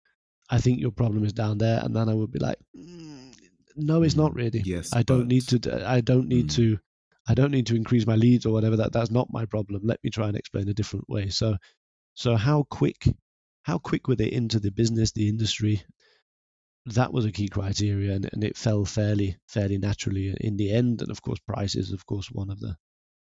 I 0.52 0.60
think 0.60 0.80
your 0.80 0.91
problem 0.91 1.24
is 1.24 1.34
down 1.34 1.58
there, 1.58 1.80
and 1.84 1.95
then 1.95 2.10
I 2.10 2.14
would 2.14 2.32
be 2.32 2.39
like, 2.39 2.58
mm, 2.78 3.34
no, 3.76 4.04
it's 4.04 4.16
not 4.16 4.36
really. 4.36 4.62
Yes, 4.64 4.91
I 4.93 5.02
don't 5.02 5.28
need 5.28 5.47
to. 5.47 5.89
I 5.89 6.02
don't 6.02 6.28
need 6.28 6.47
mm. 6.47 6.56
to. 6.56 6.80
I 7.28 7.34
don't 7.34 7.52
need 7.52 7.68
to 7.68 7.76
increase 7.76 8.06
my 8.06 8.16
leads 8.16 8.45
or 8.45 8.54
whatever. 8.54 8.76
That 8.76 8.91
that's 8.91 9.12
not 9.12 9.32
my 9.32 9.45
problem. 9.45 9.82
Let 9.84 10.04
me 10.04 10.10
try 10.10 10.28
and 10.28 10.38
explain 10.38 10.68
a 10.70 10.74
different 10.74 11.10
way. 11.10 11.30
So, 11.30 11.58
so 12.14 12.36
how 12.36 12.66
quick, 12.70 13.08
how 13.64 13.78
quick 13.78 14.08
were 14.08 14.16
they 14.16 14.32
into 14.32 14.60
the 14.60 14.72
business, 14.72 15.12
the 15.12 15.30
industry, 15.30 15.84
that 16.88 17.14
was 17.14 17.26
a 17.26 17.32
key 17.32 17.47
criteria 17.47 18.14
and, 18.14 18.30
and 18.34 18.43
it 18.43 18.58
fell 18.58 18.86
fairly 18.86 19.38
fairly 19.47 19.78
naturally 19.78 20.36
in 20.41 20.58
the 20.58 20.72
end 20.72 21.02
and 21.02 21.12
of 21.12 21.22
course 21.22 21.39
price 21.39 21.76
is 21.76 21.91
of 21.91 22.06
course 22.06 22.28
one 22.32 22.49
of 22.49 22.60
the 22.60 22.76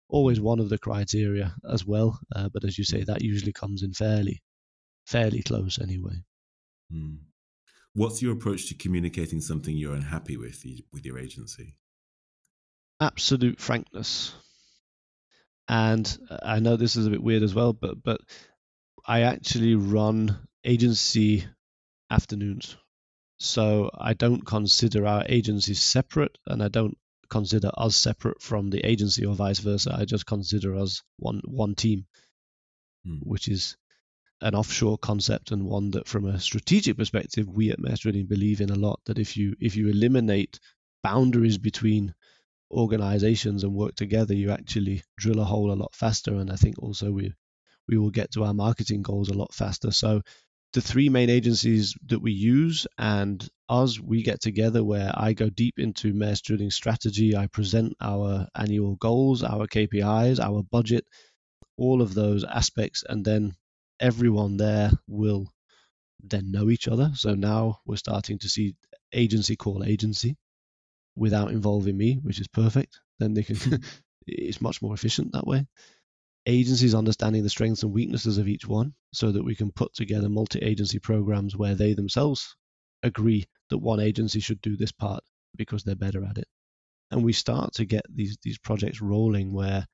always 0.08 0.40
one 0.40 0.60
of 0.60 0.68
the 0.68 0.78
criteria 0.78 1.54
as 1.68 1.84
well 1.84 2.18
uh, 2.36 2.48
but 2.52 2.64
as 2.64 2.78
you 2.78 2.84
say 2.84 3.02
that 3.02 3.22
usually 3.22 3.52
comes 3.52 3.82
in 3.82 3.92
fairly 3.92 4.40
fairly 5.06 5.42
close 5.42 5.78
anyway 5.80 6.14
hmm. 6.90 7.14
what's 7.94 8.22
your 8.22 8.32
approach 8.32 8.68
to 8.68 8.74
communicating 8.74 9.40
something 9.40 9.76
you're 9.76 9.94
unhappy 9.94 10.36
with 10.36 10.64
with 10.92 11.04
your 11.04 11.18
agency 11.18 11.74
absolute 13.00 13.60
frankness 13.60 14.32
and 15.68 16.18
i 16.42 16.60
know 16.60 16.76
this 16.76 16.96
is 16.96 17.06
a 17.06 17.10
bit 17.10 17.22
weird 17.22 17.42
as 17.42 17.54
well 17.54 17.72
but 17.72 18.02
but 18.02 18.20
i 19.06 19.22
actually 19.22 19.74
run 19.74 20.38
agency 20.64 21.46
afternoons 22.10 22.76
so 23.40 23.90
I 23.94 24.12
don't 24.12 24.44
consider 24.44 25.06
our 25.06 25.24
agency 25.26 25.72
separate, 25.72 26.36
and 26.46 26.62
I 26.62 26.68
don't 26.68 26.98
consider 27.30 27.70
us 27.74 27.96
separate 27.96 28.42
from 28.42 28.68
the 28.68 28.86
agency 28.86 29.24
or 29.24 29.34
vice 29.34 29.60
versa. 29.60 29.96
I 29.98 30.04
just 30.04 30.26
consider 30.26 30.76
us 30.76 31.02
one 31.16 31.40
one 31.46 31.74
team, 31.74 32.06
hmm. 33.04 33.16
which 33.22 33.48
is 33.48 33.78
an 34.40 34.54
offshore 34.54 34.98
concept 34.98 35.50
and 35.50 35.64
one 35.66 35.90
that, 35.92 36.08
from 36.08 36.26
a 36.26 36.40
strategic 36.40 36.96
perspective, 36.96 37.48
we 37.48 37.70
at 37.70 37.78
Drilling 37.78 38.26
believe 38.26 38.60
in 38.60 38.70
a 38.70 38.74
lot. 38.76 39.00
That 39.06 39.18
if 39.18 39.36
you 39.36 39.54
if 39.60 39.76
you 39.76 39.88
eliminate 39.88 40.60
boundaries 41.02 41.58
between 41.58 42.14
organizations 42.70 43.64
and 43.64 43.74
work 43.74 43.94
together, 43.94 44.34
you 44.34 44.50
actually 44.50 45.02
drill 45.16 45.40
a 45.40 45.44
hole 45.44 45.72
a 45.72 45.74
lot 45.74 45.94
faster. 45.94 46.34
And 46.34 46.50
I 46.50 46.56
think 46.56 46.78
also 46.78 47.10
we 47.10 47.32
we 47.88 47.98
will 47.98 48.10
get 48.10 48.32
to 48.32 48.44
our 48.44 48.54
marketing 48.54 49.02
goals 49.02 49.28
a 49.28 49.34
lot 49.34 49.52
faster. 49.52 49.90
So 49.90 50.22
the 50.72 50.80
three 50.80 51.08
main 51.08 51.30
agencies 51.30 51.94
that 52.06 52.20
we 52.20 52.32
use 52.32 52.86
and 52.96 53.46
us, 53.68 53.98
we 53.98 54.22
get 54.22 54.40
together 54.40 54.84
where 54.84 55.10
I 55.12 55.32
go 55.32 55.50
deep 55.50 55.78
into 55.78 56.14
Maersk 56.14 56.42
Drilling 56.42 56.70
strategy. 56.70 57.36
I 57.36 57.48
present 57.48 57.96
our 58.00 58.46
annual 58.54 58.94
goals, 58.96 59.42
our 59.42 59.66
KPIs, 59.66 60.38
our 60.38 60.62
budget, 60.62 61.04
all 61.76 62.02
of 62.02 62.14
those 62.14 62.44
aspects, 62.44 63.02
and 63.08 63.24
then 63.24 63.56
everyone 64.00 64.56
there 64.56 64.90
will 65.06 65.52
then 66.22 66.50
know 66.50 66.70
each 66.70 66.88
other. 66.88 67.12
So 67.14 67.34
now 67.34 67.80
we're 67.86 67.96
starting 67.96 68.38
to 68.40 68.48
see 68.48 68.74
agency 69.12 69.56
call 69.56 69.84
agency 69.84 70.36
without 71.16 71.50
involving 71.50 71.96
me, 71.96 72.18
which 72.22 72.40
is 72.40 72.48
perfect. 72.48 73.00
Then 73.18 73.34
they 73.34 73.42
can 73.42 73.56
hmm. 73.56 73.74
it's 74.26 74.60
much 74.60 74.82
more 74.82 74.94
efficient 74.94 75.32
that 75.32 75.46
way 75.46 75.66
agencies 76.46 76.94
understanding 76.94 77.42
the 77.42 77.50
strengths 77.50 77.82
and 77.82 77.92
weaknesses 77.92 78.38
of 78.38 78.48
each 78.48 78.66
one 78.66 78.94
so 79.12 79.30
that 79.30 79.44
we 79.44 79.54
can 79.54 79.70
put 79.70 79.92
together 79.94 80.28
multi-agency 80.28 80.98
programs 80.98 81.56
where 81.56 81.74
they 81.74 81.92
themselves 81.92 82.56
agree 83.02 83.44
that 83.68 83.78
one 83.78 84.00
agency 84.00 84.40
should 84.40 84.60
do 84.60 84.76
this 84.76 84.92
part 84.92 85.22
because 85.56 85.84
they're 85.84 85.94
better 85.94 86.24
at 86.24 86.38
it 86.38 86.46
and 87.10 87.22
we 87.22 87.32
start 87.32 87.72
to 87.74 87.84
get 87.84 88.04
these 88.12 88.38
these 88.42 88.58
projects 88.58 89.00
rolling 89.00 89.52
where 89.52 89.86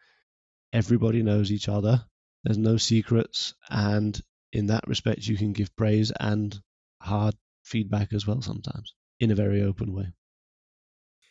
everybody 0.73 1.23
knows 1.23 1.51
each 1.51 1.69
other 1.69 2.05
there's 2.47 2.59
no 2.59 2.77
secrets 2.77 3.55
and 3.71 4.23
in 4.53 4.67
that 4.69 4.87
respect 4.87 5.27
you 5.27 5.37
can 5.37 5.53
give 5.53 5.75
praise 5.77 6.13
and 6.21 6.61
hard 7.03 7.35
feedback 7.65 8.13
as 8.13 8.27
well 8.27 8.41
sometimes 8.41 8.95
in 9.19 9.33
a 9.33 9.35
very 9.35 9.63
open 9.63 9.93
way 9.93 10.07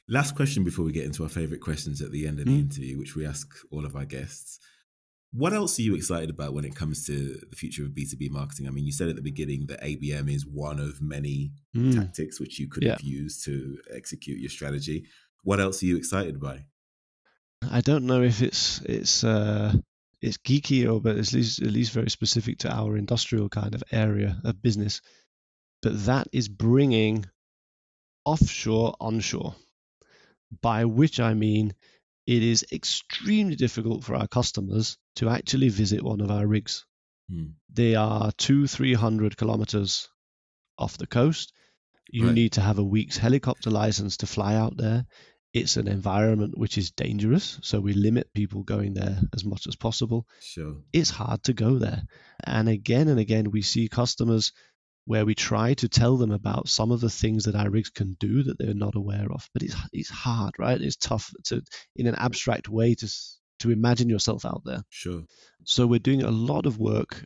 last 0.09 0.36
question 0.36 0.63
before 0.66 0.84
we 0.84 0.91
get 0.91 1.05
into 1.05 1.24
our 1.24 1.30
favorite 1.30 1.61
questions 1.61 2.01
at 2.01 2.11
the 2.11 2.28
end 2.28 2.39
of 2.39 2.45
the 2.45 2.51
mm. 2.51 2.59
interview 2.59 2.99
which 2.99 3.16
we 3.16 3.26
ask 3.26 3.47
all 3.72 3.86
of 3.86 3.95
our 3.95 4.05
guests 4.05 4.59
what 5.32 5.53
else 5.53 5.78
are 5.80 5.82
you 5.82 5.95
excited 5.95 6.30
about 6.30 6.53
when 6.53 6.63
it 6.63 6.76
comes 6.76 7.05
to 7.07 7.38
the 7.49 7.55
future 7.57 7.84
of 7.84 7.89
B2B 7.89 8.32
marketing? 8.32 8.68
I 8.68 8.70
mean, 8.70 8.86
you 8.86 8.93
said 8.93 9.09
at 9.09 9.18
the 9.18 9.22
beginning 9.22 9.66
that 9.68 9.82
ABM 9.82 10.34
is 10.34 10.45
one 10.45 10.80
of 10.80 11.01
many 11.01 11.51
mm. 11.76 11.93
tactics 11.93 12.39
which 12.39 12.57
you 12.57 12.70
could 12.70 12.84
yeah. 12.84 12.91
have 12.91 13.01
used 13.01 13.43
to 13.43 13.78
execute 13.93 14.39
your 14.39 14.49
strategy. 14.49 15.07
What 15.43 15.59
else 15.59 15.84
are 15.84 15.88
you 15.88 15.97
excited 15.97 16.39
by? 16.39 16.63
I 17.70 17.82
don't 17.82 18.05
know 18.05 18.22
if 18.22 18.41
it's 18.41 18.80
it's 18.82 19.26
uh, 19.26 19.74
it's 20.26 20.38
geeky 20.38 20.92
or 20.92 21.00
but 21.00 21.18
at 21.18 21.32
least 21.34 21.62
at 21.62 21.72
least 21.72 21.94
very 21.94 22.10
specific 22.10 22.58
to 22.60 22.74
our 22.74 22.98
industrial 22.98 23.48
kind 23.48 23.76
of 23.76 23.84
area 23.92 24.42
of 24.44 24.62
business. 24.62 25.02
But 25.82 26.06
that 26.06 26.28
is 26.32 26.50
bringing 26.50 27.26
offshore 28.26 28.96
onshore, 29.00 29.56
by 30.62 30.86
which 30.86 31.20
I 31.20 31.36
mean 31.36 31.76
it 32.26 32.42
is 32.42 32.66
extremely 32.72 33.56
difficult 33.56 34.04
for 34.04 34.16
our 34.16 34.28
customers 34.28 34.98
to 35.18 35.30
actually 35.30 35.70
visit 35.70 36.02
one 36.02 36.22
of 36.22 36.32
our 36.32 36.48
rigs. 36.48 36.86
Hmm. 37.30 37.50
They 37.72 37.94
are 37.94 38.32
two, 38.32 38.66
three 38.66 38.96
hundred 38.96 39.38
kilometers 39.38 40.10
off 40.80 40.98
the 40.98 41.08
coast. 41.08 41.54
You 42.10 42.26
right. 42.26 42.34
need 42.34 42.54
to 42.54 42.62
have 42.62 42.80
a 42.80 42.84
week's 42.84 43.18
helicopter 43.18 43.70
license 43.70 44.18
to 44.18 44.28
fly 44.28 44.56
out 44.56 44.76
there. 44.76 45.06
It's 45.56 45.78
an 45.78 45.88
environment 45.88 46.58
which 46.58 46.78
is 46.78 46.91
dangerous, 46.91 47.60
so 47.62 47.80
we 47.80 47.93
limit 47.93 48.34
people 48.34 48.64
going 48.64 48.93
there 48.93 49.18
as 49.34 49.45
much 49.45 49.68
as 49.68 49.78
possible. 49.78 50.28
Sure. 50.41 50.76
It's 50.91 51.10
hard 51.10 51.43
to 51.43 51.53
go 51.53 51.78
there. 51.78 52.03
And 52.43 52.68
again 52.68 53.08
and 53.08 53.22
again, 53.22 53.51
we 53.51 53.62
see 53.62 53.88
customers 53.88 54.51
where 55.06 55.26
we 55.26 55.34
try 55.34 55.74
to 55.76 55.88
tell 55.88 56.18
them 56.18 56.32
about 56.32 56.68
some 56.68 56.91
of 56.91 56.99
the 56.99 57.10
things 57.10 57.45
that 57.45 57.56
our 57.56 57.70
rigs 57.70 57.89
can 57.89 58.18
do 58.20 58.43
that 58.43 58.58
they're 58.58 58.74
not 58.74 58.95
aware 58.95 59.32
of. 59.32 59.49
But 59.53 59.64
it's 59.64 59.76
it's 59.93 60.10
hard, 60.10 60.56
right? 60.60 60.82
It's 60.82 60.97
tough 60.97 61.32
to 61.45 61.62
in 61.95 62.08
an 62.08 62.16
abstract 62.16 62.68
way 62.68 62.93
to 62.95 63.08
to 63.60 63.72
imagine 63.72 64.10
yourself 64.10 64.43
out 64.43 64.64
there. 64.66 64.84
Sure. 64.89 65.24
So 65.64 65.88
we're 65.88 65.99
doing 65.99 66.24
a 66.24 66.32
lot 66.32 66.66
of 66.66 66.80
work 66.80 67.24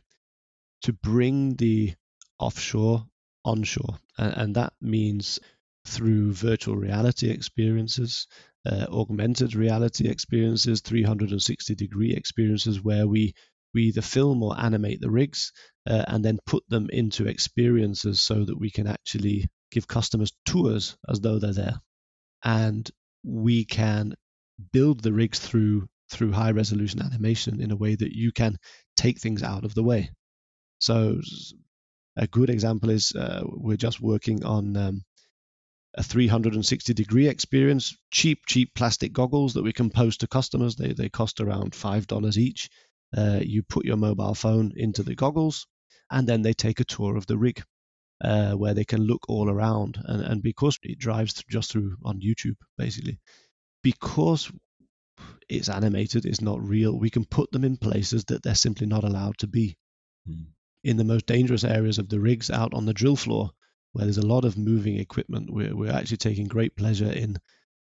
to 0.82 0.92
bring 0.92 1.56
the 1.56 1.94
offshore 2.38 3.08
onshore, 3.44 3.98
and, 4.16 4.34
and 4.36 4.54
that 4.54 4.72
means 4.80 5.40
through 5.90 6.32
virtual 6.32 6.76
reality 6.76 7.30
experiences, 7.30 8.26
uh, 8.66 8.86
augmented 8.90 9.54
reality 9.54 10.08
experiences, 10.08 10.80
360 10.80 11.74
degree 11.74 12.12
experiences 12.14 12.82
where 12.82 13.06
we 13.06 13.34
we 13.72 13.84
either 13.84 14.02
film 14.02 14.42
or 14.42 14.58
animate 14.60 15.00
the 15.00 15.10
rigs 15.10 15.52
uh, 15.88 16.04
and 16.08 16.24
then 16.24 16.38
put 16.44 16.64
them 16.68 16.88
into 16.90 17.28
experiences 17.28 18.20
so 18.20 18.44
that 18.44 18.58
we 18.58 18.68
can 18.70 18.88
actually 18.88 19.48
give 19.70 19.86
customers 19.86 20.32
tours 20.44 20.96
as 21.08 21.20
though 21.20 21.38
they're 21.38 21.52
there. 21.52 21.80
And 22.44 22.90
we 23.24 23.64
can 23.64 24.14
build 24.72 25.02
the 25.02 25.12
rigs 25.12 25.38
through 25.38 25.88
through 26.10 26.32
high 26.32 26.50
resolution 26.50 27.00
animation 27.00 27.60
in 27.60 27.70
a 27.70 27.76
way 27.76 27.94
that 27.94 28.12
you 28.12 28.32
can 28.32 28.56
take 28.96 29.20
things 29.20 29.44
out 29.44 29.64
of 29.64 29.74
the 29.74 29.84
way. 29.84 30.10
So 30.80 31.20
a 32.16 32.26
good 32.26 32.50
example 32.50 32.90
is 32.90 33.12
uh, 33.14 33.42
we're 33.44 33.76
just 33.76 34.00
working 34.00 34.44
on 34.44 34.76
um, 34.76 35.02
a 35.94 36.02
360 36.02 36.94
degree 36.94 37.26
experience, 37.26 37.96
cheap, 38.10 38.46
cheap 38.46 38.74
plastic 38.74 39.12
goggles 39.12 39.54
that 39.54 39.64
we 39.64 39.72
can 39.72 39.90
post 39.90 40.20
to 40.20 40.28
customers. 40.28 40.76
They, 40.76 40.92
they 40.92 41.08
cost 41.08 41.40
around 41.40 41.72
$5 41.72 42.36
each. 42.36 42.70
Uh, 43.16 43.40
you 43.42 43.62
put 43.62 43.84
your 43.84 43.96
mobile 43.96 44.34
phone 44.34 44.72
into 44.76 45.02
the 45.02 45.16
goggles, 45.16 45.66
and 46.10 46.28
then 46.28 46.42
they 46.42 46.52
take 46.52 46.78
a 46.80 46.84
tour 46.84 47.16
of 47.16 47.26
the 47.26 47.36
rig 47.36 47.62
uh, 48.22 48.52
where 48.52 48.74
they 48.74 48.84
can 48.84 49.02
look 49.02 49.28
all 49.28 49.50
around. 49.50 49.98
And, 50.04 50.22
and 50.22 50.42
because 50.42 50.78
it 50.82 50.98
drives 50.98 51.42
just 51.48 51.72
through 51.72 51.96
on 52.04 52.20
YouTube, 52.20 52.56
basically, 52.78 53.18
because 53.82 54.50
it's 55.48 55.68
animated, 55.68 56.24
it's 56.24 56.40
not 56.40 56.62
real, 56.62 56.96
we 56.96 57.10
can 57.10 57.24
put 57.24 57.50
them 57.50 57.64
in 57.64 57.76
places 57.76 58.24
that 58.26 58.42
they're 58.42 58.54
simply 58.54 58.86
not 58.86 59.04
allowed 59.04 59.38
to 59.38 59.48
be. 59.48 59.76
Hmm. 60.26 60.44
In 60.82 60.96
the 60.96 61.04
most 61.04 61.26
dangerous 61.26 61.64
areas 61.64 61.98
of 61.98 62.08
the 62.08 62.20
rigs 62.20 62.48
out 62.48 62.72
on 62.72 62.86
the 62.86 62.94
drill 62.94 63.16
floor, 63.16 63.50
where 63.92 64.04
there's 64.04 64.18
a 64.18 64.26
lot 64.26 64.44
of 64.44 64.56
moving 64.56 64.98
equipment, 64.98 65.50
we're, 65.52 65.74
we're 65.74 65.92
actually 65.92 66.16
taking 66.18 66.46
great 66.46 66.76
pleasure 66.76 67.10
in 67.10 67.36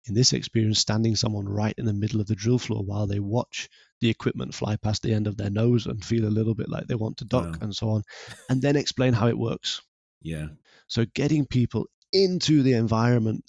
in 0.07 0.13
this 0.13 0.31
experience 0.31 0.79
standing 0.79 1.17
someone 1.17 1.49
right 1.49 1.73
in 1.77 1.83
the 1.85 1.93
middle 1.93 2.21
of 2.21 2.27
the 2.27 2.35
drill 2.35 2.57
floor 2.57 2.81
while 2.81 3.07
they 3.07 3.19
watch 3.19 3.67
the 3.99 4.09
equipment 4.09 4.53
fly 4.55 4.77
past 4.77 5.01
the 5.03 5.13
end 5.13 5.27
of 5.27 5.35
their 5.35 5.49
nose 5.49 5.85
and 5.85 6.05
feel 6.05 6.23
a 6.25 6.29
little 6.37 6.55
bit 6.55 6.69
like 6.69 6.87
they 6.87 6.95
want 6.95 7.17
to 7.17 7.25
duck 7.25 7.45
Wow. 7.45 7.57
and 7.59 7.75
so 7.75 7.89
on 7.89 8.03
and 8.49 8.61
then 8.61 8.77
explain 8.77 9.11
how 9.11 9.27
it 9.27 9.37
works 9.37 9.81
Yeah. 10.21 10.47
so 10.87 11.03
getting 11.13 11.45
people 11.45 11.87
into 12.13 12.63
the 12.63 12.73
environment 12.73 13.43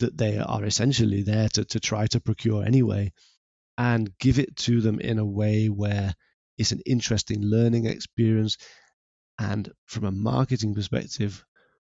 that 0.00 0.18
they 0.18 0.36
are 0.38 0.64
essentially 0.64 1.22
there 1.22 1.48
to, 1.50 1.64
to 1.64 1.78
try 1.78 2.08
to 2.08 2.18
procure 2.18 2.64
anyway 2.64 3.12
and 3.78 4.10
give 4.18 4.40
it 4.40 4.56
to 4.56 4.80
them 4.80 4.98
in 4.98 5.20
a 5.20 5.24
way 5.24 5.68
where 5.68 6.12
it's 6.58 6.72
an 6.72 6.80
interesting 6.86 7.40
learning 7.42 7.86
experience 7.86 8.56
and 9.38 9.70
from 9.86 10.04
a 10.04 10.10
marketing 10.10 10.74
perspective 10.74 11.44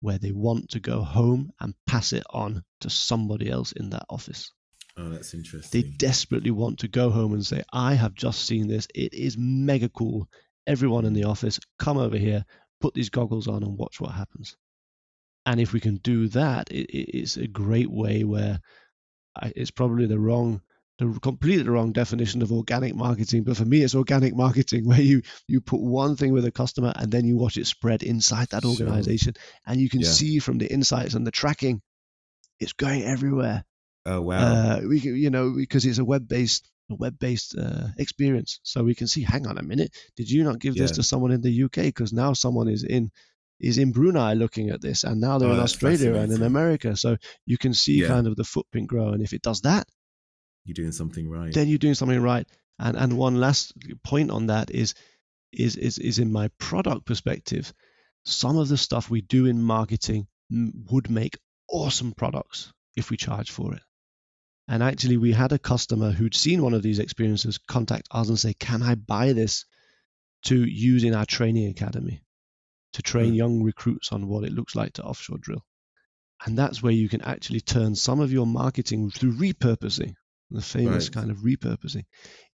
where 0.01 0.19
they 0.19 0.33
want 0.33 0.71
to 0.71 0.81
go 0.81 1.03
home 1.03 1.51
and 1.61 1.75
pass 1.87 2.13
it 2.13 2.25
on 2.31 2.63
to 2.81 2.91
somebody 2.91 3.51
else 3.51 3.73
in 3.73 3.91
that 3.91 4.05
office. 4.09 4.53
Oh, 4.97 5.09
that's 5.11 5.35
interesting. 5.35 5.81
They 5.83 5.89
desperately 5.91 6.51
want 6.51 6.79
to 6.81 6.89
go 6.89 7.11
home 7.11 7.33
and 7.33 7.45
say, 7.45 7.63
I 7.73 7.95
have 7.95 8.15
just 8.15 8.47
seen 8.47 8.67
this. 8.69 8.87
It 8.95 9.15
is 9.15 9.37
mega 9.39 9.89
cool. 9.89 10.29
Everyone 10.67 11.05
in 11.05 11.13
the 11.15 11.25
office, 11.25 11.59
come 11.79 11.99
over 11.99 12.17
here, 12.17 12.45
put 12.81 12.95
these 12.95 13.11
goggles 13.11 13.49
on, 13.49 13.63
and 13.63 13.79
watch 13.79 14.01
what 14.01 14.11
happens. 14.13 14.57
And 15.47 15.61
if 15.61 15.73
we 15.73 15.81
can 15.81 15.97
do 15.97 16.29
that, 16.29 16.71
it, 16.71 16.91
it- 16.91 17.19
it's 17.19 17.37
a 17.37 17.47
great 17.47 17.91
way 17.91 18.25
where 18.25 18.61
I, 19.37 19.53
it's 19.57 19.71
probably 19.71 20.07
the 20.07 20.19
wrong, 20.19 20.61
the 20.99 21.19
completely 21.21 21.69
wrong 21.69 21.93
definition 21.93 22.43
of 22.43 22.53
organic 22.53 22.95
marketing. 22.95 23.45
But 23.45 23.57
for 23.57 23.65
me, 23.65 23.83
it's 23.83 23.95
organic 23.95 24.35
marketing 24.35 24.85
where 24.89 25.01
you 25.01 25.23
you 25.47 25.61
put 25.61 25.81
one 25.81 26.17
thing 26.17 26.33
with 26.33 26.45
a 26.45 26.51
customer 26.53 26.93
and 26.97 27.11
then 27.11 27.25
you 27.25 27.37
watch 27.37 27.57
it 27.57 27.67
spread 27.67 28.03
inside 28.03 28.49
that 28.49 28.65
organization, 28.65 29.35
and 29.67 29.81
you 29.81 29.89
can 29.89 30.03
Yeah. 30.03 30.09
see 30.11 30.39
from 30.39 30.59
the 30.59 30.71
insights 30.73 31.15
and 31.15 31.27
the 31.27 31.31
tracking, 31.31 31.81
it's 32.61 32.73
going 32.73 33.03
everywhere 33.05 33.65
Oh, 34.07 34.23
wow. 34.23 34.39
uh, 34.39 34.81
we 34.89 35.01
can, 35.01 35.17
you 35.17 35.31
know 35.31 35.53
because 35.57 35.85
it's 35.85 35.99
a 35.99 36.05
web-based 36.05 36.71
a 36.91 36.95
web-based 36.95 37.57
uh, 37.59 37.89
experience 37.99 38.61
so 38.63 38.83
we 38.83 38.95
can 38.95 39.07
see 39.07 39.23
hang 39.23 39.47
on 39.47 39.59
a 39.59 39.63
minute 39.63 39.95
did 40.17 40.31
you 40.31 40.43
not 40.43 40.59
give 40.59 40.75
this 40.75 40.93
to 40.93 41.03
someone 41.03 41.31
in 41.33 41.43
the 41.43 41.65
uk 41.65 41.73
because 41.73 42.13
now 42.13 42.33
someone 42.33 42.69
is 42.69 42.83
in 42.83 43.11
is 43.61 43.77
in 43.77 43.93
brunei 43.93 44.33
looking 44.33 44.71
at 44.71 44.81
this 44.81 45.05
and 45.05 45.21
now 45.21 45.37
they're 45.39 45.51
Oh, 45.51 45.53
in 45.53 45.61
australia 45.61 46.15
and 46.15 46.33
in 46.33 46.43
america 46.43 46.97
so 46.97 47.17
you 47.45 47.59
can 47.59 47.75
see 47.75 48.01
Yeah. 48.01 48.09
kind 48.09 48.27
of 48.27 48.37
the 48.37 48.45
footprint 48.45 48.87
grow 48.89 49.09
and 49.09 49.23
if 49.23 49.33
it 49.35 49.43
does 49.43 49.61
that 49.63 49.87
You're 50.69 50.75
doing 50.75 50.93
something 50.93 51.29
right. 51.29 51.53
then 51.53 51.67
you're 51.69 51.79
doing 51.79 51.95
something 51.95 52.21
right 52.23 52.47
and 52.79 52.97
and 52.97 53.17
one 53.19 53.41
last 53.41 53.73
point 54.05 54.31
on 54.31 54.47
that 54.49 54.71
is 54.71 54.95
is 55.53 55.77
is, 55.77 55.99
is 55.99 56.19
in 56.19 56.31
my 56.31 56.49
product 56.59 57.07
perspective 57.07 57.73
some 58.25 58.59
of 58.59 58.69
the 58.69 58.77
stuff 58.77 59.09
we 59.11 59.23
do 59.23 59.47
in 59.47 59.63
marketing 59.63 60.27
m- 60.53 60.73
would 60.91 61.09
make 61.11 61.39
awesome 61.71 62.13
products 62.13 62.73
if 62.97 63.11
we 63.11 63.17
charge 63.17 63.51
for 63.51 63.75
it 63.75 63.83
and 64.69 64.83
actually 64.83 65.17
we 65.17 65.33
had 65.33 65.53
a 65.53 65.59
customer 65.59 66.11
who'd 66.13 66.35
seen 66.35 66.63
one 66.63 66.75
of 66.75 66.83
these 66.83 66.99
experiences 66.99 67.57
contact 67.57 68.07
us 68.11 68.29
and 68.29 68.39
say 68.39 68.53
can 68.53 68.83
i 68.83 68.95
buy 68.95 69.33
this 69.33 69.65
to 70.45 70.63
use 70.65 71.03
in 71.05 71.15
our 71.15 71.27
training 71.27 71.69
academy 71.71 72.23
to 72.93 73.03
train 73.03 73.31
Hmm. 73.31 73.35
young 73.43 73.63
recruits 73.63 74.13
on 74.13 74.29
what 74.29 74.45
it 74.45 74.53
looks 74.53 74.77
like 74.77 74.93
to 74.95 75.03
offshore 75.05 75.39
drill 75.39 75.65
and 76.47 76.57
that's 76.57 76.83
where 76.83 76.93
you 76.93 77.09
can 77.09 77.23
actually 77.23 77.61
turn 77.63 77.95
some 77.97 78.21
of 78.21 78.31
your 78.33 78.47
marketing 78.47 79.11
through 79.11 79.33
repurposing 79.37 80.15
the 80.51 80.63
famous 80.63 81.07
Right. 81.07 81.13
kind 81.13 81.31
of 81.31 81.39
repurposing 81.39 82.05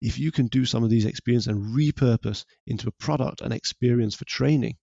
if 0.00 0.18
you 0.18 0.32
can 0.32 0.46
do 0.48 0.64
some 0.64 0.82
of 0.84 0.90
these 0.90 1.04
experiences 1.04 1.48
and 1.48 1.76
repurpose 1.76 2.44
into 2.66 2.88
a 2.88 2.92
product 2.92 3.40
and 3.40 3.52
experience 3.52 4.14
for 4.14 4.24
training 4.24 4.76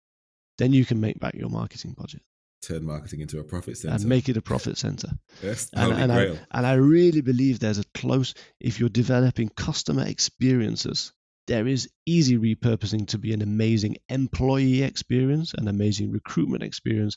then 0.57 0.73
you 0.73 0.85
can 0.85 0.99
make 0.99 1.19
back 1.19 1.33
your 1.35 1.49
marketing 1.49 1.95
budget 1.97 2.21
Turn 2.61 2.83
marketing 2.85 3.21
into 3.21 3.39
a 3.39 3.43
profit 3.43 3.77
center. 3.77 3.95
and 3.95 4.05
make 4.05 4.27
it 4.27 4.35
a 4.37 4.41
profit 4.41 4.77
center 4.77 5.07
Yes, 5.43 5.69
and, 5.73 5.93
and, 5.93 6.11
I, 6.11 6.37
and 6.51 6.65
I 6.67 6.73
really 6.73 7.21
believe 7.21 7.59
there's 7.59 7.79
a 7.79 7.85
close, 7.93 8.33
if 8.59 8.79
you're 8.79 8.89
developing 8.89 9.47
customer 9.49 10.03
experiences, 10.05 11.13
there 11.47 11.67
is 11.67 11.89
easy 12.05 12.37
repurposing 12.37 13.07
to 13.07 13.17
be 13.17 13.33
an 13.33 13.41
amazing 13.41 13.95
employee 14.09 14.83
experience, 14.83 15.53
an 15.53 15.67
amazing 15.67 16.11
recruitment 16.11 16.61
experience, 16.63 17.15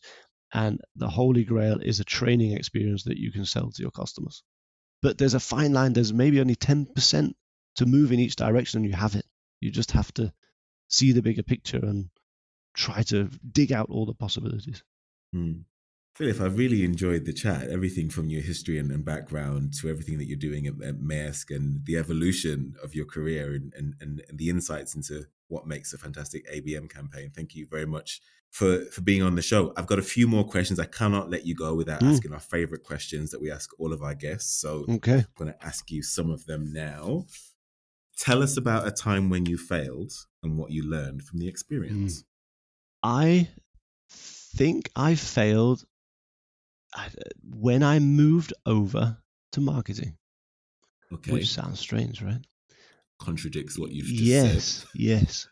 and 0.54 0.80
the 0.96 1.08
holy 1.08 1.44
grail 1.44 1.78
is 1.80 1.98
a 2.00 2.04
training 2.04 2.52
experience 2.52 3.02
that 3.04 3.18
you 3.18 3.32
can 3.32 3.44
sell 3.44 3.70
to 3.70 3.82
your 3.82 3.90
customers. 3.90 4.42
But 5.02 5.18
there's 5.18 5.34
a 5.34 5.40
fine 5.40 5.72
line, 5.72 5.92
there's 5.92 6.12
maybe 6.12 6.40
only 6.40 6.56
10% 6.56 7.34
to 7.76 7.86
move 7.86 8.12
in 8.12 8.20
each 8.20 8.36
direction, 8.36 8.78
and 8.78 8.86
you 8.88 8.96
have 8.96 9.16
it. 9.16 9.26
You 9.60 9.70
just 9.70 9.92
have 9.92 10.12
to 10.14 10.32
see 10.88 11.12
the 11.12 11.22
bigger 11.22 11.42
picture 11.42 11.78
and 11.78 12.08
try 12.74 13.02
to 13.04 13.28
dig 13.50 13.72
out 13.72 13.90
all 13.90 14.06
the 14.06 14.14
possibilities. 14.14 14.82
Hmm. 15.32 15.62
Philip, 16.14 16.40
I've 16.40 16.58
really 16.58 16.84
enjoyed 16.84 17.24
the 17.24 17.32
chat. 17.32 17.68
Everything 17.68 18.10
from 18.10 18.28
your 18.28 18.42
history 18.42 18.78
and, 18.78 18.90
and 18.92 19.04
background 19.04 19.72
to 19.80 19.88
everything 19.88 20.18
that 20.18 20.26
you're 20.26 20.36
doing 20.36 20.66
at, 20.66 20.74
at 20.82 21.00
Maersk 21.00 21.54
and 21.54 21.84
the 21.86 21.96
evolution 21.96 22.74
of 22.82 22.94
your 22.94 23.06
career 23.06 23.54
and, 23.54 23.72
and, 23.74 23.94
and 24.00 24.22
the 24.38 24.50
insights 24.50 24.94
into 24.94 25.24
what 25.48 25.66
makes 25.66 25.94
a 25.94 25.98
fantastic 25.98 26.46
ABM 26.52 26.90
campaign. 26.90 27.32
Thank 27.34 27.54
you 27.54 27.66
very 27.66 27.86
much 27.86 28.20
for, 28.52 28.84
for 28.92 29.00
being 29.00 29.22
on 29.22 29.34
the 29.34 29.42
show. 29.42 29.72
I've 29.76 29.86
got 29.86 29.98
a 29.98 30.02
few 30.02 30.28
more 30.28 30.44
questions. 30.44 30.78
I 30.78 30.84
cannot 30.84 31.30
let 31.30 31.44
you 31.46 31.54
go 31.54 31.74
without 31.74 32.00
Mm. 32.02 32.12
asking 32.12 32.32
our 32.32 32.40
favorite 32.40 32.84
questions 32.84 33.30
that 33.30 33.40
we 33.40 33.50
ask 33.50 33.70
all 33.80 33.92
of 33.92 34.02
our 34.02 34.14
guests. 34.14 34.60
So 34.60 34.84
Okay. 34.88 35.18
I'm 35.20 35.26
going 35.36 35.52
to 35.52 35.64
ask 35.66 35.90
you 35.90 36.02
some 36.02 36.30
of 36.30 36.44
them 36.46 36.72
now. 36.72 37.26
Tell 38.18 38.42
us 38.42 38.56
about 38.58 38.86
a 38.86 38.90
time 38.90 39.30
when 39.30 39.46
you 39.46 39.56
failed 39.58 40.12
and 40.42 40.56
what 40.58 40.70
you 40.70 40.82
learned 40.88 41.22
from 41.24 41.38
the 41.40 41.48
experience. 41.48 42.24
I 43.02 43.48
think 44.10 44.90
I 44.94 45.14
failed 45.14 45.84
when 47.42 47.82
I 47.82 47.98
moved 48.00 48.52
over 48.66 49.16
to 49.52 49.60
marketing, 49.62 50.18
Okay. 51.10 51.32
which 51.32 51.48
sounds 51.50 51.80
strange, 51.80 52.20
right? 52.22 52.44
Contradicts 53.18 53.78
what 53.78 53.92
you've 53.92 54.06
just 54.08 54.20
yes, 54.20 54.64
said. 54.64 54.88
yes. 54.94 55.48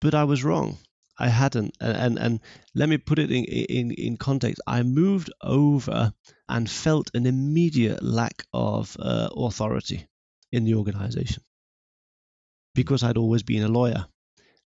But 0.00 0.14
I 0.14 0.22
was 0.24 0.44
wrong. 0.44 0.78
I 1.18 1.28
hadn't, 1.28 1.76
and, 1.80 1.96
and 1.96 2.18
and 2.18 2.40
let 2.74 2.88
me 2.88 2.98
put 2.98 3.18
it 3.18 3.30
in 3.30 3.44
in 3.44 3.90
in 3.92 4.16
context. 4.16 4.60
I 4.66 4.82
moved 4.82 5.30
over 5.42 6.12
and 6.48 6.70
felt 6.70 7.10
an 7.14 7.26
immediate 7.26 8.02
lack 8.02 8.44
of 8.52 8.96
uh, 8.98 9.28
authority 9.36 10.06
in 10.50 10.64
the 10.64 10.74
organization 10.74 11.42
because 12.74 13.02
I'd 13.02 13.18
always 13.18 13.42
been 13.42 13.62
a 13.62 13.68
lawyer, 13.68 14.06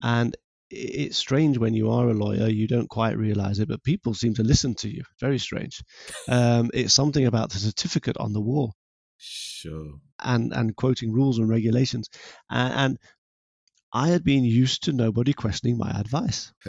and 0.02 0.36
it's 0.70 1.16
strange 1.16 1.58
when 1.58 1.74
you 1.74 1.90
are 1.90 2.08
a 2.08 2.14
lawyer, 2.14 2.46
you 2.48 2.68
don't 2.68 2.90
quite 2.90 3.16
realize 3.16 3.58
it, 3.58 3.68
but 3.68 3.82
people 3.82 4.14
seem 4.14 4.34
to 4.34 4.42
listen 4.44 4.74
to 4.76 4.88
you. 4.88 5.02
Very 5.18 5.38
strange. 5.38 5.82
Um, 6.28 6.70
it's 6.74 6.92
something 6.94 7.26
about 7.26 7.50
the 7.50 7.58
certificate 7.58 8.18
on 8.18 8.32
the 8.34 8.40
wall 8.40 8.74
Sure. 9.16 9.94
and 10.20 10.52
and 10.52 10.76
quoting 10.76 11.12
rules 11.12 11.38
and 11.38 11.48
regulations, 11.48 12.08
and, 12.50 12.74
and 12.74 12.98
I 13.92 14.08
had 14.08 14.22
been 14.22 14.44
used 14.44 14.84
to 14.84 14.92
nobody 14.92 15.32
questioning 15.32 15.78
my 15.78 15.90
advice. 15.90 16.52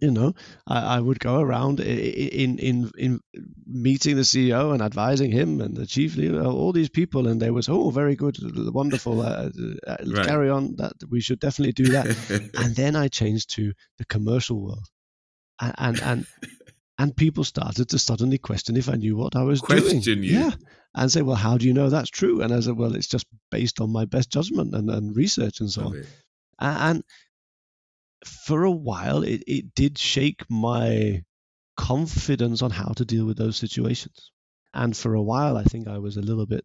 You 0.00 0.10
know, 0.10 0.34
I, 0.66 0.96
I 0.96 1.00
would 1.00 1.18
go 1.18 1.40
around 1.40 1.80
in 1.80 2.58
in 2.58 2.90
in 2.98 3.20
meeting 3.66 4.16
the 4.16 4.22
CEO 4.22 4.72
and 4.74 4.82
advising 4.82 5.30
him 5.30 5.60
and 5.62 5.74
the 5.74 5.86
chief 5.86 6.16
leader, 6.16 6.44
all 6.44 6.72
these 6.72 6.90
people, 6.90 7.26
and 7.26 7.40
they 7.40 7.50
was 7.50 7.68
oh 7.70 7.88
very 7.90 8.16
good, 8.16 8.36
wonderful, 8.74 9.22
uh, 9.22 9.48
uh, 9.86 9.96
Right. 10.06 10.26
carry 10.26 10.50
on. 10.50 10.76
That 10.76 10.92
we 11.08 11.20
should 11.20 11.40
definitely 11.40 11.72
do 11.72 11.92
that. 11.92 12.06
and 12.58 12.76
then 12.76 12.96
I 12.96 13.08
changed 13.08 13.54
to 13.56 13.72
the 13.98 14.04
commercial 14.04 14.62
world, 14.62 14.86
and 15.58 15.74
and 15.78 16.02
and, 16.02 16.26
and 16.98 17.16
people 17.16 17.44
started 17.44 17.88
to 17.88 17.98
suddenly 17.98 18.38
question 18.38 18.76
if 18.76 18.88
I 18.88 18.94
knew 18.94 19.16
what 19.16 19.36
I 19.36 19.42
was 19.42 19.60
doing. 19.60 19.82
Question 19.82 20.22
you. 20.22 20.38
Yeah, 20.38 20.52
and 20.94 21.10
say, 21.10 21.22
well, 21.22 21.36
how 21.36 21.58
do 21.58 21.66
you 21.66 21.72
know 21.72 21.90
that's 21.90 22.10
true? 22.10 22.40
And 22.40 22.52
I 22.52 22.60
said, 22.60 22.76
well, 22.76 22.94
it's 22.94 23.08
just 23.08 23.26
based 23.50 23.80
on 23.80 23.90
my 23.90 24.04
best 24.04 24.30
judgment 24.30 24.74
and, 24.74 24.88
and 24.90 25.16
research 25.16 25.60
and 25.60 25.70
so 25.70 25.82
Love 25.82 25.92
on. 25.92 25.98
it. 25.98 26.06
And 26.60 27.04
for 28.24 28.64
a 28.64 28.70
while, 28.70 29.22
it, 29.24 29.42
it 29.46 29.74
did 29.74 29.98
shake 29.98 30.44
my 30.48 31.24
confidence 31.76 32.62
on 32.62 32.70
how 32.70 32.92
to 32.96 33.04
deal 33.04 33.26
with 33.26 33.36
those 33.36 33.56
situations. 33.56 34.30
And 34.72 34.96
for 34.96 35.14
a 35.14 35.22
while, 35.22 35.56
I 35.56 35.64
think 35.64 35.88
I 35.88 35.98
was 35.98 36.16
a 36.16 36.22
little 36.22 36.46
bit 36.46 36.64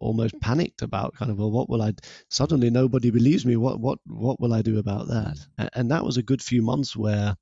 almost 0.00 0.38
panicked 0.40 0.82
about 0.82 1.14
kind 1.16 1.28
of 1.28 1.38
well 1.38 1.50
what 1.50 1.68
will 1.68 1.82
i 1.82 1.92
suddenly 2.30 2.70
nobody 2.70 3.10
believes 3.10 3.44
me 3.44 3.56
what 3.56 3.80
what 3.80 3.98
what 4.06 4.38
will 4.38 4.54
i 4.54 4.62
do 4.62 4.78
about 4.78 5.08
that 5.08 5.36
mm. 5.58 5.68
and 5.74 5.90
that 5.90 6.04
was 6.04 6.16
a 6.16 6.22
good 6.22 6.40
few 6.40 6.62
months 6.62 6.94
where 6.94 7.34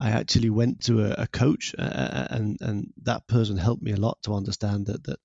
I 0.00 0.10
actually 0.10 0.50
went 0.50 0.82
to 0.84 1.04
a, 1.04 1.22
a 1.22 1.26
coach, 1.26 1.74
uh, 1.78 2.26
and 2.30 2.58
and 2.60 2.92
that 3.02 3.26
person 3.26 3.56
helped 3.56 3.82
me 3.82 3.92
a 3.92 3.96
lot 3.96 4.18
to 4.22 4.34
understand 4.34 4.86
that 4.86 5.04
that 5.04 5.18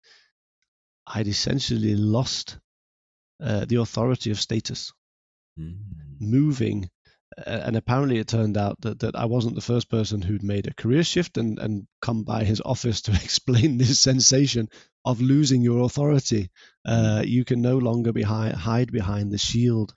I'd 1.07 1.27
essentially 1.27 1.95
lost 1.95 2.57
uh, 3.41 3.65
the 3.65 3.77
authority 3.77 4.31
of 4.31 4.39
status, 4.39 4.93
mm. 5.59 5.77
moving. 6.19 6.89
and 7.45 7.75
apparently, 7.75 8.19
it 8.19 8.27
turned 8.27 8.57
out 8.57 8.79
that, 8.81 8.99
that 8.99 9.15
I 9.15 9.25
wasn't 9.25 9.55
the 9.55 9.61
first 9.61 9.89
person 9.89 10.21
who'd 10.21 10.43
made 10.43 10.67
a 10.67 10.73
career 10.73 11.03
shift 11.03 11.37
and, 11.37 11.57
and 11.57 11.87
come 12.01 12.23
by 12.23 12.43
his 12.43 12.61
office 12.61 13.01
to 13.03 13.11
explain 13.23 13.77
this 13.77 13.99
sensation 13.99 14.69
of 15.05 15.21
losing 15.21 15.61
your 15.61 15.83
authority. 15.83 16.51
Uh, 16.85 17.23
you 17.25 17.45
can 17.45 17.61
no 17.61 17.77
longer 17.77 18.11
be 18.11 18.23
hi- 18.23 18.51
hide 18.51 18.91
behind 18.91 19.31
the 19.31 19.37
shield 19.37 19.93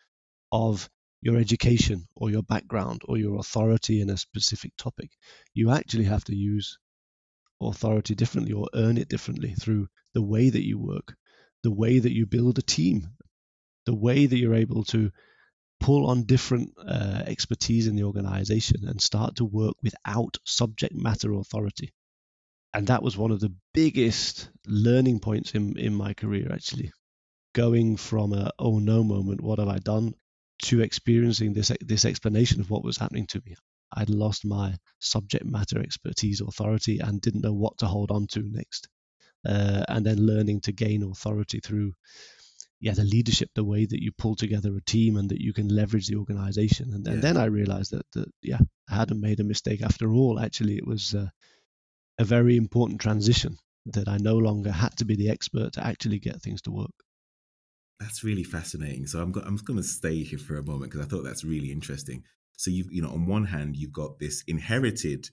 of 0.51 0.89
your 1.23 1.39
education 1.39 2.07
or 2.16 2.31
your 2.31 2.43
background 2.43 3.01
or 3.07 3.16
your 3.16 3.39
authority 3.39 4.01
in 4.01 4.11
a 4.11 4.16
specific 4.16 4.73
topic. 4.77 5.11
You 5.55 5.70
actually 5.70 6.05
have 6.05 6.25
to 6.25 6.35
use 6.35 6.79
authority 7.61 8.16
differently 8.16 8.53
or 8.53 8.68
earn 8.75 8.99
it 8.99 9.09
differently 9.09 9.55
through 9.55 9.89
the 10.14 10.23
way 10.23 10.51
that 10.51 10.66
you 10.66 10.79
work, 10.79 11.14
the 11.62 11.70
way 11.70 12.01
that 12.01 12.12
you 12.12 12.27
build 12.27 12.59
a 12.59 12.62
team, 12.62 13.09
the 13.87 13.95
way 13.95 14.27
that 14.27 14.37
you're 14.37 14.55
able 14.55 14.83
to 14.85 15.12
pull 15.79 16.07
on 16.09 16.25
different 16.25 16.73
uh, 16.79 17.23
expertise 17.27 17.87
in 17.87 17.95
the 17.95 18.05
organization 18.05 18.87
and 18.87 19.01
start 19.01 19.37
to 19.37 19.45
work 19.45 19.75
without 19.83 20.37
subject 20.45 20.95
matter 20.95 21.33
authority. 21.33 21.93
And 22.75 22.89
that 22.89 23.03
was 23.03 23.16
one 23.16 23.31
of 23.31 23.41
the 23.41 23.55
biggest 23.75 24.49
learning 24.66 25.20
points 25.20 25.53
in, 25.53 25.79
in 25.79 25.95
my 25.95 26.14
career, 26.14 26.51
actually. 26.53 26.93
Going 27.55 27.97
from 27.97 28.33
a 28.33 28.51
oh 28.59 28.79
no 28.79 29.05
moment, 29.05 29.43
what 29.43 29.59
have 29.59 29.68
I 29.68 29.79
done, 29.79 30.14
to 30.63 30.81
experiencing 30.81 31.53
this 31.53 31.73
this 31.81 32.05
explanation 32.05 32.61
of 32.61 32.71
what 32.71 32.85
was 32.85 32.97
happening 32.97 33.27
to 33.29 33.43
me. 33.45 33.55
I'd 33.95 34.11
lost 34.11 34.45
my 34.45 34.75
subject 35.01 35.45
matter 35.45 35.81
expertise, 35.81 36.41
authority, 36.41 36.99
and 37.01 37.21
didn't 37.21 37.43
know 37.43 37.53
what 37.53 37.79
to 37.79 37.87
hold 37.87 38.11
on 38.11 38.27
to 38.29 38.43
next. 38.43 38.89
Uh, 39.47 39.85
and 39.89 40.07
then 40.07 40.25
learning 40.25 40.61
to 40.63 40.73
gain 40.73 41.03
authority 41.03 41.61
through 41.61 41.93
yeah 42.81 42.93
the 42.93 43.05
leadership 43.05 43.49
the 43.55 43.65
way 43.65 43.87
that 43.87 44.03
you 44.03 44.13
pull 44.13 44.35
together 44.35 44.77
a 44.77 44.83
team 44.83 45.17
and 45.17 45.31
that 45.31 45.41
you 45.41 45.53
can 45.53 45.69
leverage 45.69 46.09
the 46.09 46.17
organization 46.17 46.93
and, 46.93 47.07
yeah. 47.07 47.13
and 47.13 47.23
then 47.23 47.37
i 47.37 47.45
realized 47.45 47.93
that, 47.93 48.05
that 48.13 48.29
yeah 48.43 48.59
i 48.91 48.95
hadn't 48.95 49.21
made 49.21 49.41
a 49.41 49.45
mistake 49.45 49.83
after 49.83 50.13
all 50.13 50.39
actually 50.39 50.77
it 50.77 50.87
was 50.87 51.15
uh, 51.15 51.29
a 52.19 52.25
very 52.25 52.57
important 52.57 53.01
transition 53.01 53.57
that 53.87 54.09
i 54.09 54.17
no 54.19 54.37
longer 54.37 54.71
had 54.71 54.97
to 54.97 55.05
be 55.05 55.17
the 55.17 55.31
expert 55.31 55.73
to 55.73 55.85
actually 55.85 56.19
get 56.19 56.43
things 56.43 56.63
to 56.63 56.71
work 56.71 56.95
that's 58.03 58.25
really 58.25 58.45
fascinating 58.45 59.07
so 59.07 59.21
i'm, 59.21 59.33
go- 59.33 59.43
I'm 59.45 59.57
going 59.57 59.79
to 59.79 59.83
stay 59.83 60.23
here 60.23 60.39
for 60.39 60.57
a 60.57 60.63
moment 60.63 60.91
because 60.91 61.05
i 61.05 61.09
thought 61.09 61.25
that's 61.25 61.45
really 61.45 61.71
interesting 61.71 62.25
so 62.57 62.71
you 62.71 62.85
you 62.91 63.03
know 63.03 63.11
on 63.11 63.27
one 63.27 63.45
hand 63.45 63.77
you've 63.77 63.93
got 63.93 64.19
this 64.19 64.43
inherited 64.47 65.29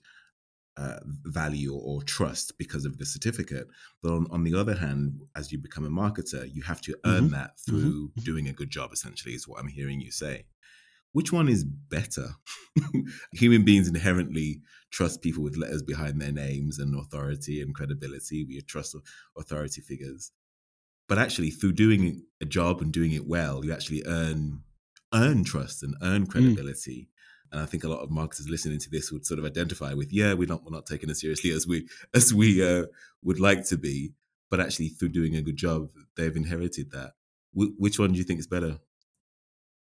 uh, 0.76 1.00
value 1.24 1.74
or 1.74 2.02
trust 2.02 2.56
because 2.56 2.84
of 2.86 2.96
the 2.96 3.04
certificate. 3.04 3.66
But 4.02 4.12
on, 4.12 4.26
on, 4.30 4.44
the 4.44 4.54
other 4.54 4.74
hand, 4.74 5.20
as 5.36 5.52
you 5.52 5.58
become 5.58 5.84
a 5.84 5.90
marketer, 5.90 6.48
you 6.50 6.62
have 6.62 6.80
to 6.82 6.96
earn 7.04 7.24
mm-hmm. 7.24 7.34
that 7.34 7.50
mm-hmm. 7.58 7.70
through 7.70 8.08
mm-hmm. 8.08 8.20
doing 8.22 8.48
a 8.48 8.52
good 8.52 8.70
job, 8.70 8.90
essentially, 8.92 9.34
is 9.34 9.46
what 9.46 9.60
I'm 9.60 9.68
hearing 9.68 10.00
you 10.00 10.10
say. 10.10 10.46
Which 11.12 11.32
one 11.32 11.48
is 11.48 11.64
better? 11.64 12.28
Human 13.34 13.64
beings 13.64 13.88
inherently 13.88 14.62
trust 14.90 15.22
people 15.22 15.42
with 15.42 15.56
letters 15.56 15.82
behind 15.82 16.20
their 16.20 16.32
names 16.32 16.78
and 16.78 16.98
authority 16.98 17.60
and 17.60 17.74
credibility. 17.74 18.44
We 18.44 18.60
trust 18.60 18.96
authority 19.36 19.80
figures. 19.80 20.30
But 21.10 21.18
actually, 21.18 21.50
through 21.50 21.72
doing 21.72 22.22
a 22.40 22.46
job 22.46 22.80
and 22.80 22.90
doing 22.90 23.12
it 23.12 23.26
well, 23.26 23.62
you 23.64 23.72
actually 23.72 24.02
earn 24.06 24.62
earn 25.12 25.44
trust 25.44 25.82
and 25.82 25.94
earn 26.02 26.26
mm. 26.26 26.30
credibility. 26.30 27.02
Mm 27.02 27.06
and 27.52 27.60
I 27.60 27.66
think 27.66 27.84
a 27.84 27.88
lot 27.88 28.00
of 28.00 28.10
marketers 28.10 28.48
listening 28.48 28.78
to 28.78 28.90
this 28.90 29.10
would 29.10 29.26
sort 29.26 29.40
of 29.40 29.44
identify 29.44 29.92
with, 29.92 30.12
yeah, 30.12 30.34
we're 30.34 30.48
not 30.48 30.62
we're 30.64 30.70
not 30.70 30.86
taking 30.86 31.10
as 31.10 31.20
seriously 31.20 31.50
as 31.50 31.66
we 31.66 31.88
as 32.14 32.32
we 32.32 32.64
uh, 32.64 32.86
would 33.22 33.40
like 33.40 33.64
to 33.66 33.76
be, 33.76 34.12
but 34.50 34.60
actually 34.60 34.88
through 34.88 35.08
doing 35.10 35.36
a 35.36 35.42
good 35.42 35.56
job, 35.56 35.88
they've 36.16 36.36
inherited 36.36 36.90
that. 36.92 37.12
W- 37.54 37.74
which 37.78 37.98
one 37.98 38.12
do 38.12 38.18
you 38.18 38.24
think 38.24 38.38
is 38.38 38.46
better? 38.46 38.78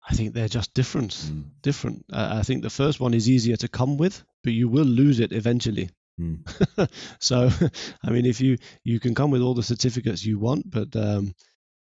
I 0.10 0.16
think 0.16 0.34
they're 0.34 0.48
just 0.48 0.74
different. 0.74 1.12
Mm. 1.12 1.50
Different. 1.62 2.06
I 2.12 2.42
think 2.42 2.64
the 2.64 2.70
first 2.70 3.00
one 3.00 3.14
is 3.14 3.30
easier 3.30 3.58
to 3.58 3.68
come 3.68 3.98
with, 3.98 4.24
but 4.44 4.54
you 4.54 4.68
will 4.68 4.86
lose 4.86 5.20
it 5.20 5.32
eventually. 5.32 5.90
Mm. 6.20 6.90
so, 7.20 7.50
I 8.04 8.12
mean, 8.12 8.26
if 8.26 8.42
you 8.42 8.58
you 8.84 9.00
can 9.00 9.16
come 9.16 9.32
with 9.32 9.42
all 9.42 9.54
the 9.54 9.64
certificates 9.64 10.26
you 10.26 10.40
want, 10.40 10.70
but 10.70 10.96
um, 10.96 11.34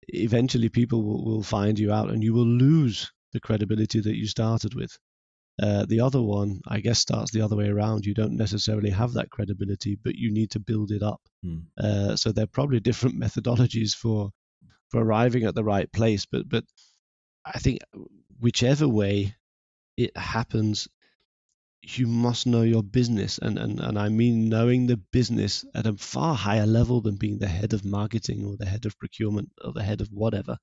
eventually 0.08 0.68
people 0.68 1.02
will, 1.02 1.24
will 1.24 1.42
find 1.42 1.78
you 1.78 1.92
out, 1.92 2.10
and 2.10 2.22
you 2.22 2.34
will 2.34 2.46
lose 2.46 3.12
the 3.32 3.40
credibility 3.40 4.00
that 4.00 4.16
you 4.16 4.26
started 4.26 4.74
with. 4.74 4.98
Uh, 5.62 5.86
the 5.86 6.00
other 6.00 6.20
one, 6.20 6.60
I 6.66 6.80
guess, 6.80 6.98
starts 6.98 7.30
the 7.30 7.40
other 7.40 7.54
way 7.54 7.68
around. 7.68 8.04
You 8.04 8.14
don't 8.14 8.36
necessarily 8.36 8.90
have 8.90 9.12
that 9.12 9.30
credibility, 9.30 9.96
but 10.02 10.16
you 10.16 10.32
need 10.32 10.50
to 10.52 10.60
build 10.60 10.90
it 10.90 11.02
up. 11.02 11.20
Mm. 11.44 11.66
Uh, 11.78 12.16
so 12.16 12.32
they're 12.32 12.46
probably 12.46 12.80
different 12.80 13.20
methodologies 13.20 13.94
for 13.94 14.30
for 14.90 15.00
arriving 15.02 15.44
at 15.44 15.54
the 15.54 15.64
right 15.64 15.90
place. 15.92 16.26
But 16.26 16.48
but 16.48 16.64
I 17.44 17.58
think 17.58 17.80
whichever 18.40 18.88
way 18.88 19.36
it 19.96 20.16
happens, 20.16 20.88
you 21.86 22.06
must 22.06 22.46
know 22.46 22.62
your 22.62 22.82
business, 22.82 23.38
and 23.38 23.58
and 23.58 23.78
and 23.80 23.98
I 23.98 24.08
mean 24.08 24.48
knowing 24.48 24.86
the 24.86 24.96
business 24.96 25.64
at 25.74 25.86
a 25.86 25.92
far 25.96 26.34
higher 26.34 26.66
level 26.66 27.00
than 27.00 27.16
being 27.16 27.38
the 27.38 27.46
head 27.46 27.72
of 27.72 27.84
marketing 27.84 28.46
or 28.46 28.56
the 28.56 28.66
head 28.66 28.86
of 28.86 28.98
procurement 28.98 29.50
or 29.62 29.72
the 29.72 29.82
head 29.82 30.00
of 30.00 30.08
whatever. 30.10 30.56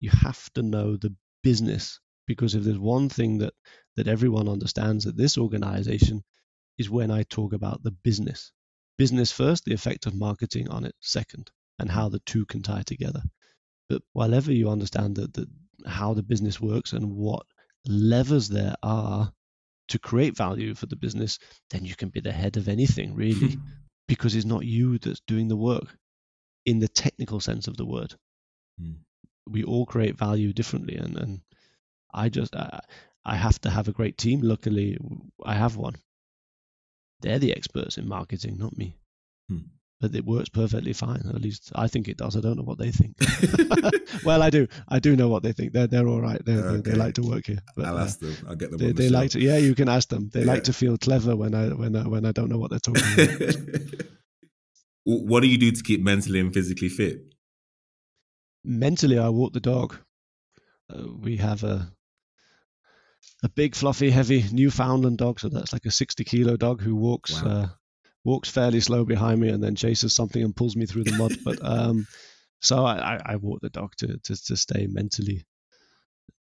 You 0.00 0.10
have 0.10 0.52
to 0.54 0.62
know 0.62 0.96
the 0.96 1.14
business 1.42 2.00
because 2.26 2.54
if 2.54 2.62
there's 2.64 2.78
one 2.78 3.08
thing 3.08 3.38
that 3.38 3.54
that 3.96 4.08
everyone 4.08 4.48
understands 4.48 5.06
at 5.06 5.16
this 5.16 5.38
organization 5.38 6.22
is 6.78 6.90
when 6.90 7.10
I 7.10 7.22
talk 7.24 7.52
about 7.52 7.82
the 7.82 7.92
business. 7.92 8.52
Business 8.96 9.32
first, 9.32 9.64
the 9.64 9.74
effect 9.74 10.06
of 10.06 10.14
marketing 10.14 10.68
on 10.68 10.84
it 10.84 10.94
second, 11.00 11.50
and 11.78 11.90
how 11.90 12.08
the 12.08 12.20
two 12.20 12.46
can 12.46 12.62
tie 12.62 12.82
together. 12.82 13.22
But 13.88 14.02
whenever 14.12 14.52
you 14.52 14.70
understand 14.70 15.16
that, 15.16 15.34
that 15.34 15.48
how 15.86 16.14
the 16.14 16.22
business 16.22 16.60
works 16.60 16.92
and 16.92 17.12
what 17.12 17.44
levers 17.86 18.48
there 18.48 18.74
are 18.82 19.32
to 19.88 19.98
create 19.98 20.36
value 20.36 20.74
for 20.74 20.86
the 20.86 20.96
business, 20.96 21.38
then 21.70 21.84
you 21.84 21.94
can 21.94 22.08
be 22.08 22.20
the 22.20 22.32
head 22.32 22.56
of 22.56 22.68
anything 22.68 23.14
really, 23.14 23.58
because 24.08 24.34
it's 24.34 24.46
not 24.46 24.64
you 24.64 24.98
that's 24.98 25.20
doing 25.26 25.48
the 25.48 25.56
work 25.56 25.96
in 26.66 26.78
the 26.78 26.88
technical 26.88 27.40
sense 27.40 27.68
of 27.68 27.76
the 27.76 27.84
word. 27.84 28.14
Mm. 28.80 28.96
We 29.46 29.64
all 29.64 29.84
create 29.84 30.16
value 30.16 30.52
differently, 30.52 30.96
and, 30.96 31.18
and 31.18 31.40
I 32.12 32.30
just 32.30 32.54
uh, 32.54 32.80
I 33.24 33.36
have 33.36 33.60
to 33.60 33.70
have 33.70 33.88
a 33.88 33.92
great 33.92 34.16
team. 34.16 34.40
Luckily, 34.40 34.96
I 35.44 35.54
have 35.54 35.76
one. 35.76 35.96
They're 37.20 37.38
the 37.38 37.54
experts 37.54 37.98
in 37.98 38.08
marketing, 38.08 38.56
not 38.58 38.76
me. 38.76 38.96
Hmm. 39.48 39.68
But 40.04 40.14
it 40.14 40.24
works 40.26 40.50
perfectly 40.50 40.92
fine. 40.92 41.22
At 41.28 41.40
least 41.40 41.72
I 41.74 41.88
think 41.88 42.08
it 42.08 42.18
does. 42.18 42.36
I 42.36 42.40
don't 42.40 42.56
know 42.56 42.62
what 42.62 42.78
they 42.78 42.90
think. 42.90 43.16
well, 44.24 44.42
I 44.42 44.50
do. 44.50 44.66
I 44.88 44.98
do 44.98 45.16
know 45.16 45.28
what 45.28 45.42
they 45.42 45.52
think. 45.52 45.72
They're 45.72 45.86
they're 45.86 46.06
all 46.06 46.20
right. 46.20 46.44
They 46.44 46.54
okay. 46.54 46.90
they 46.90 46.96
like 46.96 47.14
to 47.14 47.22
work 47.22 47.46
here. 47.46 47.60
But, 47.74 47.86
I'll 47.86 47.96
uh, 47.96 48.04
ask 48.04 48.18
them. 48.18 48.36
I'll 48.46 48.54
get 48.54 48.70
them. 48.70 48.78
They, 48.78 48.88
the 48.88 48.92
they 48.92 49.08
like 49.08 49.30
to. 49.30 49.40
Yeah, 49.40 49.56
you 49.56 49.74
can 49.74 49.88
ask 49.88 50.08
them. 50.08 50.30
They 50.32 50.40
yeah. 50.40 50.52
like 50.52 50.64
to 50.64 50.72
feel 50.72 50.98
clever 50.98 51.34
when 51.34 51.54
I 51.54 51.68
when 51.68 51.96
I, 51.96 52.06
when 52.06 52.26
I 52.26 52.32
don't 52.32 52.50
know 52.50 52.58
what 52.58 52.70
they're 52.70 52.80
talking 52.80 53.02
about. 53.14 54.06
what 55.04 55.40
do 55.40 55.48
you 55.48 55.58
do 55.58 55.72
to 55.72 55.82
keep 55.82 56.02
mentally 56.02 56.40
and 56.40 56.52
physically 56.52 56.90
fit? 56.90 57.34
Mentally, 58.62 59.18
I 59.18 59.30
walk 59.30 59.54
the 59.54 59.60
dog. 59.60 59.96
Uh, 60.92 61.04
we 61.18 61.38
have 61.38 61.64
a 61.64 61.90
a 63.42 63.48
big, 63.48 63.74
fluffy, 63.74 64.10
heavy 64.10 64.44
Newfoundland 64.52 65.18
dog. 65.18 65.40
So 65.40 65.48
that's 65.48 65.72
like 65.72 65.84
a 65.84 65.90
60 65.90 66.24
kilo 66.24 66.56
dog 66.56 66.80
who 66.80 66.94
walks 66.96 67.42
wow. 67.42 67.50
uh, 67.50 67.68
walks 68.24 68.48
fairly 68.48 68.80
slow 68.80 69.04
behind 69.04 69.40
me 69.40 69.48
and 69.48 69.62
then 69.62 69.74
chases 69.74 70.14
something 70.14 70.42
and 70.42 70.56
pulls 70.56 70.76
me 70.76 70.86
through 70.86 71.04
the 71.04 71.16
mud. 71.16 71.32
but 71.44 71.58
um, 71.62 72.06
so 72.60 72.84
I, 72.84 73.20
I, 73.24 73.36
walk 73.36 73.60
the 73.60 73.68
dog 73.68 73.94
to, 73.98 74.18
to 74.18 74.44
to 74.46 74.56
stay 74.56 74.86
mentally 74.86 75.44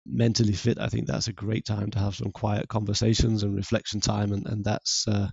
mentally 0.05 0.53
fit. 0.53 0.79
I 0.79 0.87
think 0.87 1.07
that's 1.07 1.27
a 1.27 1.33
great 1.33 1.65
time 1.65 1.91
to 1.91 1.99
have 1.99 2.15
some 2.15 2.31
quiet 2.31 2.67
conversations 2.67 3.43
and 3.43 3.55
reflection 3.55 3.99
time, 3.99 4.31
and 4.31 4.47
and 4.47 4.63
that's 4.63 5.07
uh, 5.07 5.29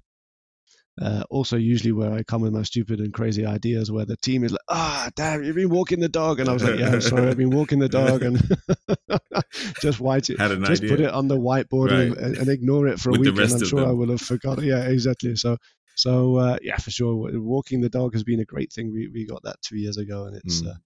uh, 1.01 1.23
also, 1.31 1.57
usually 1.57 1.93
where 1.93 2.13
I 2.13 2.23
come 2.23 2.43
with 2.43 2.53
my 2.53 2.63
stupid 2.63 3.01
and 3.01 3.13
crazy 3.13 3.47
ideas, 3.47 3.91
where 3.91 4.05
the 4.05 4.19
team 4.19 4.45
is 4.45 4.53
like, 4.53 4.61
"Ah, 4.69 5.07
oh, 5.07 5.11
damn, 5.17 5.43
you've 5.43 5.57
been 5.57 5.71
walking 5.71 6.01
the 6.01 6.11
dog," 6.11 6.41
and 6.41 6.49
I 6.49 6.53
was 6.53 6.63
like, 6.63 6.79
"Yeah, 6.79 6.93
I'm 6.93 7.01
sorry, 7.01 7.29
I've 7.29 7.39
been 7.39 7.51
walking 7.51 7.79
the 7.79 7.89
dog," 7.89 8.23
and 8.23 8.39
just 9.81 9.99
white 9.99 10.29
it, 10.29 10.37
just 10.37 10.83
idea. 10.83 10.89
put 10.91 11.01
it 11.01 11.11
on 11.11 11.29
the 11.29 11.39
whiteboard 11.39 11.91
right. 11.91 12.19
and, 12.19 12.37
and, 12.37 12.49
ignore 12.51 12.87
it 12.87 13.01
for 13.01 13.11
a 13.11 13.13
with 13.13 13.21
week, 13.21 13.29
and 13.29 13.53
I'm 13.53 13.65
sure 13.65 13.81
them. 13.81 13.89
I 13.89 13.93
will 13.93 14.11
have 14.11 14.21
forgotten. 14.21 14.65
Yeah, 14.65 14.83
exactly. 14.89 15.37
So, 15.37 15.57
so 16.01 16.37
uh, 16.37 16.57
yeah, 16.63 16.79
for 16.79 16.91
sure, 16.91 17.15
walking 17.41 17.81
the 17.81 17.89
dog 17.89 18.15
has 18.15 18.25
been 18.25 18.41
a 18.41 18.45
great 18.53 18.73
thing. 18.73 18.93
We 18.93 19.09
we 19.09 19.27
got 19.27 19.43
that 19.43 19.61
two 19.63 19.77
years 19.77 19.99
ago, 19.99 20.25
and 20.25 20.37
it's. 20.37 20.63
Mm. 20.63 20.71
Uh, 20.71 20.79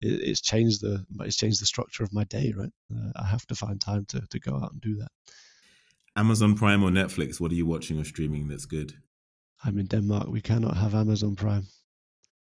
it, 0.00 0.20
it's 0.28 0.40
changed 0.40 0.80
the 0.80 1.04
it's 1.20 1.36
changed 1.36 1.60
the 1.60 1.66
structure 1.66 2.04
of 2.04 2.12
my 2.12 2.24
day. 2.24 2.54
Right, 2.56 2.70
uh, 2.94 3.10
I 3.16 3.24
have 3.24 3.44
to 3.46 3.54
find 3.54 3.80
time 3.80 4.04
to 4.10 4.20
to 4.30 4.38
go 4.38 4.54
out 4.54 4.72
and 4.72 4.80
do 4.80 4.94
that. 4.96 5.10
Amazon 6.14 6.54
Prime 6.54 6.84
or 6.84 6.90
Netflix? 6.90 7.40
What 7.40 7.50
are 7.50 7.56
you 7.56 7.66
watching 7.66 7.98
or 7.98 8.04
streaming 8.04 8.48
that's 8.48 8.66
good? 8.66 8.92
I'm 9.64 9.78
in 9.78 9.86
Denmark. 9.86 10.28
We 10.28 10.40
cannot 10.40 10.76
have 10.76 10.94
Amazon 10.94 11.34
Prime. 11.34 11.66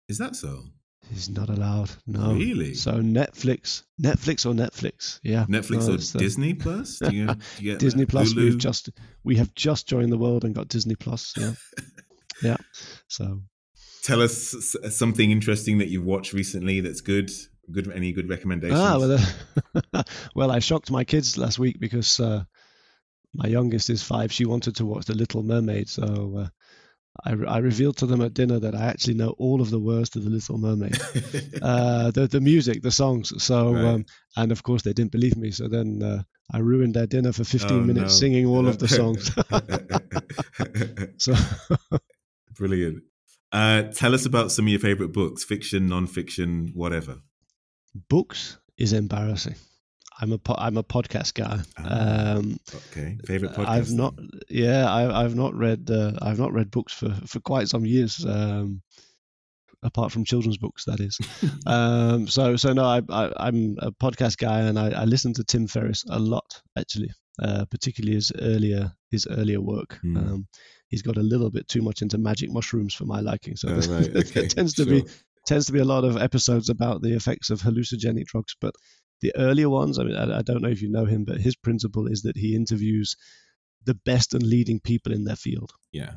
Is 0.09 0.19
that 0.19 0.37
so? 0.37 0.65
He's 1.11 1.29
not 1.29 1.49
allowed. 1.49 1.91
No. 2.07 2.35
Really? 2.35 2.75
So 2.75 2.93
Netflix, 2.93 3.83
Netflix 4.01 4.47
or 4.47 4.55
Netflix? 4.55 5.21
Yeah. 5.23 5.47
Netflix 5.49 5.89
No, 5.89 5.95
or 5.95 5.97
the- 5.97 6.19
Disney 6.19 6.55
Plus? 6.65 6.99
Do 6.99 7.15
you, 7.15 7.27
do 7.27 7.35
you 7.59 7.73
get 7.73 7.81
Disney? 7.81 8.07
Plus. 8.07 8.35
We've 8.35 8.59
just 8.59 8.91
we 9.25 9.37
have 9.37 9.55
just 9.55 9.89
joined 9.89 10.13
the 10.13 10.19
world 10.19 10.45
and 10.45 10.55
got 10.55 10.69
Disney 10.69 10.95
Plus. 10.95 11.35
Yeah. 11.37 11.53
yeah. 12.43 12.57
So 13.09 13.43
Tell 14.05 14.21
us 14.21 14.77
something 14.91 15.31
interesting 15.31 15.79
that 15.79 15.89
you've 15.89 16.05
watched 16.05 16.33
recently 16.33 16.81
that's 16.81 17.01
good. 17.03 17.31
Good. 17.71 17.91
Any 17.93 18.13
good 18.13 18.29
recommendations? 18.29 18.81
ah 18.81 18.99
well, 18.99 19.19
uh, 19.95 20.03
well 20.35 20.51
I 20.51 20.59
shocked 20.59 20.91
my 20.91 21.05
kids 21.05 21.39
last 21.39 21.59
week 21.61 21.79
because 21.79 22.19
uh, 22.19 22.43
my 23.33 23.47
youngest 23.49 23.89
is 23.91 24.03
five. 24.03 24.33
She 24.33 24.45
wanted 24.45 24.77
to 24.77 24.85
watch 24.87 25.07
The 25.07 25.15
Little 25.15 25.43
Mermaid, 25.43 25.89
so. 25.89 26.37
Uh, 26.39 26.49
I, 27.27 27.33
I 27.47 27.59
revealed 27.59 27.99
to 27.99 28.07
them 28.07 28.23
at 28.23 28.33
dinner 28.33 28.59
that 28.59 28.75
I 28.75 28.87
actually 28.87 29.15
know 29.15 29.35
all 29.37 29.61
of 29.61 29.69
the 29.69 29.79
words 29.79 30.09
to 30.11 30.19
The 30.19 30.31
Little 30.31 30.57
Mermaid. 30.57 30.97
uh, 31.63 32.11
the 32.11 32.27
the 32.27 32.41
music, 32.41 32.81
the 32.83 32.91
songs. 32.91 33.35
So 33.45 33.75
Right. 33.75 33.85
um, 33.85 34.07
and 34.35 34.51
of 34.51 34.63
course 34.63 34.81
they 34.83 34.95
didn't 34.95 35.13
believe 35.13 35.37
me. 35.37 35.51
So 35.51 35.69
then 35.69 36.03
uh, 36.03 36.23
I 36.51 36.59
ruined 36.61 36.95
their 36.95 37.07
dinner 37.07 37.33
for 37.33 37.45
15 37.45 37.71
Oh, 37.71 37.81
minutes 37.83 38.15
no. 38.15 38.19
singing 38.19 38.47
all 38.47 38.67
of 38.67 38.79
the 38.79 38.89
songs. 39.01 39.31
so 41.19 41.35
Brilliant. 42.69 43.03
Uh, 43.51 43.83
tell 43.93 44.15
us 44.15 44.25
about 44.25 44.53
some 44.53 44.67
of 44.67 44.71
your 44.71 44.81
favorite 44.81 45.13
books, 45.13 45.45
fiction, 45.45 45.89
non-fiction, 45.89 46.71
whatever. 46.75 47.17
books 48.09 48.59
is 48.79 48.93
embarrassing. 48.93 49.57
I'm 50.21 50.33
a 50.33 50.39
po- 50.39 50.55
I'm 50.57 50.77
a 50.77 50.85
podcast 50.85 51.35
guy. 51.35 51.59
Ah, 51.79 52.35
Um, 52.37 52.59
Okay. 52.75 53.19
Favorite 53.27 53.53
podcast? 53.53 53.67
I've 53.69 53.91
not 53.91 54.15
yeah 54.49 54.89
I, 54.89 55.25
I've 55.25 55.35
not 55.35 55.55
read 55.55 55.91
uh, 55.91 56.13
I've 56.23 56.39
not 56.39 56.53
read 56.53 56.71
books 56.71 56.93
for 56.93 57.11
for 57.27 57.41
quite 57.41 57.69
some 57.69 57.85
years. 57.85 58.25
Um, 58.25 58.83
apart 59.83 60.13
from 60.13 60.25
children's 60.25 60.59
books, 60.59 60.85
that 60.85 61.01
is. 61.01 61.19
um, 61.67 62.29
so 62.29 62.57
so 62.57 62.73
no, 62.73 62.85
I, 62.85 63.01
I 63.11 63.33
I'm 63.49 63.77
a 63.81 63.91
podcast 63.91 64.37
guy 64.39 64.61
and 64.61 64.79
I, 64.79 64.91
I 65.03 65.05
listen 65.05 65.35
to 65.35 65.45
Tim 65.45 65.67
Ferriss 65.67 66.05
a 66.09 66.19
lot 66.21 66.63
actually, 66.79 67.11
uh, 67.43 67.65
particularly 67.71 68.15
his 68.15 68.31
earlier 68.41 68.93
his 69.11 69.27
earlier 69.27 69.61
work. 69.61 69.99
Hmm. 70.03 70.17
He's 70.93 71.03
got 71.03 71.17
a 71.17 71.23
little 71.23 71.51
bit 71.51 71.67
too 71.67 71.83
much 71.83 72.03
into 72.03 72.19
magic 72.19 72.51
mushrooms 72.53 72.95
for 72.95 73.07
my 73.07 73.21
liking, 73.21 73.57
so 73.57 73.69
Oh, 73.71 73.75
right, 73.75 74.13
there 74.13 74.23
okay, 74.23 74.47
tends 74.47 74.75
to 74.75 74.85
sure. 74.85 75.03
be 75.03 75.11
tends 75.47 75.67
to 75.67 75.73
be 75.73 75.81
a 75.81 75.85
lot 75.95 76.05
of 76.05 76.17
episodes 76.17 76.69
about 76.69 77.03
the 77.03 77.15
effects 77.17 77.51
of 77.51 77.61
hallucinogenic 77.63 78.27
drugs. 78.27 78.55
But 78.61 78.75
the 79.23 79.33
earlier 79.35 79.69
ones, 79.71 79.99
I 79.99 80.05
mean, 80.05 80.15
I, 80.17 80.39
I 80.39 80.43
don't 80.43 80.63
know 80.63 80.69
if 80.69 80.83
you 80.83 80.91
know 80.91 81.07
him, 81.07 81.25
but 81.25 81.41
his 81.41 81.57
principle 81.57 82.07
is 82.07 82.23
that 82.23 82.37
he 82.37 82.55
interviews 82.55 83.17
the 83.85 83.95
best 84.05 84.35
and 84.35 84.43
leading 84.45 84.79
people 84.81 85.13
in 85.13 85.25
their 85.25 85.35
field. 85.37 85.73
Yeah. 85.93 86.15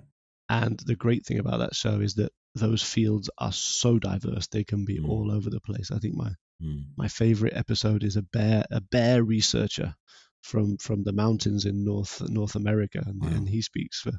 And 0.49 0.80
the 0.86 0.95
great 0.95 1.26
thing 1.26 1.39
about 1.39 1.59
that 1.59 1.73
show 1.76 2.01
is 2.01 2.13
that 2.15 2.32
those 2.53 2.84
fields 2.84 3.30
are 3.39 3.51
so 3.53 3.97
diverse; 3.97 4.47
they 4.47 4.63
can 4.63 4.86
be 4.86 4.99
Mm. 4.99 5.09
all 5.09 5.32
over 5.32 5.49
the 5.49 5.61
place. 5.61 5.89
I 5.89 5.99
think 5.99 6.15
my 6.15 6.32
Hmm. 6.61 6.82
my 6.97 7.07
favorite 7.07 7.53
episode 7.55 8.03
is 8.03 8.15
a 8.17 8.21
bear 8.21 8.65
a 8.71 8.80
bear 8.82 9.23
researcher 9.23 9.95
from 10.41 10.78
from 10.78 11.03
the 11.03 11.11
mountains 11.13 11.65
in 11.65 11.84
North 11.84 12.21
North 12.30 12.55
America, 12.55 13.01
and, 13.05 13.19
Wow. 13.21 13.28
and 13.30 13.49
he 13.49 13.61
speaks 13.61 13.99
for 14.01 14.13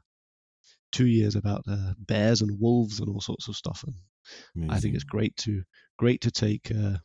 two 0.92 1.06
years 1.06 1.36
about 1.36 1.64
uh, 1.68 1.92
bears 1.98 2.42
and 2.42 2.60
wolves 2.60 3.00
and 3.00 3.08
all 3.08 3.20
sorts 3.20 3.48
of 3.48 3.56
stuff. 3.56 3.84
And 3.86 4.70
I 4.70 4.80
think 4.80 4.94
it's 4.94 5.04
great 5.04 5.36
to 5.38 5.62
great 5.98 6.22
to 6.22 6.30
take 6.30 6.70
uh, 6.70 6.98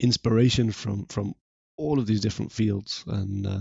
inspiration 0.00 0.72
from 0.72 1.06
from 1.06 1.34
all 1.76 1.98
of 1.98 2.06
these 2.06 2.20
different 2.20 2.52
fields. 2.52 3.04
And 3.06 3.46
uh, 3.46 3.60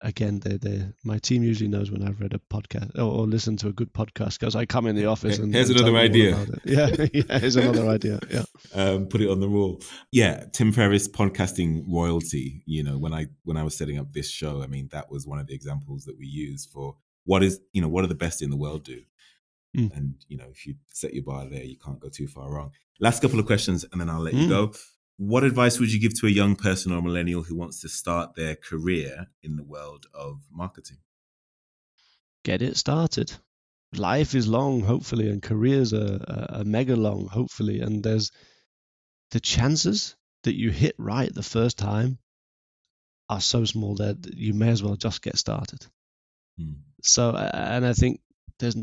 again, 0.00 0.40
they 0.40 0.56
they 0.56 0.86
my 1.04 1.18
team 1.18 1.42
usually 1.42 1.68
knows 1.68 1.90
when 1.90 2.02
I've 2.02 2.20
read 2.20 2.34
a 2.34 2.40
podcast 2.52 2.96
or, 2.96 3.02
or 3.02 3.26
listened 3.26 3.60
to 3.60 3.68
a 3.68 3.72
good 3.72 3.92
podcast 3.92 4.38
because 4.38 4.56
I 4.56 4.66
come 4.66 4.86
in 4.86 4.96
the 4.96 5.06
office 5.06 5.38
and 5.38 5.54
Here's 5.54 5.70
and 5.70 5.80
another 5.80 5.96
idea. 5.96 6.46
Yeah, 6.64 6.90
yeah, 7.12 7.38
here's 7.38 7.56
another 7.56 7.88
idea. 7.88 8.20
Yeah. 8.30 8.44
um, 8.74 9.06
put 9.06 9.20
it 9.20 9.30
on 9.30 9.40
the 9.40 9.48
wall. 9.48 9.82
Yeah, 10.12 10.44
Tim 10.52 10.72
Ferriss 10.72 11.08
podcasting 11.08 11.84
royalty. 11.88 12.62
You 12.66 12.82
know, 12.82 12.98
when 12.98 13.12
I 13.14 13.26
when 13.44 13.56
I 13.56 13.62
was 13.62 13.76
setting 13.76 13.98
up 13.98 14.12
this 14.12 14.30
show, 14.30 14.62
I 14.62 14.66
mean, 14.66 14.88
that 14.92 15.10
was 15.10 15.26
one 15.26 15.38
of 15.38 15.46
the 15.46 15.54
examples 15.54 16.04
that 16.04 16.18
we 16.18 16.26
use 16.26 16.66
for 16.66 16.96
what 17.30 17.42
is 17.48 17.54
you 17.74 17.80
know 17.82 17.90
what 17.94 18.04
are 18.04 18.12
the 18.14 18.22
best 18.26 18.42
in 18.42 18.50
the 18.50 18.56
world 18.64 18.82
do. 18.84 19.00
Mm. 19.76 19.90
And 19.96 20.14
you 20.30 20.38
know, 20.38 20.48
if 20.50 20.66
you 20.66 20.72
set 21.00 21.12
your 21.16 21.24
bar 21.30 21.42
there, 21.48 21.62
you 21.72 21.78
can't 21.84 22.00
go 22.00 22.08
too 22.08 22.26
far 22.26 22.46
wrong. 22.50 22.70
Last 23.00 23.22
couple 23.22 23.38
of 23.38 23.46
questions, 23.46 23.84
and 23.90 24.00
then 24.00 24.08
I'll 24.10 24.26
let 24.28 24.34
you 24.34 24.46
Mm. 24.46 24.56
go. 24.56 24.62
What 25.18 25.44
advice 25.44 25.78
would 25.78 25.92
you 25.92 26.00
give 26.00 26.14
to 26.20 26.26
a 26.26 26.30
young 26.40 26.54
person 26.56 26.92
or 26.92 27.02
millennial 27.02 27.42
who 27.42 27.56
wants 27.62 27.80
to 27.82 27.88
start 27.88 28.34
their 28.34 28.54
career 28.70 29.26
in 29.42 29.56
the 29.56 29.64
world 29.74 30.06
of 30.14 30.34
marketing? 30.50 30.98
get 32.44 32.62
it 32.62 32.76
started. 32.76 33.30
Life 33.94 34.34
is 34.34 34.46
long, 34.48 34.80
hopefully, 34.80 35.28
and 35.28 35.42
careers 35.42 35.92
are, 35.92 36.18
are, 36.34 36.46
are 36.60 36.64
mega 36.64 36.96
long, 36.96 37.26
hopefully. 37.26 37.80
And 37.80 38.02
there's 38.02 38.30
the 39.32 39.40
chances 39.40 40.16
that 40.44 40.54
you 40.56 40.70
hit 40.70 40.94
right 40.98 41.32
the 41.34 41.42
first 41.42 41.76
time 41.78 42.18
are 43.28 43.40
so 43.40 43.64
small 43.64 43.96
that 43.96 44.16
you 44.34 44.54
may 44.54 44.70
as 44.70 44.82
well 44.82 44.96
just 44.96 45.20
get 45.20 45.36
started. 45.36 45.84
Hmm. 46.58 46.72
So, 47.02 47.34
and 47.34 47.86
I 47.86 47.92
think 47.92 48.20
there's 48.58 48.76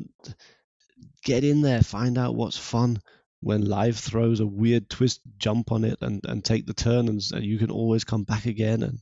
get 1.24 1.43
in 1.43 1.61
there, 1.61 1.82
find 1.82 2.18
out 2.18 2.36
what's 2.36 2.57
fun. 2.57 3.01
When 3.41 3.66
life 3.66 3.97
throws 3.99 4.39
a 4.39 4.45
weird 4.45 4.89
twist, 4.89 5.22
jump 5.38 5.72
on 5.72 5.84
it 5.84 5.99
and, 6.01 6.22
and 6.26 6.43
take 6.43 6.66
the 6.66 6.74
turn, 6.74 7.07
and, 7.09 7.22
and 7.34 7.43
you 7.45 7.59
can 7.59 7.70
always 7.70 8.03
come 8.03 8.24
back 8.24 8.45
again. 8.45 8.82
And 8.84 8.99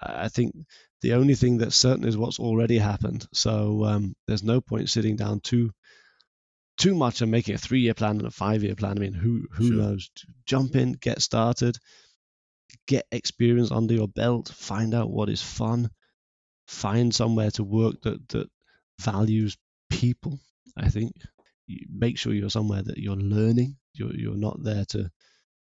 I 0.00 0.24
I 0.24 0.28
think 0.28 0.54
the 1.02 1.14
only 1.14 1.34
thing 1.34 1.58
that's 1.58 1.76
certain 1.76 2.04
is 2.06 2.16
what's 2.16 2.40
already 2.40 2.78
happened. 2.78 3.26
So 3.32 3.84
um, 3.84 4.14
there's 4.26 4.42
no 4.44 4.60
point 4.60 4.90
sitting 4.90 5.16
down 5.16 5.40
too 5.40 5.72
too 6.78 6.94
much 6.94 7.22
and 7.22 7.30
making 7.30 7.54
a 7.54 7.58
three 7.58 7.80
year 7.80 7.94
plan 7.94 8.18
and 8.18 8.26
a 8.26 8.30
five 8.30 8.62
year 8.62 8.74
plan. 8.76 8.98
I 8.98 9.00
mean, 9.00 9.14
who 9.14 9.46
who 9.52 9.68
Sure. 9.68 9.78
knows? 9.78 10.10
Jump 10.46 10.76
in, 10.76 10.92
get 10.92 11.22
started, 11.22 11.78
get 12.86 13.06
experience 13.12 13.70
under 13.70 13.94
your 13.94 14.08
belt, 14.08 14.48
find 14.48 14.94
out 14.94 15.10
what 15.10 15.28
is 15.28 15.42
fun, 15.42 15.90
find 16.66 17.14
somewhere 17.14 17.50
to 17.52 17.64
work 17.64 18.02
that 18.02 18.28
that 18.30 18.48
values 19.00 19.56
people. 19.90 20.38
I 20.76 20.88
think 20.88 21.12
make 21.88 22.18
sure 22.18 22.32
you're 22.32 22.50
somewhere 22.50 22.82
that 22.82 22.98
you're 22.98 23.16
learning. 23.16 23.76
You're 23.94 24.14
you're 24.14 24.36
not 24.36 24.62
there 24.62 24.84
to 24.90 25.10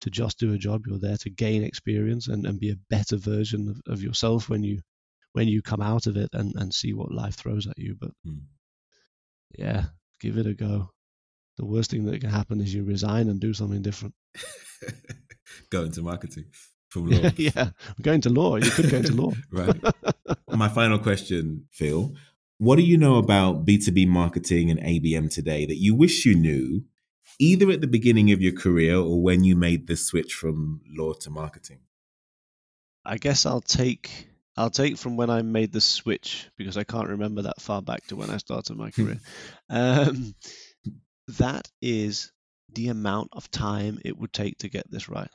to 0.02 0.10
just 0.10 0.38
do 0.38 0.52
a 0.52 0.58
job. 0.58 0.82
You're 0.86 0.98
there 0.98 1.16
to 1.18 1.30
gain 1.30 1.62
experience 1.62 2.28
and, 2.28 2.46
and 2.46 2.60
be 2.60 2.70
a 2.70 2.78
better 2.90 3.16
version 3.16 3.68
of, 3.68 3.92
of 3.92 4.02
yourself 4.02 4.48
when 4.48 4.62
you 4.62 4.80
when 5.32 5.48
you 5.48 5.62
come 5.62 5.82
out 5.82 6.06
of 6.06 6.16
it 6.16 6.30
and, 6.32 6.54
and 6.56 6.72
see 6.72 6.92
what 6.92 7.12
life 7.12 7.34
throws 7.34 7.66
at 7.66 7.78
you. 7.78 7.96
But 7.98 8.10
Hmm. 8.24 8.38
yeah, 9.58 9.84
give 10.20 10.38
it 10.38 10.46
a 10.46 10.54
go. 10.54 10.90
The 11.58 11.66
worst 11.66 11.90
thing 11.90 12.04
that 12.06 12.20
can 12.20 12.30
happen 12.30 12.60
is 12.60 12.72
you 12.74 12.84
resign 12.84 13.28
and 13.28 13.40
do 13.40 13.54
something 13.54 13.82
different. 13.82 14.14
go 15.70 15.84
into 15.84 16.02
marketing 16.02 16.44
yeah, 17.36 17.70
going 18.00 18.20
to 18.22 18.30
law. 18.30 18.56
You 18.56 18.70
could 18.70 18.90
go 18.90 18.96
into 18.98 19.12
law. 19.12 19.32
right. 19.50 19.76
My 20.48 20.68
final 20.68 20.98
question, 20.98 21.66
Phil. 21.70 22.14
What 22.58 22.76
do 22.76 22.82
you 22.82 22.96
know 22.96 23.16
about 23.16 23.66
B2B 23.66 24.06
marketing 24.08 24.70
and 24.70 24.80
ABM 24.80 25.32
today 25.32 25.66
that 25.66 25.76
you 25.76 25.94
wish 25.94 26.24
you 26.24 26.34
knew 26.34 26.84
either 27.38 27.70
at 27.70 27.82
the 27.82 27.86
beginning 27.86 28.32
of 28.32 28.40
your 28.40 28.52
career 28.52 28.96
or 28.96 29.22
when 29.22 29.44
you 29.44 29.56
made 29.56 29.86
the 29.86 29.96
switch 29.96 30.32
from 30.32 30.80
law 30.88 31.12
to 31.12 31.30
marketing? 31.30 31.80
I 33.04 33.18
guess 33.18 33.46
I'll 33.46 33.60
take 33.60 34.28
I'll 34.56 34.70
take 34.70 34.96
from 34.96 35.16
when 35.16 35.28
I 35.28 35.42
made 35.42 35.72
the 35.72 35.80
switch 35.80 36.48
because 36.56 36.76
I 36.78 36.84
can't 36.84 37.08
remember 37.08 37.42
that 37.42 37.60
far 37.60 37.82
back 37.82 38.06
to 38.06 38.16
when 38.16 38.30
I 38.30 38.38
started 38.38 38.76
my 38.76 38.90
career. 38.90 39.20
um, 39.70 40.34
that 41.38 41.68
is 41.82 42.32
the 42.72 42.88
amount 42.88 43.30
of 43.32 43.50
time 43.50 43.98
it 44.04 44.16
would 44.16 44.32
take 44.32 44.58
to 44.58 44.68
get 44.68 44.90
this 44.90 45.08
right. 45.08 45.30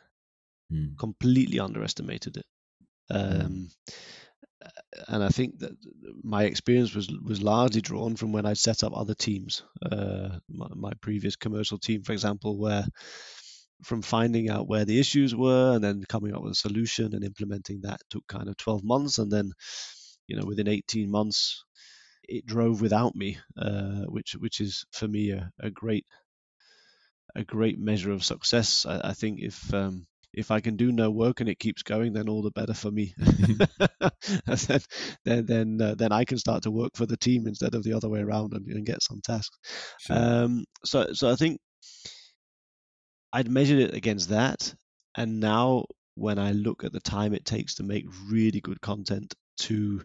Hmm. 0.72 0.96
Completely 0.98 1.60
underestimated 1.60 2.38
it. 2.38 2.46
Um, 3.10 3.70
and 5.08 5.24
I 5.24 5.30
think 5.30 5.60
that 5.60 5.72
my 6.24 6.44
experience 6.44 6.96
was 6.96 7.10
was 7.10 7.42
largely 7.42 7.82
drawn 7.82 8.16
from 8.16 8.32
when 8.32 8.46
I 8.46 8.54
set 8.54 8.84
up 8.84 8.94
other 8.96 9.14
teams. 9.14 9.64
Uh, 9.82 10.40
my, 10.50 10.68
my 10.76 10.94
previous 11.02 11.36
commercial 11.36 11.78
team, 11.78 12.04
for 12.04 12.14
example, 12.14 12.58
where 12.58 12.86
from 13.84 14.02
finding 14.02 14.50
out 14.50 14.68
where 14.68 14.86
the 14.86 15.00
issues 15.00 15.36
were 15.36 15.74
and 15.76 15.84
then 15.84 16.04
coming 16.08 16.36
up 16.36 16.44
with 16.44 16.54
a 16.54 16.56
solution 16.56 17.16
and 17.16 17.24
implementing 17.24 17.82
that 17.82 18.00
took 18.10 18.26
kind 18.28 18.48
of 18.48 18.56
12 18.58 18.84
months 18.84 19.18
and 19.18 19.32
then 19.32 19.52
you 20.28 20.36
know 20.36 20.46
within 20.46 20.68
18 20.68 21.10
months 21.10 21.66
it 22.24 22.46
drove 22.46 22.80
without 22.80 23.16
me 23.16 23.40
uh, 23.58 24.04
which 24.06 24.34
which 24.34 24.62
is 24.62 24.86
for 24.92 25.08
me 25.08 25.32
a, 25.32 25.52
a 25.60 25.72
great 25.72 26.06
a 27.36 27.44
great 27.44 27.80
measure 27.80 28.12
of 28.12 28.24
success 28.24 28.86
I, 28.86 29.10
I 29.10 29.14
think 29.14 29.40
if 29.40 29.74
um, 29.74 30.06
if 30.34 30.52
I 30.52 30.60
can 30.62 30.78
do 30.78 30.92
no 30.92 31.12
work 31.12 31.40
and 31.40 31.50
it 31.50 31.60
keeps 31.60 31.84
going 31.84 32.14
then 32.14 32.30
all 32.30 32.42
the 32.42 32.52
better 32.52 32.74
for 32.74 32.92
me 32.92 33.14
then 34.46 34.80
then 35.26 35.46
then, 35.46 35.82
uh, 35.82 35.96
then 35.96 36.12
I 36.12 36.26
can 36.26 36.38
start 36.38 36.64
to 36.64 36.72
work 36.72 36.92
for 36.96 37.06
the 37.06 37.18
team 37.18 37.48
instead 37.48 37.76
of 37.76 37.84
the 37.84 37.94
other 37.94 38.10
way 38.10 38.22
around 38.22 38.54
and, 38.54 38.66
and 38.68 38.86
get 38.86 39.04
some 39.04 39.22
tasks 39.22 39.58
Sure. 40.00 40.18
um, 40.18 40.66
so 40.86 41.14
so 41.14 41.30
I 41.32 41.36
think 41.36 41.60
I'd 43.34 43.50
measured 43.50 43.80
it 43.80 43.94
against 43.94 44.30
that, 44.30 44.74
and 45.16 45.40
now 45.40 45.86
when 46.16 46.38
I 46.38 46.52
look 46.52 46.84
at 46.84 46.92
the 46.92 47.00
time 47.00 47.34
it 47.34 47.46
takes 47.46 47.76
to 47.76 47.84
make 47.84 48.06
really 48.30 48.60
good 48.62 48.82
content, 48.82 49.34
to 49.60 50.02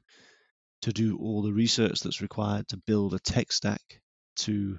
to 0.82 0.92
do 0.92 1.16
all 1.18 1.42
the 1.42 1.52
research 1.52 2.00
that's 2.00 2.20
required 2.20 2.68
to 2.68 2.76
build 2.86 3.14
a 3.14 3.18
tech 3.18 3.50
stack, 3.50 4.00
to 4.36 4.78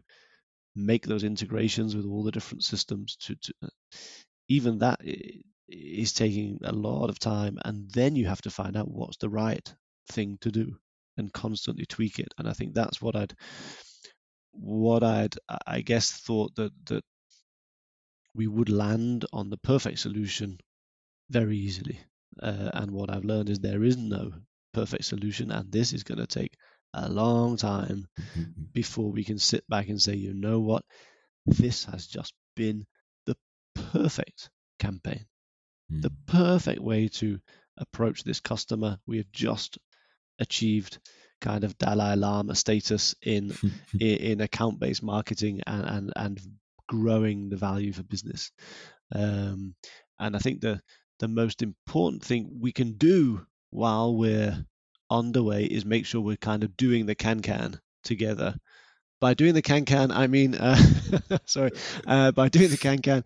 make 0.75 1.05
those 1.05 1.23
integrations 1.23 1.95
with 1.95 2.05
all 2.05 2.23
the 2.23 2.31
different 2.31 2.63
systems 2.63 3.17
to, 3.17 3.35
to 3.35 3.53
even 4.47 4.79
that 4.79 5.01
is 5.67 6.13
taking 6.13 6.59
a 6.63 6.71
lot 6.71 7.09
of 7.09 7.19
time 7.19 7.57
and 7.65 7.89
then 7.91 8.15
you 8.15 8.25
have 8.27 8.41
to 8.41 8.49
find 8.49 8.77
out 8.77 8.89
what's 8.89 9.17
the 9.17 9.29
right 9.29 9.73
thing 10.11 10.37
to 10.41 10.51
do 10.51 10.77
and 11.17 11.33
constantly 11.33 11.85
tweak 11.85 12.19
it. 12.19 12.33
And 12.37 12.47
i 12.47 12.53
think 12.53 12.73
that's 12.73 13.01
what 13.01 13.15
i'd 13.15 13.33
what 14.51 15.03
i'd 15.03 15.35
i 15.65 15.81
guess 15.81 16.11
thought 16.11 16.55
that 16.55 16.71
that 16.85 17.03
we 18.33 18.47
would 18.47 18.69
land 18.69 19.25
on 19.33 19.49
the 19.49 19.57
perfect 19.57 19.99
solution 19.99 20.59
very 21.29 21.57
easily. 21.57 21.99
Uh, 22.41 22.69
and 22.73 22.91
what 22.91 23.09
i've 23.09 23.25
learned 23.25 23.49
is 23.49 23.59
there 23.59 23.83
is 23.83 23.97
no 23.97 24.31
perfect 24.73 25.05
solution 25.05 25.51
and 25.51 25.71
this 25.71 25.91
is 25.91 26.03
going 26.03 26.19
to 26.19 26.27
take 26.27 26.53
a 26.93 27.09
long 27.09 27.57
time 27.57 28.05
before 28.73 29.11
we 29.11 29.23
can 29.23 29.39
sit 29.39 29.67
back 29.67 29.87
and 29.89 30.01
say 30.01 30.15
you 30.15 30.33
know 30.33 30.59
what? 30.59 30.83
This 31.45 31.85
has 31.85 32.05
just 32.07 32.33
been 32.55 32.85
perfect 33.91 34.49
campaign 34.79 35.25
mm. 35.91 36.01
the 36.01 36.11
perfect 36.27 36.79
way 36.79 37.07
to 37.07 37.39
approach 37.77 38.23
this 38.23 38.39
customer. 38.39 38.99
We 39.05 39.17
have 39.17 39.31
just 39.31 39.77
achieved 40.39 40.99
kind 41.41 41.63
of 41.63 41.77
Dalai 41.77 42.15
Lama 42.15 42.55
status 42.55 43.15
in 43.21 43.53
in, 43.99 44.41
account 44.41 44.79
based 44.79 45.03
marketing 45.03 45.61
and, 45.67 45.85
and 45.85 46.13
and 46.15 46.39
growing 46.87 47.49
the 47.49 47.57
value 47.57 47.93
for 47.93 48.03
business. 48.03 48.51
Um, 49.13 49.75
and 50.19 50.35
I 50.35 50.39
think 50.39 50.61
the 50.61 50.81
the 51.19 51.27
most 51.27 51.61
important 51.61 52.23
thing 52.23 52.59
we 52.59 52.71
can 52.71 52.93
do 52.93 53.45
while 53.69 54.15
we're 54.15 54.65
underway 55.09 55.65
is 55.65 55.85
make 55.85 56.05
sure 56.05 56.21
we're 56.21 56.37
kind 56.37 56.63
of 56.63 56.77
doing 56.77 57.05
the 57.05 57.15
can 57.15 57.41
can 57.41 57.79
together. 58.03 58.55
By 59.19 59.33
doing 59.33 59.55
the 59.55 59.63
can 59.63 59.85
can, 59.85 60.11
I 60.11 60.27
mean, 60.27 60.53
uh, 60.53 60.77
sorry, 61.45 61.71
uh, 62.07 62.31
by 62.33 62.49
doing 62.49 62.69
the 62.69 62.77
can 62.77 62.99
can, 62.99 63.23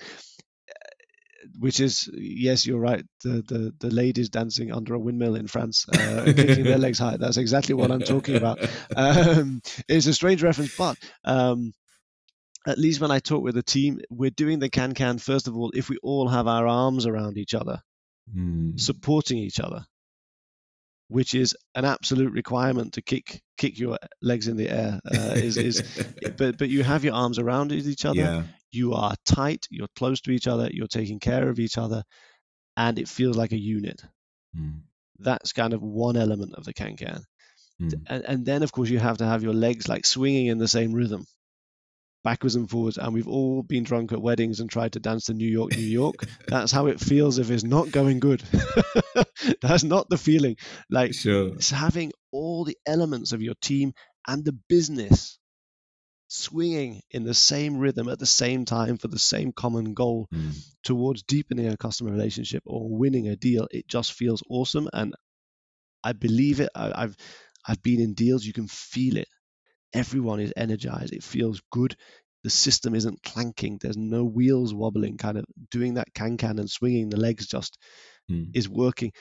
which 1.60 1.80
is 1.80 2.10
yes, 2.14 2.66
you're 2.66 2.80
right. 2.80 3.04
The 3.24 3.42
the 3.42 3.74
the 3.80 3.94
ladies 3.94 4.30
dancing 4.30 4.72
under 4.72 4.94
a 4.94 5.00
windmill 5.00 5.36
in 5.36 5.48
France, 5.48 5.88
uh, 5.90 6.24
kicking 6.26 6.64
their 6.64 6.78
legs 6.78 7.00
high. 7.00 7.18
That's 7.18 7.38
exactly 7.38 7.76
what 7.76 7.92
I'm 7.92 8.02
talking 8.02 8.36
about. 8.36 8.60
Um, 8.96 9.62
it's 9.88 10.06
a 10.06 10.14
strange 10.14 10.44
reference, 10.44 10.76
but 10.76 10.98
um, 11.24 11.74
at 12.68 12.78
least 12.78 13.00
when 13.00 13.12
I 13.12 13.20
talk 13.20 13.42
with 13.42 13.56
the 13.56 13.64
team, 13.64 14.00
we're 14.10 14.30
doing 14.30 14.60
the 14.60 14.70
can 14.70 14.94
can 14.94 15.18
first 15.18 15.48
of 15.48 15.56
all. 15.56 15.72
If 15.74 15.90
we 15.90 15.98
all 16.04 16.28
have 16.28 16.48
our 16.48 16.68
arms 16.68 17.06
around 17.06 17.38
each 17.38 17.54
other, 17.54 17.82
mm. 18.36 18.80
supporting 18.80 19.38
each 19.38 19.60
other, 19.60 19.86
which 21.12 21.36
is 21.36 21.56
an 21.76 21.84
absolute 21.84 22.32
requirement 22.32 22.94
to 22.94 23.02
kick 23.02 23.42
kick 23.58 23.78
your 23.78 23.98
legs 24.22 24.48
in 24.48 24.56
the 24.56 24.70
air. 24.70 25.00
Uh, 25.06 25.34
is 25.36 25.58
is 25.58 25.84
but 26.38 26.58
but 26.58 26.70
you 26.70 26.84
have 26.84 27.04
your 27.04 27.14
arms 27.14 27.38
around 27.38 27.74
each 27.74 28.06
other. 28.06 28.18
Yeah. 28.18 28.44
You 28.72 28.94
are 28.94 29.14
tight. 29.26 29.68
You're 29.70 29.90
close 29.98 30.22
to 30.22 30.32
each 30.32 30.48
other. 30.48 30.70
You're 30.72 30.88
taking 30.88 31.20
care 31.20 31.50
of 31.50 31.60
each 31.60 31.78
other, 31.78 32.04
and 32.78 32.98
it 32.98 33.10
feels 33.10 33.36
like 33.36 33.52
a 33.52 33.60
unit. 33.60 34.02
Mm. 34.58 34.84
That's 35.20 35.52
kind 35.52 35.74
of 35.74 35.82
one 35.82 36.16
element 36.16 36.56
of 36.56 36.64
the 36.64 36.74
can 36.74 36.96
can. 36.96 37.24
Mm. 37.82 38.02
And, 38.08 38.26
and 38.26 38.46
then 38.46 38.64
of 38.64 38.72
course 38.72 38.90
you 38.90 39.00
have 39.00 39.18
to 39.18 39.26
have 39.26 39.44
your 39.44 39.54
legs 39.54 39.90
like 39.90 40.06
swinging 40.06 40.48
in 40.48 40.60
the 40.60 40.68
same 40.70 40.94
rhythm 40.94 41.26
backwards 42.24 42.56
and 42.56 42.70
forwards 42.70 42.98
and 42.98 43.14
we've 43.14 43.28
all 43.28 43.64
been 43.64 43.84
drunk 43.84 44.12
at 44.12 44.22
weddings 44.22 44.60
and 44.60 44.70
tried 44.70 44.94
to 44.94 45.00
dance 45.00 45.26
to 45.26 45.34
New 45.34 45.48
York, 45.48 45.76
New 45.76 45.84
York. 45.84 46.16
That's 46.48 46.72
how 46.72 46.88
it 46.88 47.00
feels 47.00 47.40
if 47.40 47.50
it's 47.50 47.64
not 47.64 47.92
going 47.92 48.20
good. 48.20 48.44
That's 49.62 49.84
not 49.84 50.10
the 50.10 50.18
feeling. 50.18 50.58
Like 50.90 51.14
sure. 51.14 51.50
it's 51.50 51.72
having 51.72 52.12
all 52.32 52.64
the 52.64 52.78
elements 52.86 53.32
of 53.32 53.42
your 53.42 53.56
team 53.62 53.94
and 54.28 54.46
the 54.46 54.58
business 54.70 55.40
swinging 56.28 57.02
in 57.12 57.24
the 57.24 57.34
same 57.34 57.78
rhythm 57.78 58.08
at 58.08 58.20
the 58.20 58.26
same 58.26 58.64
time 58.64 58.98
for 58.98 59.10
the 59.10 59.20
same 59.20 59.52
common 59.52 59.94
goal 59.94 60.28
mm. 60.34 60.54
towards 60.84 61.24
deepening 61.24 61.68
a 61.68 61.76
customer 61.76 62.12
relationship 62.12 62.64
or 62.66 62.90
winning 62.90 63.28
a 63.28 63.36
deal. 63.36 63.68
It 63.72 63.88
just 63.88 64.14
feels 64.14 64.42
awesome 64.50 64.90
and 64.94 65.14
I 66.04 66.14
believe 66.14 66.60
it. 66.60 66.70
I, 66.76 67.04
I've 67.04 67.18
I've 67.68 67.84
been 67.84 68.00
in 68.00 68.14
deals, 68.14 68.46
you 68.46 68.54
can 68.54 68.68
feel 68.68 69.18
it 69.18 69.28
everyone 69.94 70.40
is 70.40 70.54
energized. 70.56 71.14
It 71.14 71.24
feels 71.24 71.62
good. 71.72 71.96
The 72.44 72.50
system 72.50 72.96
isn't 72.96 73.24
clanking. 73.24 73.78
There's 73.80 73.98
no 73.98 74.24
wheels 74.24 74.74
wobbling. 74.74 75.18
Kind 75.18 75.38
of 75.38 75.46
doing 75.70 75.96
that 75.96 76.14
can 76.14 76.38
can 76.38 76.60
and 76.60 76.70
swinging 76.70 77.10
the 77.10 77.20
legs 77.20 77.48
just 77.48 77.78
mm. 78.30 78.50
is 78.54 78.68
working. 78.68 79.12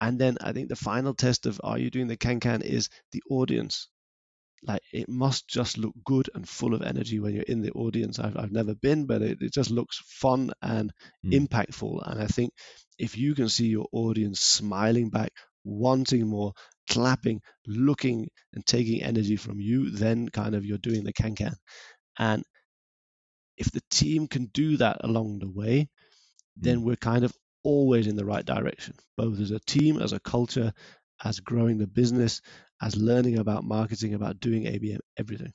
And 0.00 0.18
then 0.18 0.38
I 0.40 0.52
think 0.52 0.68
the 0.68 0.76
final 0.76 1.14
test 1.14 1.46
of 1.46 1.60
are 1.62 1.78
you 1.78 1.90
doing 1.90 2.06
the 2.06 2.16
can 2.16 2.40
can 2.40 2.62
is 2.62 2.88
the 3.12 3.22
audience. 3.28 3.88
Like 4.62 4.82
it 4.92 5.08
must 5.08 5.48
just 5.48 5.78
look 5.78 5.94
good 6.04 6.28
and 6.34 6.48
full 6.48 6.74
of 6.74 6.82
energy 6.82 7.18
when 7.18 7.34
you're 7.34 7.42
in 7.44 7.62
the 7.62 7.72
audience. 7.72 8.18
I've, 8.18 8.36
I've 8.36 8.52
never 8.52 8.74
been, 8.74 9.06
but 9.06 9.22
it, 9.22 9.38
it 9.40 9.52
just 9.52 9.70
looks 9.70 10.00
fun 10.06 10.52
and 10.62 10.92
mm. 11.24 11.32
impactful. 11.32 12.08
And 12.08 12.22
I 12.22 12.26
think 12.26 12.52
if 12.98 13.16
you 13.16 13.34
can 13.34 13.48
see 13.48 13.66
your 13.66 13.86
audience 13.92 14.40
smiling 14.40 15.08
back, 15.08 15.32
wanting 15.64 16.26
more, 16.26 16.52
clapping, 16.88 17.40
looking 17.66 18.28
and 18.52 18.64
taking 18.66 19.02
energy 19.02 19.36
from 19.36 19.60
you, 19.60 19.90
then 19.90 20.28
kind 20.28 20.54
of 20.54 20.64
you're 20.64 20.78
doing 20.78 21.04
the 21.04 21.12
can 21.12 21.34
can. 21.34 21.54
And 22.18 22.42
if 23.56 23.70
the 23.70 23.82
team 23.90 24.26
can 24.26 24.46
do 24.46 24.76
that 24.78 24.98
along 25.04 25.38
the 25.38 25.50
way, 25.50 25.88
then 26.56 26.80
mm. 26.80 26.82
we're 26.82 26.96
kind 26.96 27.24
of 27.24 27.32
always 27.62 28.06
in 28.06 28.16
the 28.16 28.24
right 28.24 28.44
direction, 28.44 28.94
both 29.16 29.38
as 29.40 29.50
a 29.50 29.60
team, 29.60 30.00
as 30.00 30.12
a 30.12 30.20
culture, 30.20 30.72
as 31.22 31.40
growing 31.40 31.78
the 31.78 31.86
business, 31.86 32.40
as 32.82 32.96
learning 32.96 33.38
about 33.38 33.64
marketing, 33.64 34.14
about 34.14 34.40
doing 34.40 34.64
ABM, 34.64 34.98
everything. 35.18 35.52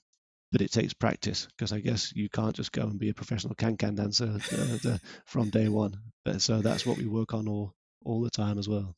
But 0.51 0.61
it 0.61 0.71
takes 0.71 0.93
practice 0.93 1.47
because 1.57 1.73
I 1.73 1.79
guess 1.79 2.13
you 2.15 2.29
can't 2.29 2.55
just 2.55 2.71
go 2.71 2.83
and 2.83 2.99
be 2.99 3.09
a 3.09 3.13
professional 3.13 3.55
can-can 3.55 3.95
dancer 3.95 4.37
uh, 4.53 4.97
from 5.25 5.49
day 5.49 5.67
one. 5.67 5.95
But, 6.23 6.41
so 6.41 6.61
that's 6.61 6.85
what 6.85 6.97
we 6.97 7.07
work 7.07 7.33
on 7.33 7.47
all 7.47 7.73
all 8.05 8.21
the 8.21 8.29
time 8.29 8.59
as 8.59 8.69
well. 8.69 8.95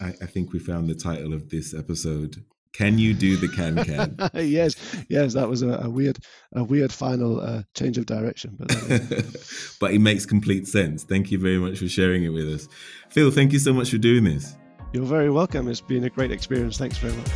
I, 0.00 0.08
I 0.08 0.26
think 0.26 0.52
we 0.52 0.58
found 0.58 0.88
the 0.88 0.94
title 0.94 1.32
of 1.32 1.50
this 1.50 1.74
episode. 1.74 2.44
Can 2.72 2.98
you 2.98 3.14
do 3.14 3.36
the 3.36 3.48
can 3.48 3.84
can? 3.84 4.16
yes, 4.34 4.74
yes, 5.08 5.32
that 5.34 5.48
was 5.48 5.62
a, 5.62 5.80
a 5.84 5.88
weird, 5.88 6.18
a 6.52 6.64
weird 6.64 6.92
final 6.92 7.40
uh, 7.40 7.62
change 7.74 7.98
of 7.98 8.06
direction, 8.06 8.56
but 8.58 8.68
but 9.80 9.92
it 9.92 10.00
makes 10.00 10.26
complete 10.26 10.66
sense. 10.66 11.04
Thank 11.04 11.30
you 11.30 11.38
very 11.38 11.58
much 11.58 11.78
for 11.78 11.86
sharing 11.86 12.24
it 12.24 12.30
with 12.30 12.52
us, 12.52 12.68
Phil. 13.10 13.30
Thank 13.30 13.52
you 13.52 13.60
so 13.60 13.72
much 13.72 13.90
for 13.90 13.98
doing 13.98 14.24
this. 14.24 14.56
You're 14.92 15.04
very 15.04 15.30
welcome. 15.30 15.68
It's 15.68 15.80
been 15.80 16.04
a 16.04 16.10
great 16.10 16.32
experience. 16.32 16.76
Thanks 16.76 16.98
very 16.98 17.14
much. 17.16 17.30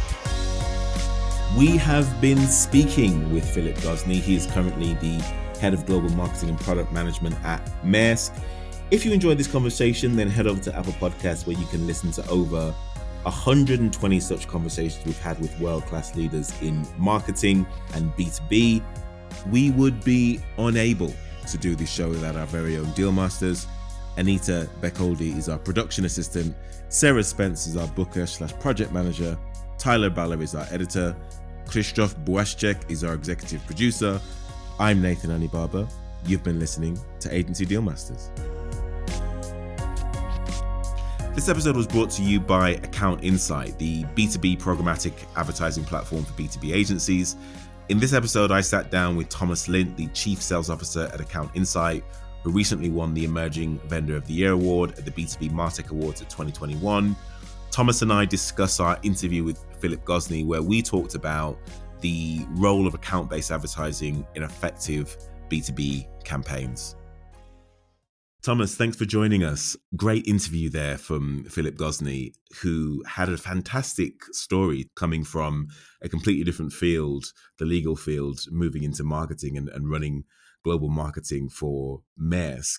We 1.57 1.77
have 1.77 2.21
been 2.21 2.39
speaking 2.47 3.33
with 3.33 3.49
Philip 3.49 3.77
Gosney. 3.77 4.21
He 4.21 4.37
is 4.37 4.47
currently 4.47 4.95
the 4.95 5.23
head 5.59 5.75
of 5.75 5.87
global 5.87 6.11
marketing 6.11 6.51
and 6.51 6.61
product 6.61 6.93
management 6.93 7.35
at 7.45 7.65
Maersk. 7.83 8.37
If 8.91 9.05
you 9.05 9.13
enjoyed 9.13 9.37
this 9.37 9.47
conversation, 9.47 10.17
then 10.17 10.31
head 10.31 10.47
over 10.47 10.63
to 10.63 10.75
Apple 10.75 10.95
Podcasts 10.95 11.47
where 11.47 11.59
you 11.59 11.67
can 11.67 11.87
listen 11.87 12.11
to 12.13 12.27
over 12.31 12.75
120 13.25 14.21
such 14.21 14.49
conversations 14.49 15.05
we've 15.05 15.19
had 15.19 15.39
with 15.41 15.59
world 15.61 15.85
class 15.85 16.17
leaders 16.17 16.55
in 16.63 16.87
marketing 16.97 17.67
and 17.93 18.11
B2B. 18.15 18.83
We 19.51 19.73
would 19.73 20.03
be 20.05 20.41
unable 20.57 21.13
to 21.49 21.59
do 21.59 21.75
this 21.75 21.91
show 21.91 22.09
without 22.09 22.37
our 22.37 22.47
very 22.47 22.79
own 22.79 22.91
deal 22.93 23.13
masters. 23.13 23.67
Anita 24.17 24.71
Beckoldi 24.81 25.37
is 25.37 25.51
our 25.51 25.59
production 25.59 26.07
assistant. 26.07 26.57
Sarah 26.89 27.23
Spence 27.23 27.67
is 27.67 27.77
our 27.77 27.89
booker 27.89 28.27
slash 28.27 28.55
project 28.55 28.91
manager. 28.91 29.39
Tyler 29.77 30.09
Baller 30.09 30.41
is 30.43 30.55
our 30.55 30.67
editor. 30.71 31.15
Krzysztof 31.67 32.15
Błaszczyk 32.25 32.91
is 32.91 33.05
our 33.05 33.13
executive 33.13 33.65
producer. 33.67 34.19
I'm 34.81 35.03
Nathan 35.03 35.31
Anibaba. 35.31 35.87
You've 36.25 36.43
been 36.43 36.59
listening 36.59 36.99
to 37.21 37.35
Agency 37.35 37.67
Deal 37.67 37.83
Masters. 37.83 38.31
This 41.39 41.49
episode 41.49 41.77
was 41.77 41.87
brought 41.87 42.11
to 42.11 42.23
you 42.25 42.41
by 42.41 42.71
Account 42.71 43.23
Insight, 43.23 43.79
the 43.79 44.03
B2B 44.17 44.59
programmatic 44.59 45.13
advertising 45.37 45.85
platform 45.85 46.25
for 46.25 46.33
B2B 46.33 46.75
agencies. 46.75 47.37
In 47.91 48.01
this 48.01 48.13
episode, 48.13 48.51
I 48.51 48.61
sat 48.61 48.91
down 48.91 49.15
with 49.15 49.29
Thomas 49.29 49.69
Lint, 49.69 49.97
the 49.97 50.09
Chief 50.09 50.43
Sales 50.43 50.69
Officer 50.69 51.09
at 51.15 51.21
Account 51.21 51.53
Insight, 51.55 52.03
who 52.43 52.51
recently 52.51 52.91
won 52.91 53.15
the 53.15 53.23
Emerging 53.23 53.79
Vendor 53.87 54.17
of 54.17 54.27
the 54.27 54.35
Year 54.35 54.51
award 54.51 54.99
at 54.99 55.05
the 55.05 55.13
B2B 55.13 55.53
Martech 55.53 55.93
Awards 55.93 56.21
of 56.21 56.27
2021. 56.27 57.15
Thomas 57.71 58.03
and 58.03 58.13
I 58.13 58.25
discuss 58.25 58.81
our 58.81 58.99
interview 59.05 59.45
with 59.45 59.65
Philip 59.79 60.05
Gosney, 60.05 60.45
where 60.45 60.61
we 60.61 60.83
talked 60.83 61.15
about 61.15 61.57
the 62.01 62.45
role 62.57 62.85
of 62.85 62.95
account 62.95 63.31
based 63.31 63.53
advertising 63.53 64.27
in 64.35 64.43
effective 64.43 65.17
B2B 65.49 66.25
campaigns. 66.25 66.97
Thomas, 68.49 68.75
thanks 68.75 68.97
for 68.97 69.05
joining 69.05 69.45
us. 69.45 69.77
Great 69.95 70.27
interview 70.27 70.71
there 70.71 70.97
from 70.97 71.45
Philip 71.51 71.75
Gosney, 71.75 72.33
who 72.63 73.05
had 73.07 73.29
a 73.29 73.37
fantastic 73.37 74.25
story 74.33 74.89
coming 74.97 75.23
from 75.23 75.69
a 76.01 76.09
completely 76.09 76.45
different 76.45 76.73
field, 76.73 77.27
the 77.59 77.67
legal 77.67 77.95
field, 77.95 78.41
moving 78.51 78.85
into 78.85 79.05
marketing 79.05 79.59
and, 79.59 79.69
and 79.69 79.91
running 79.91 80.25
global 80.65 80.89
marketing 80.89 81.51
for 81.51 82.01
Maersk. 82.19 82.79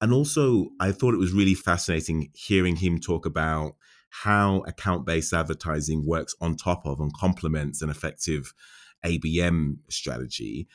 And 0.00 0.10
also, 0.14 0.70
I 0.80 0.90
thought 0.90 1.12
it 1.12 1.18
was 1.18 1.34
really 1.34 1.54
fascinating 1.54 2.30
hearing 2.32 2.76
him 2.76 2.98
talk 2.98 3.26
about 3.26 3.74
how 4.08 4.60
account 4.66 5.04
based 5.04 5.34
advertising 5.34 6.06
works 6.06 6.34
on 6.40 6.56
top 6.56 6.86
of 6.86 6.98
and 6.98 7.12
complements 7.12 7.82
an 7.82 7.90
effective 7.90 8.54
ABM 9.04 9.80
strategy 9.90 10.66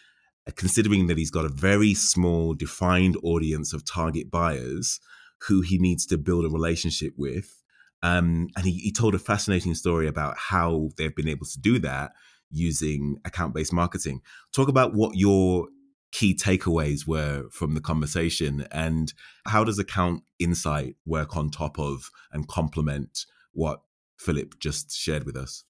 considering 0.55 1.07
that 1.07 1.17
he's 1.17 1.31
got 1.31 1.45
a 1.45 1.49
very 1.49 1.93
small, 1.93 2.53
defined 2.53 3.17
audience 3.23 3.73
of 3.73 3.85
target 3.85 4.29
buyers 4.29 4.99
who 5.47 5.61
he 5.61 5.77
needs 5.77 6.05
to 6.05 6.17
build 6.17 6.45
a 6.45 6.49
relationship 6.49 7.13
with. 7.17 7.61
Um, 8.03 8.49
and 8.55 8.65
he, 8.65 8.73
he 8.73 8.91
told 8.91 9.15
a 9.15 9.19
fascinating 9.19 9.73
story 9.73 10.07
about 10.07 10.37
how 10.37 10.89
they've 10.97 11.15
been 11.15 11.27
able 11.27 11.45
to 11.47 11.59
do 11.59 11.79
that 11.79 12.11
using 12.51 13.17
account 13.25 13.53
based 13.53 13.73
marketing. 13.73 14.21
Talk 14.53 14.69
about 14.69 14.93
what 14.93 15.15
your 15.15 15.67
key 16.11 16.35
takeaways 16.35 17.07
were 17.07 17.45
from 17.51 17.73
the 17.73 17.81
conversation 17.81 18.67
and 18.71 19.13
how 19.45 19.63
does 19.63 19.79
account 19.79 20.23
insight 20.39 20.95
work 21.05 21.35
on 21.35 21.49
top 21.49 21.79
of 21.79 22.09
and 22.31 22.47
complement 22.47 23.25
what 23.51 23.81
Philip 24.17 24.59
just 24.59 24.95
shared 24.95 25.25
with 25.25 25.35
us? 25.35 25.63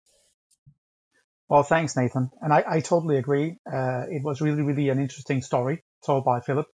Well, 1.47 1.63
thanks, 1.63 1.95
Nathan. 1.95 2.31
And 2.41 2.51
I, 2.51 2.63
I 2.67 2.79
totally 2.79 3.17
agree. 3.17 3.57
Uh, 3.71 4.05
it 4.09 4.23
was 4.23 4.41
really, 4.41 4.63
really 4.63 4.89
an 4.89 4.99
interesting 4.99 5.41
story 5.41 5.83
told 6.05 6.25
by 6.25 6.39
Philip. 6.39 6.67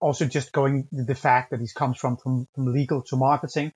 Also, 0.00 0.26
just 0.26 0.52
going 0.52 0.86
the 0.92 1.14
fact 1.14 1.50
that 1.50 1.60
he 1.60 1.68
comes 1.74 1.96
from, 1.96 2.18
from, 2.18 2.46
from 2.54 2.72
legal 2.72 3.02
to 3.04 3.16
marketing 3.16 3.72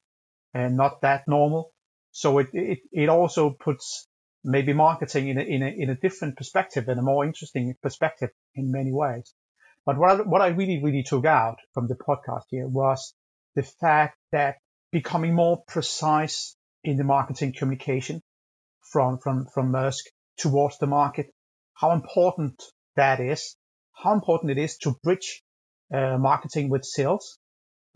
and 0.52 0.76
not 0.76 1.00
that 1.00 1.22
normal. 1.26 1.70
So 2.10 2.38
it, 2.38 2.48
it, 2.52 2.78
it 2.92 3.08
also 3.08 3.50
puts 3.50 4.06
maybe 4.44 4.74
marketing 4.74 5.28
in 5.28 5.38
a, 5.38 5.42
in 5.42 5.62
a, 5.62 5.66
in 5.66 5.90
a 5.90 5.94
different 5.94 6.36
perspective 6.36 6.88
and 6.88 6.98
a 6.98 7.02
more 7.02 7.24
interesting 7.24 7.74
perspective 7.82 8.30
in 8.54 8.70
many 8.70 8.92
ways. 8.92 9.32
But 9.86 9.96
what 9.96 10.10
I, 10.10 10.22
what 10.22 10.42
I 10.42 10.48
really, 10.48 10.82
really 10.82 11.02
took 11.02 11.24
out 11.24 11.58
from 11.72 11.88
the 11.88 11.94
podcast 11.94 12.44
here 12.50 12.68
was 12.68 13.14
the 13.54 13.62
fact 13.62 14.18
that 14.32 14.56
becoming 14.92 15.34
more 15.34 15.62
precise 15.66 16.54
in 16.84 16.98
the 16.98 17.04
marketing 17.04 17.54
communication 17.56 18.22
from, 18.82 19.18
from, 19.18 19.46
from 19.46 19.72
Maersk 19.72 20.04
towards 20.38 20.78
the 20.78 20.86
market, 20.86 21.32
how 21.74 21.92
important 21.92 22.62
that 22.96 23.20
is, 23.20 23.56
how 23.92 24.12
important 24.12 24.50
it 24.50 24.58
is 24.58 24.78
to 24.78 24.96
bridge 25.02 25.42
uh, 25.92 26.18
marketing 26.18 26.68
with 26.68 26.84
sales. 26.84 27.38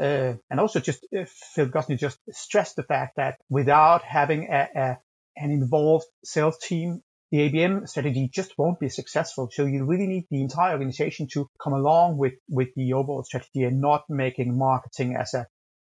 Uh, 0.00 0.34
and 0.50 0.58
also 0.58 0.80
just 0.80 1.06
uh, 1.16 1.24
Phil 1.54 1.68
Gosney 1.68 1.98
just 1.98 2.18
stressed 2.30 2.76
the 2.76 2.82
fact 2.82 3.16
that 3.16 3.36
without 3.48 4.02
having 4.02 4.48
a, 4.50 4.68
a, 4.74 4.98
an 5.36 5.50
involved 5.50 6.06
sales 6.24 6.58
team, 6.58 7.02
the 7.30 7.38
ABM 7.38 7.88
strategy 7.88 8.28
just 8.32 8.52
won't 8.58 8.80
be 8.80 8.88
successful. 8.88 9.48
So 9.52 9.64
you 9.64 9.84
really 9.84 10.06
need 10.06 10.26
the 10.30 10.42
entire 10.42 10.72
organization 10.72 11.28
to 11.32 11.48
come 11.62 11.72
along 11.72 12.18
with, 12.18 12.34
with 12.48 12.68
the 12.74 12.92
overall 12.94 13.24
strategy 13.24 13.62
and 13.64 13.80
not 13.80 14.04
making 14.08 14.56
marketing 14.58 15.16
as 15.16 15.34
a 15.34 15.46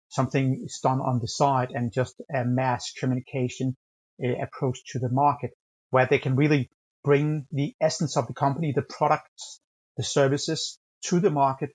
something 0.09 0.63
is 0.65 0.79
done 0.83 1.01
on 1.01 1.21
the 1.21 1.29
side 1.29 1.73
and 1.73 1.91
just 1.93 2.21
a 2.35 2.45
mass 2.45 2.93
communication 2.93 3.75
uh, 4.23 4.29
approach 4.43 4.85
to 4.85 4.99
the 4.99 5.09
market 5.09 5.53
where 5.93 6.07
they 6.07 6.19
can 6.19 6.37
really 6.37 6.71
bring 7.05 7.47
the 7.53 7.75
essence 7.81 8.17
of 8.17 8.27
the 8.27 8.33
company, 8.33 8.73
the 8.73 8.81
products, 8.81 9.61
the 9.99 10.03
services 10.03 10.79
to 11.03 11.21
the 11.21 11.31
market, 11.31 11.71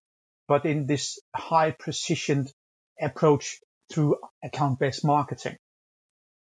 but 0.48 0.66
in 0.66 0.88
this 0.88 1.20
high 1.36 1.70
precision 1.70 2.48
approach 3.00 3.60
through 3.92 4.18
account 4.44 4.80
based 4.80 5.06
marketing. 5.06 5.56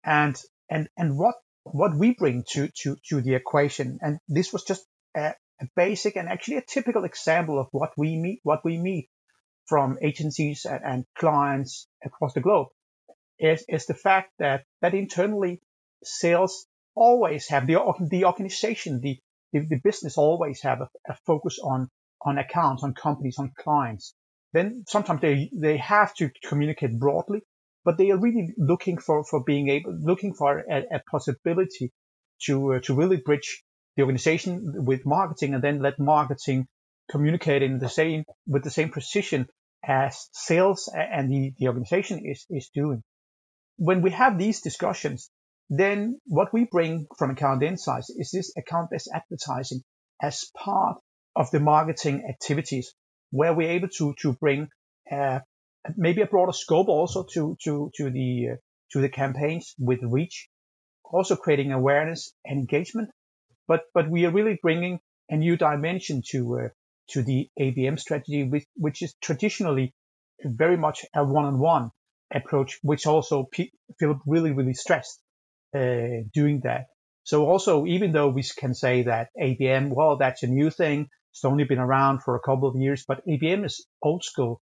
And, 0.04 0.40
and, 0.70 0.88
and 0.96 1.18
what, 1.18 1.36
what 1.64 1.96
we 1.96 2.14
bring 2.14 2.44
to, 2.52 2.70
to, 2.84 2.96
to 3.10 3.22
the 3.22 3.34
equation. 3.34 3.98
And 4.02 4.20
this 4.28 4.54
was 4.54 4.64
just 4.64 4.86
a, 5.18 5.34
a 5.60 5.66
basic 5.76 6.16
and 6.16 6.30
actually 6.30 6.58
a 6.58 6.62
typical 6.62 7.06
example 7.06 7.60
of 7.60 7.70
what 7.72 7.94
we 7.98 8.16
meet, 8.18 8.42
what 8.44 8.64
we 8.64 8.78
meet 8.78 9.10
from 9.66 9.98
agencies 10.00 10.66
and, 10.70 10.82
and 10.86 11.06
clients 11.18 11.88
across 12.06 12.34
the 12.34 12.42
globe 12.42 12.68
is, 13.40 13.66
is 13.68 13.88
the 13.88 13.96
fact 13.96 14.32
that, 14.38 14.66
that 14.82 14.94
internally 14.94 15.60
sales 16.04 16.68
always 16.96 17.48
have 17.50 17.68
the 17.68 17.78
the 18.10 18.26
organization, 18.26 19.00
the 19.02 19.20
the, 19.52 19.68
the 19.68 19.80
business 19.84 20.18
always 20.18 20.62
have 20.62 20.82
a, 20.82 20.90
a, 21.08 21.16
focus 21.26 21.60
on 21.64 21.90
on 22.22 22.38
accounts, 22.38 22.84
on 22.84 22.94
companies, 22.94 23.38
on 23.38 23.52
clients. 23.58 24.14
Then 24.54 24.84
sometimes 24.88 25.22
they 25.22 25.50
they 25.54 25.78
have 25.78 26.14
to 26.16 26.32
communicate 26.48 27.00
broadly, 27.00 27.42
but 27.84 27.98
they 27.98 28.12
are 28.12 28.20
really 28.20 28.54
looking 28.58 28.98
for 28.98 29.24
for 29.24 29.44
being 29.44 29.70
able 29.70 29.94
looking 29.94 30.34
for 30.34 30.60
a, 30.60 30.84
a 30.92 31.02
possibility 31.10 31.92
to 32.44 32.74
uh, 32.74 32.80
to 32.82 32.96
really 32.96 33.18
bridge 33.18 33.64
the 33.96 34.04
organization 34.04 34.86
with 34.86 35.06
marketing 35.06 35.54
and 35.54 35.64
then 35.64 35.82
let 35.82 36.00
marketing 36.00 36.68
communicate 37.10 37.62
in 37.62 37.80
the 37.80 37.90
same 37.90 38.24
with 38.48 38.64
the 38.64 38.72
same 38.72 38.90
precision 38.90 39.48
as 39.86 40.30
sales 40.32 40.90
and 40.94 41.32
the, 41.32 41.54
the 41.60 41.68
organization 41.68 42.26
is, 42.26 42.46
is 42.50 42.70
doing. 42.74 43.04
When 43.78 44.02
we 44.02 44.12
have 44.12 44.38
these 44.38 44.62
discussions, 44.62 45.30
then 45.80 46.20
what 46.26 46.54
we 46.54 46.66
bring 46.66 47.08
from 47.18 47.32
Account 47.32 47.64
Insights 47.64 48.10
is 48.10 48.32
this 48.32 48.54
account-based 48.58 49.10
advertising 49.14 49.82
as 50.22 50.46
part 50.56 50.98
of 51.36 51.50
the 51.52 51.60
marketing 51.60 52.26
activities 52.30 52.94
where 53.32 53.54
we're 53.54 53.72
able 53.72 53.88
to, 53.98 54.14
to 54.22 54.34
bring 54.34 54.68
uh, 55.12 55.40
maybe 55.96 56.22
a 56.22 56.28
broader 56.28 56.52
scope 56.52 56.90
also 56.90 57.26
to, 57.34 57.58
to, 57.64 57.90
to 57.96 58.10
the, 58.12 58.50
uh, 58.52 58.56
to 58.92 59.02
the 59.02 59.10
campaigns 59.10 59.74
with 59.80 60.00
reach, 60.04 60.48
also 61.04 61.36
creating 61.36 61.72
awareness 61.72 62.34
and 62.46 62.60
engagement. 62.60 63.10
But, 63.68 63.82
but 63.94 64.10
we 64.10 64.26
are 64.26 64.32
really 64.32 64.60
bringing 64.62 65.00
a 65.30 65.38
new 65.38 65.58
dimension 65.58 66.22
to, 66.32 66.60
uh, 66.60 66.68
to 67.12 67.24
the 67.24 67.50
ABM 67.60 68.00
strategy, 68.00 68.44
which, 68.44 68.66
which 68.76 69.02
is 69.02 69.16
traditionally 69.22 69.94
very 70.44 70.78
much 70.78 71.06
a 71.16 71.24
one-on-one 71.24 71.90
approach, 72.32 72.78
which 72.84 73.08
also 73.08 73.50
Philip 74.00 74.20
really, 74.28 74.52
really 74.52 74.74
stressed 74.74 75.20
uh, 75.76 76.24
doing 76.34 76.62
that. 76.64 76.86
So 77.24 77.46
also, 77.46 77.86
even 77.86 78.12
though 78.12 78.30
we 78.30 78.44
can 78.44 78.74
say 78.74 79.04
that 79.04 79.30
ABM, 79.42 79.94
well, 79.96 80.18
that's 80.18 80.44
a 80.44 80.48
new 80.48 80.70
thing. 80.70 81.08
It's 81.32 81.46
only 81.46 81.64
been 81.64 81.80
around 81.80 82.22
for 82.22 82.36
a 82.36 82.40
couple 82.40 82.68
of 82.68 82.76
years, 82.76 83.06
but 83.08 83.26
ABM 83.26 83.66
is 83.66 83.86
old 84.02 84.24
school. 84.24 84.62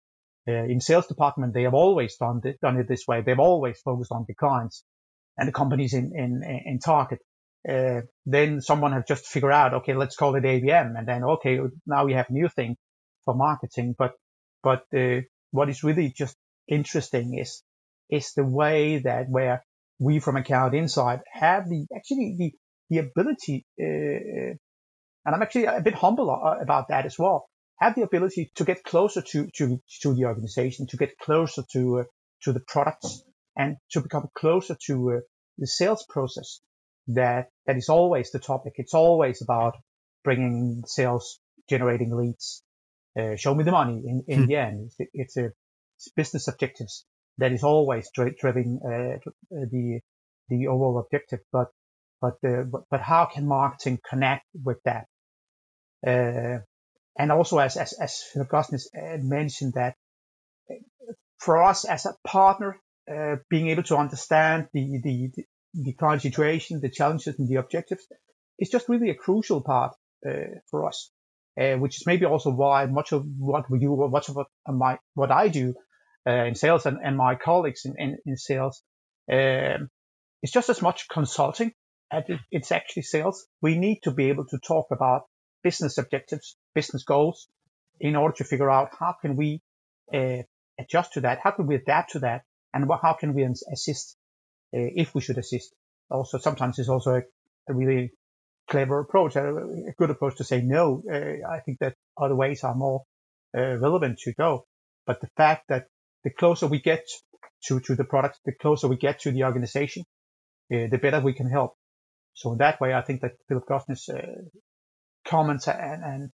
Uh, 0.46 0.64
in 0.64 0.80
sales 0.80 1.06
department, 1.06 1.54
they 1.54 1.62
have 1.62 1.74
always 1.74 2.16
done 2.16 2.40
done 2.62 2.78
it 2.78 2.88
this 2.88 3.04
way. 3.06 3.20
They've 3.20 3.38
always 3.38 3.80
focused 3.80 4.12
on 4.12 4.24
the 4.26 4.34
clients 4.34 4.82
and 5.38 5.48
the 5.48 5.52
companies 5.52 5.94
in, 5.94 6.12
in, 6.14 6.42
in 6.66 6.78
target. 6.80 7.20
Uh, 7.68 8.02
then 8.26 8.60
someone 8.60 8.92
has 8.92 9.04
just 9.06 9.26
figured 9.26 9.52
out, 9.52 9.74
okay, 9.74 9.94
let's 9.94 10.16
call 10.16 10.34
it 10.34 10.44
ABM. 10.44 10.98
And 10.98 11.06
then, 11.06 11.24
okay, 11.24 11.60
now 11.86 12.04
we 12.04 12.14
have 12.14 12.30
new 12.30 12.48
thing 12.48 12.76
for 13.24 13.34
marketing. 13.34 13.94
But, 13.96 14.12
but, 14.62 14.84
uh, 14.96 15.20
what 15.50 15.68
is 15.68 15.84
really 15.84 16.12
just 16.16 16.36
interesting 16.66 17.38
is, 17.38 17.62
is 18.10 18.32
the 18.34 18.44
way 18.44 18.98
that 18.98 19.28
where 19.28 19.64
we 19.98 20.20
from 20.20 20.36
Account 20.36 20.74
Insight 20.74 21.20
have 21.32 21.68
the 21.68 21.86
actually 21.94 22.36
the 22.38 22.52
the 22.90 22.98
ability, 22.98 23.66
uh, 23.80 23.84
uh, 23.84 24.54
and 25.24 25.34
I'm 25.34 25.42
actually 25.42 25.64
a 25.64 25.80
bit 25.82 25.94
humble 25.94 26.30
uh, 26.30 26.62
about 26.62 26.88
that 26.88 27.04
as 27.04 27.18
well. 27.18 27.48
Have 27.80 27.94
the 27.94 28.02
ability 28.02 28.50
to 28.56 28.64
get 28.64 28.84
closer 28.84 29.22
to 29.22 29.48
to 29.56 29.80
to 30.02 30.14
the 30.14 30.24
organization, 30.24 30.86
to 30.88 30.96
get 30.96 31.18
closer 31.18 31.62
to 31.72 32.00
uh, 32.00 32.04
to 32.44 32.52
the 32.52 32.60
products, 32.60 33.22
and 33.56 33.76
to 33.92 34.00
become 34.00 34.28
closer 34.34 34.76
to 34.86 35.10
uh, 35.10 35.20
the 35.58 35.66
sales 35.66 36.04
process. 36.08 36.60
That 37.08 37.48
that 37.66 37.76
is 37.76 37.88
always 37.88 38.30
the 38.30 38.38
topic. 38.38 38.74
It's 38.76 38.94
always 38.94 39.42
about 39.42 39.76
bringing 40.24 40.82
sales, 40.86 41.40
generating 41.68 42.14
leads. 42.14 42.62
Uh, 43.18 43.36
show 43.36 43.54
me 43.54 43.64
the 43.64 43.72
money. 43.72 44.02
In 44.06 44.24
in 44.28 44.42
hmm. 44.42 44.46
the 44.46 44.56
end, 44.56 44.92
it's, 44.98 45.10
it's 45.12 45.36
a 45.36 45.50
it's 45.96 46.08
business 46.14 46.46
objectives 46.48 47.04
that 47.38 47.52
is 47.52 47.62
always 47.62 48.10
driving 48.14 48.80
uh, 48.84 49.18
the 49.50 50.00
the 50.48 50.66
overall 50.66 50.98
objective. 50.98 51.40
But 51.52 51.68
but, 52.20 52.34
uh, 52.44 52.62
but 52.64 52.82
but 52.90 53.00
how 53.00 53.26
can 53.26 53.46
marketing 53.46 54.00
connect 54.08 54.44
with 54.64 54.78
that? 54.84 55.06
Uh, 56.06 56.58
and 57.18 57.32
also, 57.32 57.58
as 57.58 57.76
as 57.76 57.92
as 57.94 58.22
Augustus 58.36 58.88
mentioned, 58.94 59.74
that 59.74 59.94
for 61.38 61.62
us 61.62 61.84
as 61.84 62.06
a 62.06 62.16
partner, 62.26 62.80
uh, 63.10 63.36
being 63.48 63.68
able 63.68 63.84
to 63.84 63.96
understand 63.96 64.68
the, 64.72 65.00
the 65.02 65.44
the 65.74 65.92
client 65.92 66.22
situation, 66.22 66.80
the 66.80 66.90
challenges, 66.90 67.38
and 67.38 67.48
the 67.48 67.56
objectives 67.56 68.06
is 68.58 68.70
just 68.70 68.88
really 68.88 69.10
a 69.10 69.14
crucial 69.14 69.60
part 69.60 69.94
uh, 70.28 70.58
for 70.70 70.86
us. 70.86 71.10
Uh, 71.60 71.74
which 71.76 71.96
is 71.96 72.06
maybe 72.06 72.24
also 72.24 72.50
why 72.50 72.86
much 72.86 73.10
of 73.10 73.24
what 73.36 73.68
we 73.68 73.80
do, 73.80 74.08
much 74.12 74.28
of 74.28 74.36
what 74.36 74.46
my 74.68 74.96
what 75.14 75.32
I 75.32 75.48
do 75.48 75.70
uh, 75.70 75.82
in 76.30 76.54
sales 76.54 76.86
and, 76.86 76.98
and 77.02 77.16
my 77.16 77.34
colleagues 77.34 77.84
in, 77.84 77.94
in, 77.98 78.18
in 78.26 78.36
sales. 78.36 78.82
Um, 79.30 79.88
it's 80.42 80.52
just 80.52 80.68
as 80.68 80.82
much 80.82 81.08
consulting 81.08 81.72
as 82.10 82.24
it's 82.50 82.72
actually 82.72 83.02
sales. 83.02 83.46
We 83.60 83.78
need 83.78 84.00
to 84.04 84.10
be 84.10 84.28
able 84.28 84.46
to 84.46 84.58
talk 84.58 84.86
about 84.90 85.22
business 85.62 85.98
objectives, 85.98 86.56
business 86.74 87.04
goals 87.04 87.48
in 88.00 88.16
order 88.16 88.34
to 88.36 88.44
figure 88.44 88.70
out 88.70 88.90
how 88.98 89.16
can 89.20 89.36
we 89.36 89.60
uh, 90.14 90.42
adjust 90.78 91.14
to 91.14 91.22
that? 91.22 91.40
How 91.42 91.50
can 91.50 91.66
we 91.66 91.74
adapt 91.74 92.12
to 92.12 92.20
that? 92.20 92.42
And 92.72 92.88
how 93.02 93.14
can 93.14 93.34
we 93.34 93.44
assist 93.72 94.16
uh, 94.74 94.78
if 94.94 95.14
we 95.14 95.20
should 95.20 95.38
assist? 95.38 95.74
Also, 96.10 96.38
sometimes 96.38 96.78
it's 96.78 96.88
also 96.88 97.16
a, 97.16 97.22
a 97.68 97.74
really 97.74 98.12
clever 98.68 99.00
approach, 99.00 99.36
a, 99.36 99.56
a, 99.56 99.92
good 99.98 100.10
approach 100.10 100.36
to 100.36 100.44
say 100.44 100.60
no. 100.60 101.02
Uh, 101.10 101.48
I 101.50 101.60
think 101.60 101.78
that 101.80 101.94
other 102.16 102.36
ways 102.36 102.64
are 102.64 102.74
more 102.74 103.04
uh, 103.56 103.78
relevant 103.78 104.18
to 104.20 104.32
go. 104.34 104.66
But 105.06 105.20
the 105.20 105.30
fact 105.36 105.64
that 105.68 105.86
the 106.24 106.30
closer 106.30 106.66
we 106.66 106.80
get 106.80 107.04
to, 107.66 107.80
to 107.80 107.94
the 107.94 108.04
product, 108.04 108.38
the 108.44 108.52
closer 108.52 108.88
we 108.88 108.96
get 108.96 109.20
to 109.20 109.30
the 109.32 109.44
organization, 109.44 110.04
uh, 110.72 110.86
the 110.90 110.98
better 110.98 111.20
we 111.20 111.32
can 111.32 111.50
help. 111.50 111.74
So 112.34 112.52
in 112.52 112.58
that 112.58 112.80
way, 112.80 112.94
I 112.94 113.02
think 113.02 113.22
that 113.22 113.32
Philip 113.48 113.66
Gosney's 113.68 114.08
uh, 114.08 114.42
comments 115.26 115.66
and, 115.68 116.04
and 116.04 116.30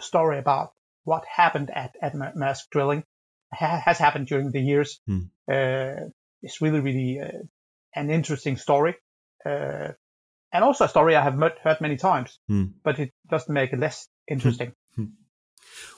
story 0.00 0.38
about 0.38 0.70
what 1.04 1.24
happened 1.26 1.70
at, 1.70 1.94
at 2.00 2.14
Maersk 2.14 2.70
Drilling 2.70 3.04
ha- 3.52 3.82
has 3.84 3.98
happened 3.98 4.26
during 4.26 4.50
the 4.50 4.60
years. 4.60 5.00
Hmm. 5.06 5.18
Uh, 5.50 6.08
it's 6.42 6.60
really, 6.60 6.80
really 6.80 7.20
uh, 7.20 7.42
an 7.94 8.10
interesting 8.10 8.56
story. 8.56 8.96
Uh, 9.44 9.92
and 10.52 10.64
also 10.64 10.84
a 10.84 10.88
story 10.88 11.14
I 11.14 11.22
have 11.22 11.36
met, 11.36 11.58
heard 11.62 11.80
many 11.80 11.96
times, 11.96 12.38
Hmm. 12.48 12.64
but 12.82 12.98
it 12.98 13.12
doesn't 13.30 13.52
make 13.52 13.72
it 13.72 13.78
less 13.78 14.08
interesting. 14.28 14.72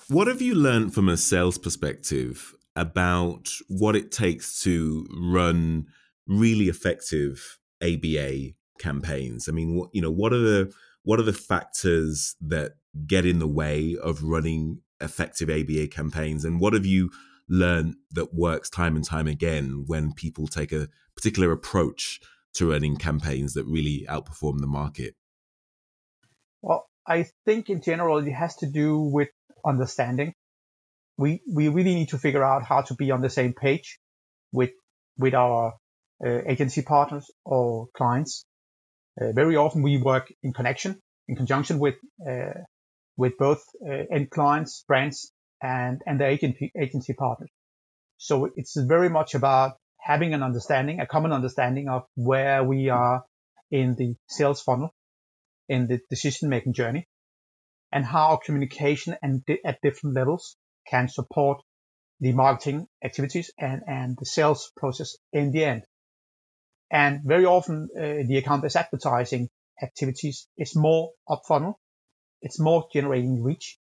What 0.09 0.27
have 0.27 0.41
you 0.41 0.55
learned 0.55 0.95
from 0.95 1.09
a 1.09 1.16
sales 1.16 1.59
perspective 1.59 2.55
about 2.79 3.49
what 3.68 3.97
it 3.97 4.12
takes 4.12 4.62
to 4.62 5.07
run 5.11 5.87
really 6.26 6.68
effective 6.68 7.59
ABA 7.83 8.53
campaigns? 8.79 9.49
I 9.49 9.53
mean, 9.53 9.74
what 9.74 9.91
you 9.93 10.01
know, 10.01 10.11
what 10.11 10.33
are 10.33 10.39
the 10.39 10.72
what 11.03 11.18
are 11.18 11.24
the 11.24 11.33
factors 11.33 12.37
that 12.41 12.72
get 13.07 13.26
in 13.26 13.39
the 13.39 13.49
way 13.49 13.97
of 14.03 14.22
running 14.22 14.81
effective 15.01 15.51
ABA 15.51 15.89
campaigns, 15.89 16.45
and 16.45 16.61
what 16.61 16.72
have 16.72 16.87
you 16.87 17.11
learned 17.49 17.97
that 18.12 18.35
works 18.35 18.70
time 18.70 18.95
and 18.95 19.05
time 19.05 19.26
again 19.26 19.85
when 19.87 20.12
people 20.12 20.47
take 20.47 20.70
a 20.72 20.89
particular 21.16 21.51
approach 21.51 22.20
to 22.55 22.70
running 22.70 22.97
campaigns 22.97 23.55
that 23.55 23.64
really 23.64 24.07
outperform 24.09 24.61
the 24.61 24.66
market? 24.66 25.14
Well, 26.62 26.89
I 27.07 27.26
think 27.45 27.70
in 27.70 27.81
general 27.81 28.18
it 28.18 28.31
has 28.31 28.57
to 28.57 28.66
do 28.66 28.99
with 28.99 29.29
understanding. 29.64 30.35
We 31.19 31.43
we 31.53 31.69
really 31.69 31.95
need 31.95 32.11
to 32.11 32.19
figure 32.19 32.45
out 32.45 32.62
how 32.64 32.83
to 32.83 32.95
be 32.95 33.11
on 33.11 33.21
the 33.21 33.29
same 33.31 33.53
page 33.53 33.99
with 34.53 34.71
with 35.19 35.35
our 35.35 35.75
uh, 36.25 36.41
agency 36.47 36.83
partners 36.83 37.31
or 37.45 37.89
clients. 37.97 38.45
Uh, 39.21 39.33
very 39.33 39.57
often 39.57 39.83
we 39.83 39.99
work 39.99 40.29
in 40.43 40.53
connection, 40.53 41.01
in 41.27 41.35
conjunction 41.37 41.81
with 41.81 41.97
uh, 42.27 42.61
with 43.16 43.33
both 43.37 43.62
uh, 43.85 44.05
end 44.14 44.31
clients, 44.31 44.85
brands, 44.87 45.33
and 45.61 46.01
and 46.07 46.21
the 46.21 46.27
agency 46.27 46.71
agency 46.81 47.14
partners. 47.14 47.51
So 48.19 48.51
it's 48.57 48.77
very 48.77 49.11
much 49.11 49.35
about 49.35 49.73
having 50.01 50.35
an 50.35 50.43
understanding, 50.45 51.01
a 51.01 51.07
common 51.07 51.33
understanding 51.33 51.89
of 51.89 52.05
where 52.14 52.62
we 52.62 52.91
are 52.91 53.25
in 53.71 53.97
the 53.97 54.14
sales 54.29 54.62
funnel, 54.62 54.95
in 55.69 55.89
the 55.89 55.99
decision 56.09 56.49
making 56.49 56.75
journey, 56.75 57.09
and 57.91 58.05
how 58.05 58.39
communication 58.45 59.16
and 59.21 59.45
di- 59.45 59.64
at 59.64 59.79
different 59.83 60.14
levels 60.14 60.57
can 60.91 61.09
support 61.09 61.62
the 62.20 62.32
marketing 62.32 62.86
activities 63.05 63.51
and, 63.59 63.82
and 63.86 64.16
the 64.18 64.26
sales 64.26 64.72
process 64.76 65.16
in 65.32 65.53
the 65.53 65.64
end. 65.64 65.82
And 66.91 67.20
very 67.24 67.45
often, 67.45 67.89
uh, 67.97 68.26
the 68.26 68.39
account-based 68.39 68.76
advertising 68.76 69.49
activities 69.82 70.49
is 70.57 70.74
more 70.74 71.11
up 71.30 71.43
funnel. 71.47 71.78
It's 72.41 72.59
more 72.59 72.89
generating 72.93 73.43
reach. 73.43 73.78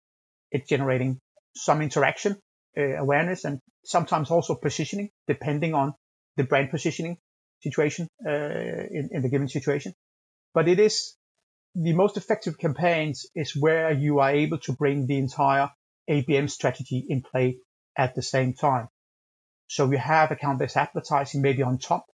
It's 0.51 0.69
generating 0.69 1.21
some 1.55 1.83
interaction, 1.83 2.37
uh, 2.77 2.97
awareness, 2.97 3.45
and 3.45 3.61
sometimes 3.85 4.31
also 4.31 4.55
positioning, 4.55 5.11
depending 5.29 5.75
on 5.75 5.95
the 6.37 6.45
brand 6.45 6.71
positioning 6.71 7.17
situation 7.63 8.09
uh, 8.27 8.31
in, 8.31 9.09
in 9.13 9.23
the 9.23 9.31
given 9.31 9.49
situation. 9.49 9.95
But 10.53 10.69
it 10.69 10.79
is 10.81 11.17
the 11.75 11.93
most 11.93 12.17
effective 12.17 12.59
campaigns 12.59 13.27
is 13.35 13.55
where 13.55 13.93
you 13.93 14.19
are 14.19 14.31
able 14.31 14.59
to 14.59 14.73
bring 14.73 15.07
the 15.07 15.19
entire 15.19 15.71
ABM 16.09 16.51
strategy 16.51 17.05
in 17.09 17.23
play 17.23 17.59
at 17.97 18.15
the 18.15 18.23
same 18.23 18.55
time. 18.55 18.89
So 19.69 19.91
you 19.91 19.99
have 19.99 20.31
account-based 20.31 20.77
advertising 20.77 21.43
maybe 21.43 21.63
on 21.63 21.79
top, 21.79 22.07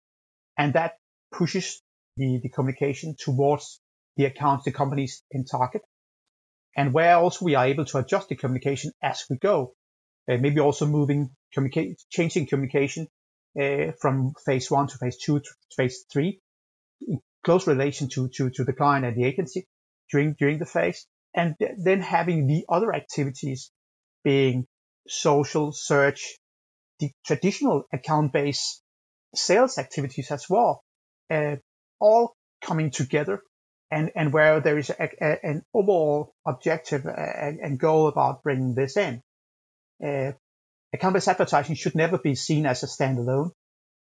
and 0.57 0.73
that 0.73 0.97
pushes 1.31 1.81
the, 2.17 2.39
the 2.41 2.49
communication 2.49 3.15
towards 3.17 3.79
the 4.15 4.25
accounts, 4.25 4.65
the 4.65 4.71
companies 4.71 5.23
in 5.31 5.45
target, 5.45 5.81
and 6.75 6.93
where 6.93 7.17
also 7.17 7.45
we 7.45 7.55
are 7.55 7.65
able 7.65 7.85
to 7.85 7.97
adjust 7.97 8.29
the 8.29 8.35
communication 8.35 8.91
as 9.01 9.25
we 9.29 9.37
go. 9.37 9.73
Uh, 10.29 10.37
maybe 10.37 10.59
also 10.59 10.85
moving 10.85 11.31
communicate, 11.53 12.01
changing 12.09 12.45
communication 12.47 13.07
uh, 13.59 13.91
from 13.99 14.33
phase 14.45 14.69
one 14.69 14.87
to 14.87 14.97
phase 14.97 15.17
two 15.17 15.39
to 15.39 15.49
phase 15.75 16.05
three, 16.11 16.39
in 17.01 17.19
close 17.43 17.67
relation 17.67 18.07
to, 18.09 18.29
to, 18.29 18.49
to 18.49 18.63
the 18.63 18.73
client 18.73 19.05
and 19.05 19.15
the 19.15 19.25
agency 19.25 19.65
during, 20.11 20.33
during 20.33 20.59
the 20.59 20.65
phase. 20.65 21.05
And 21.33 21.55
th- 21.59 21.71
then 21.77 22.01
having 22.01 22.47
the 22.47 22.65
other 22.69 22.93
activities 22.93 23.71
being 24.23 24.65
social 25.07 25.71
search, 25.71 26.37
the 26.99 27.11
traditional 27.25 27.83
account 27.93 28.33
based 28.33 28.81
sales 29.35 29.77
activities 29.77 30.31
as 30.31 30.45
well, 30.49 30.83
uh, 31.29 31.55
all 31.99 32.35
coming 32.61 32.91
together 32.91 33.41
and, 33.89 34.11
and 34.15 34.31
where 34.31 34.59
there 34.59 34.77
is 34.77 34.89
a, 34.89 35.09
a, 35.21 35.45
an 35.45 35.63
overall 35.73 36.33
objective 36.45 37.05
and, 37.05 37.59
and, 37.59 37.79
goal 37.79 38.07
about 38.07 38.43
bringing 38.43 38.73
this 38.73 38.95
in. 38.97 39.21
Uh, 40.03 40.31
account-based 40.93 41.27
advertising 41.27 41.75
should 41.75 41.95
never 41.95 42.17
be 42.17 42.35
seen 42.35 42.65
as 42.65 42.83
a 42.83 42.87
standalone. 42.87 43.51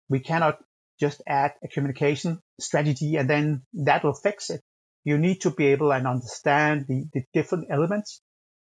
We 0.09 0.21
cannot 0.21 0.59
just 1.01 1.23
add 1.27 1.55
a 1.63 1.69
communication 1.69 2.41
strategy 2.61 3.17
and 3.17 3.29
then 3.29 3.63
that 3.75 4.05
will 4.05 4.15
fix 4.15 4.51
it. 4.51 4.61
You 5.05 5.19
need 5.19 5.43
to 5.43 5.51
be 5.51 5.67
able 5.67 5.93
and 5.93 6.07
understand 6.07 6.87
the, 6.89 7.05
the 7.13 7.25
different 7.35 7.69
elements 7.71 8.21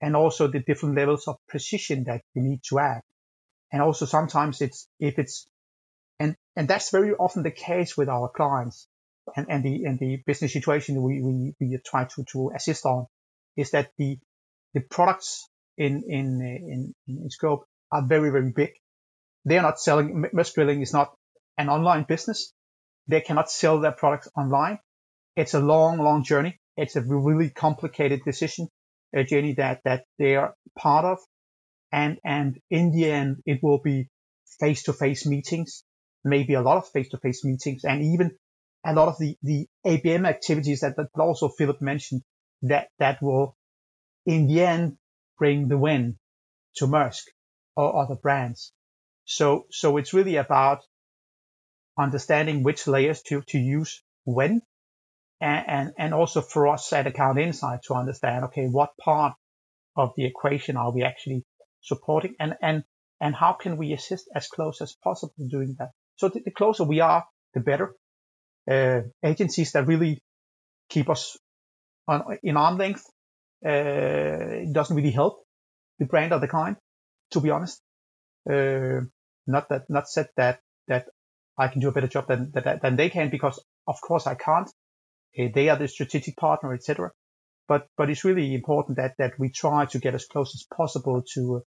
and 0.02 0.16
also 0.16 0.48
the 0.48 0.60
different 0.60 0.96
levels 0.96 1.28
of 1.28 1.38
precision 1.48 2.06
that 2.06 2.22
you 2.34 2.42
need 2.42 2.62
to 2.70 2.80
add. 2.80 3.02
And 3.72 3.82
also 3.82 4.06
sometimes 4.06 4.62
it's, 4.62 4.88
if 5.00 5.20
it's, 5.20 5.48
and, 6.20 6.36
and 6.56 6.68
that's 6.68 6.92
very 6.92 7.14
often 7.14 7.44
the 7.44 7.52
case 7.52 7.98
with 7.98 8.10
our 8.10 8.30
clients 8.30 8.88
and, 9.36 9.48
and 9.50 9.64
the, 9.64 9.84
and 9.86 10.00
the 10.00 10.22
business 10.26 10.54
situation 10.54 11.02
we, 11.02 11.22
we, 11.22 11.54
we 11.60 11.78
try 11.86 12.06
to, 12.06 12.24
to 12.32 12.52
assist 12.56 12.86
on 12.86 13.08
is 13.56 13.72
that 13.72 13.92
the, 13.98 14.18
the 14.74 14.82
products 14.82 15.48
in, 15.78 16.04
in, 16.08 16.42
in, 16.42 16.94
in 17.08 17.30
scope 17.30 17.66
are 17.92 18.06
very, 18.06 18.30
very 18.30 18.52
big. 18.52 18.72
They 19.46 19.58
are 19.58 19.64
not 19.64 19.80
selling, 19.80 20.26
Maersk 20.34 20.54
Drilling 20.54 20.82
is 20.82 20.94
not 20.94 21.14
an 21.58 21.70
online 21.70 22.04
business. 22.04 22.54
They 23.08 23.22
cannot 23.22 23.50
sell 23.50 23.80
their 23.80 23.94
products 23.94 24.28
online. 24.36 24.80
It's 25.36 25.54
a 25.54 25.60
long, 25.60 26.00
long 26.00 26.24
journey. 26.24 26.60
It's 26.76 26.96
a 26.96 27.02
really 27.02 27.50
complicated 27.50 28.22
decision, 28.24 28.70
a 29.14 29.24
journey 29.24 29.54
that, 29.54 29.82
that 29.86 30.06
they 30.18 30.36
are 30.36 30.56
part 30.78 31.06
of. 31.06 31.20
And, 31.92 32.18
and 32.24 32.60
in 32.70 32.92
the 32.92 33.12
end, 33.12 33.38
it 33.46 33.60
will 33.64 33.80
be 33.80 34.10
face 34.60 34.84
to 34.84 34.94
face 34.94 35.26
meetings, 35.26 35.84
maybe 36.24 36.54
a 36.54 36.62
lot 36.62 36.78
of 36.78 36.90
face 36.90 37.10
to 37.10 37.18
face 37.18 37.44
meetings 37.46 37.84
and 37.84 38.04
even 38.04 38.32
a 38.86 38.94
lot 38.94 39.08
of 39.08 39.18
the, 39.20 39.36
the 39.44 39.68
ABM 39.86 40.28
activities 40.28 40.82
that, 40.82 40.96
that 40.98 41.10
also 41.18 41.50
Philip 41.50 41.82
mentioned 41.82 42.22
that, 42.64 42.90
that 43.00 43.22
will 43.22 43.56
in 44.26 44.48
the 44.48 44.62
end 44.62 44.98
bring 45.38 45.68
the 45.68 45.78
win 45.78 46.18
to 46.76 46.86
Maersk 46.86 47.24
or 47.76 48.02
other 48.02 48.16
brands. 48.16 48.72
So, 49.26 49.66
so 49.72 49.98
it's 49.98 50.14
really 50.14 50.38
about 50.38 50.80
understanding 51.98 52.64
which 52.64 52.88
layers 52.88 53.22
to, 53.24 53.42
to 53.48 53.58
use 53.58 54.02
when 54.24 54.62
and, 55.40 55.66
and, 55.68 55.94
and 55.98 56.14
also 56.14 56.42
for 56.42 56.68
us 56.68 56.92
at 56.94 57.08
Account 57.08 57.40
Insight 57.40 57.82
to 57.88 57.94
understand, 57.94 58.46
okay, 58.46 58.66
what 58.68 58.98
part 58.98 59.34
of 59.96 60.14
the 60.16 60.26
equation 60.26 60.78
are 60.78 60.92
we 60.92 61.04
actually 61.04 61.44
supporting 61.82 62.36
and, 62.40 62.56
and, 62.62 62.84
and 63.20 63.36
how 63.36 63.54
can 63.54 63.78
we 63.78 63.94
assist 63.94 64.30
as 64.36 64.48
close 64.48 64.82
as 64.82 64.96
possible 65.04 65.34
doing 65.50 65.76
that? 65.80 65.90
So 66.18 66.30
the, 66.30 66.42
the 66.46 66.52
closer 66.52 66.84
we 66.84 67.00
are, 67.00 67.26
the 67.54 67.60
better. 67.60 67.94
Uh, 68.70 69.02
agencies 69.24 69.72
that 69.72 69.88
really 69.88 70.22
keep 70.90 71.10
us 71.10 71.38
on, 72.08 72.38
in 72.44 72.58
arm 72.58 72.78
length, 72.78 73.06
uh, 73.66 74.66
doesn't 74.72 74.96
really 74.96 75.12
help 75.12 75.44
the 76.00 76.06
brand 76.06 76.34
or 76.34 76.40
the 76.40 76.48
client, 76.48 76.78
to 77.32 77.40
be 77.40 77.50
honest. 77.50 77.82
Uh, 78.50 79.02
not 79.48 79.70
that, 79.70 79.84
not 79.90 80.08
said 80.10 80.28
that, 80.36 80.60
that 80.88 81.08
I 81.58 81.70
can 81.70 81.82
do 81.82 81.88
a 81.88 81.92
better 81.92 82.08
job 82.08 82.28
than, 82.28 82.52
than, 82.54 82.80
than 82.82 82.96
they 82.96 83.10
can 83.10 83.30
because 83.30 83.64
of 83.88 84.00
course 84.02 84.28
I 84.28 84.36
can't. 84.36 84.70
Okay, 85.36 85.52
they 85.54 85.70
are 85.70 85.78
the 85.78 85.88
strategic 85.88 86.36
partner, 86.38 86.74
etc. 86.74 87.12
But, 87.68 87.88
but 87.98 88.10
it's 88.10 88.24
really 88.24 88.56
important 88.56 88.98
that, 88.98 89.16
that 89.18 89.34
we 89.40 89.50
try 89.50 89.86
to 89.88 90.00
get 90.00 90.16
as 90.16 90.26
close 90.26 90.56
as 90.56 90.66
possible 90.76 91.24
to, 91.34 91.64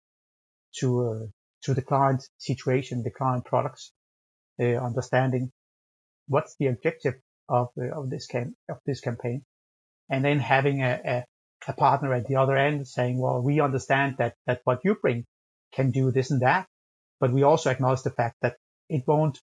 to, 0.80 1.08
uh, 1.08 1.26
to 1.64 1.74
the 1.74 1.82
client 1.82 2.22
situation, 2.38 3.02
the 3.02 3.10
client 3.10 3.44
products, 3.44 3.92
uh, 4.60 4.64
understanding 4.64 5.50
what's 6.28 6.56
the 6.58 6.66
objective 6.66 7.14
of, 7.48 7.68
uh, 7.78 7.98
of 7.98 8.10
this 8.10 8.26
cam- 8.26 8.56
of 8.68 8.78
this 8.86 9.00
campaign. 9.00 9.42
And 10.10 10.24
then 10.24 10.38
having 10.38 10.82
a, 10.82 11.00
a, 11.04 11.24
a 11.68 11.72
partner 11.72 12.14
at 12.14 12.26
the 12.26 12.36
other 12.36 12.56
end 12.56 12.86
saying, 12.86 13.18
well, 13.18 13.42
we 13.42 13.60
understand 13.60 14.16
that, 14.18 14.34
that 14.46 14.60
what 14.64 14.80
you 14.84 14.96
bring 15.00 15.24
can 15.72 15.90
do 15.90 16.10
this 16.10 16.30
and 16.30 16.42
that, 16.42 16.66
but 17.20 17.32
we 17.32 17.42
also 17.42 17.70
acknowledge 17.70 18.02
the 18.02 18.10
fact 18.10 18.36
that 18.42 18.56
it 18.88 19.02
won't 19.06 19.40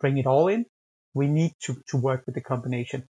bring 0.00 0.18
it 0.18 0.26
all 0.26 0.48
in. 0.48 0.66
We 1.14 1.28
need 1.28 1.52
to, 1.64 1.76
to 1.88 1.96
work 1.96 2.24
with 2.26 2.34
the 2.34 2.40
combination. 2.40 3.04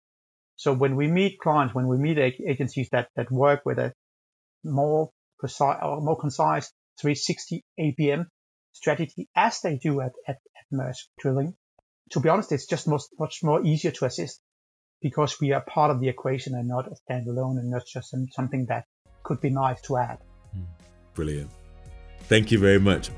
So 0.56 0.72
when 0.72 0.96
we 0.96 1.08
meet 1.08 1.38
clients, 1.38 1.74
when 1.74 1.88
we 1.88 1.98
meet 1.98 2.18
agencies 2.18 2.88
that, 2.92 3.08
that 3.16 3.30
work 3.30 3.62
with 3.64 3.78
a 3.78 3.92
more 4.64 5.10
precise 5.38 5.78
or 5.82 6.00
more 6.00 6.18
concise 6.18 6.72
360 7.00 7.64
ABM 7.80 8.26
strategy 8.72 9.28
as 9.34 9.60
they 9.60 9.76
do 9.76 10.00
at, 10.00 10.12
at, 10.26 10.36
at 10.36 10.76
Maersk 10.76 11.06
Drilling, 11.18 11.54
to 12.10 12.20
be 12.20 12.28
honest, 12.28 12.52
it's 12.52 12.66
just 12.66 12.86
much, 12.86 13.02
much 13.18 13.40
more 13.42 13.64
easier 13.64 13.90
to 13.92 14.04
assist 14.04 14.40
because 15.00 15.40
we 15.40 15.52
are 15.52 15.60
part 15.60 15.90
of 15.90 16.00
the 16.00 16.08
equation 16.08 16.54
and 16.54 16.68
not 16.68 16.86
a 16.86 16.94
standalone 17.10 17.58
and 17.58 17.70
not 17.70 17.82
just 17.86 18.14
something 18.30 18.66
that 18.66 18.84
could 19.22 19.40
be 19.40 19.50
nice 19.50 19.80
to 19.82 19.96
add. 19.96 20.18
Hmm. 20.52 20.62
Brilliant. 21.14 21.50
Thank 22.28 22.52
you 22.52 22.58
very 22.58 22.78
much. 22.78 23.10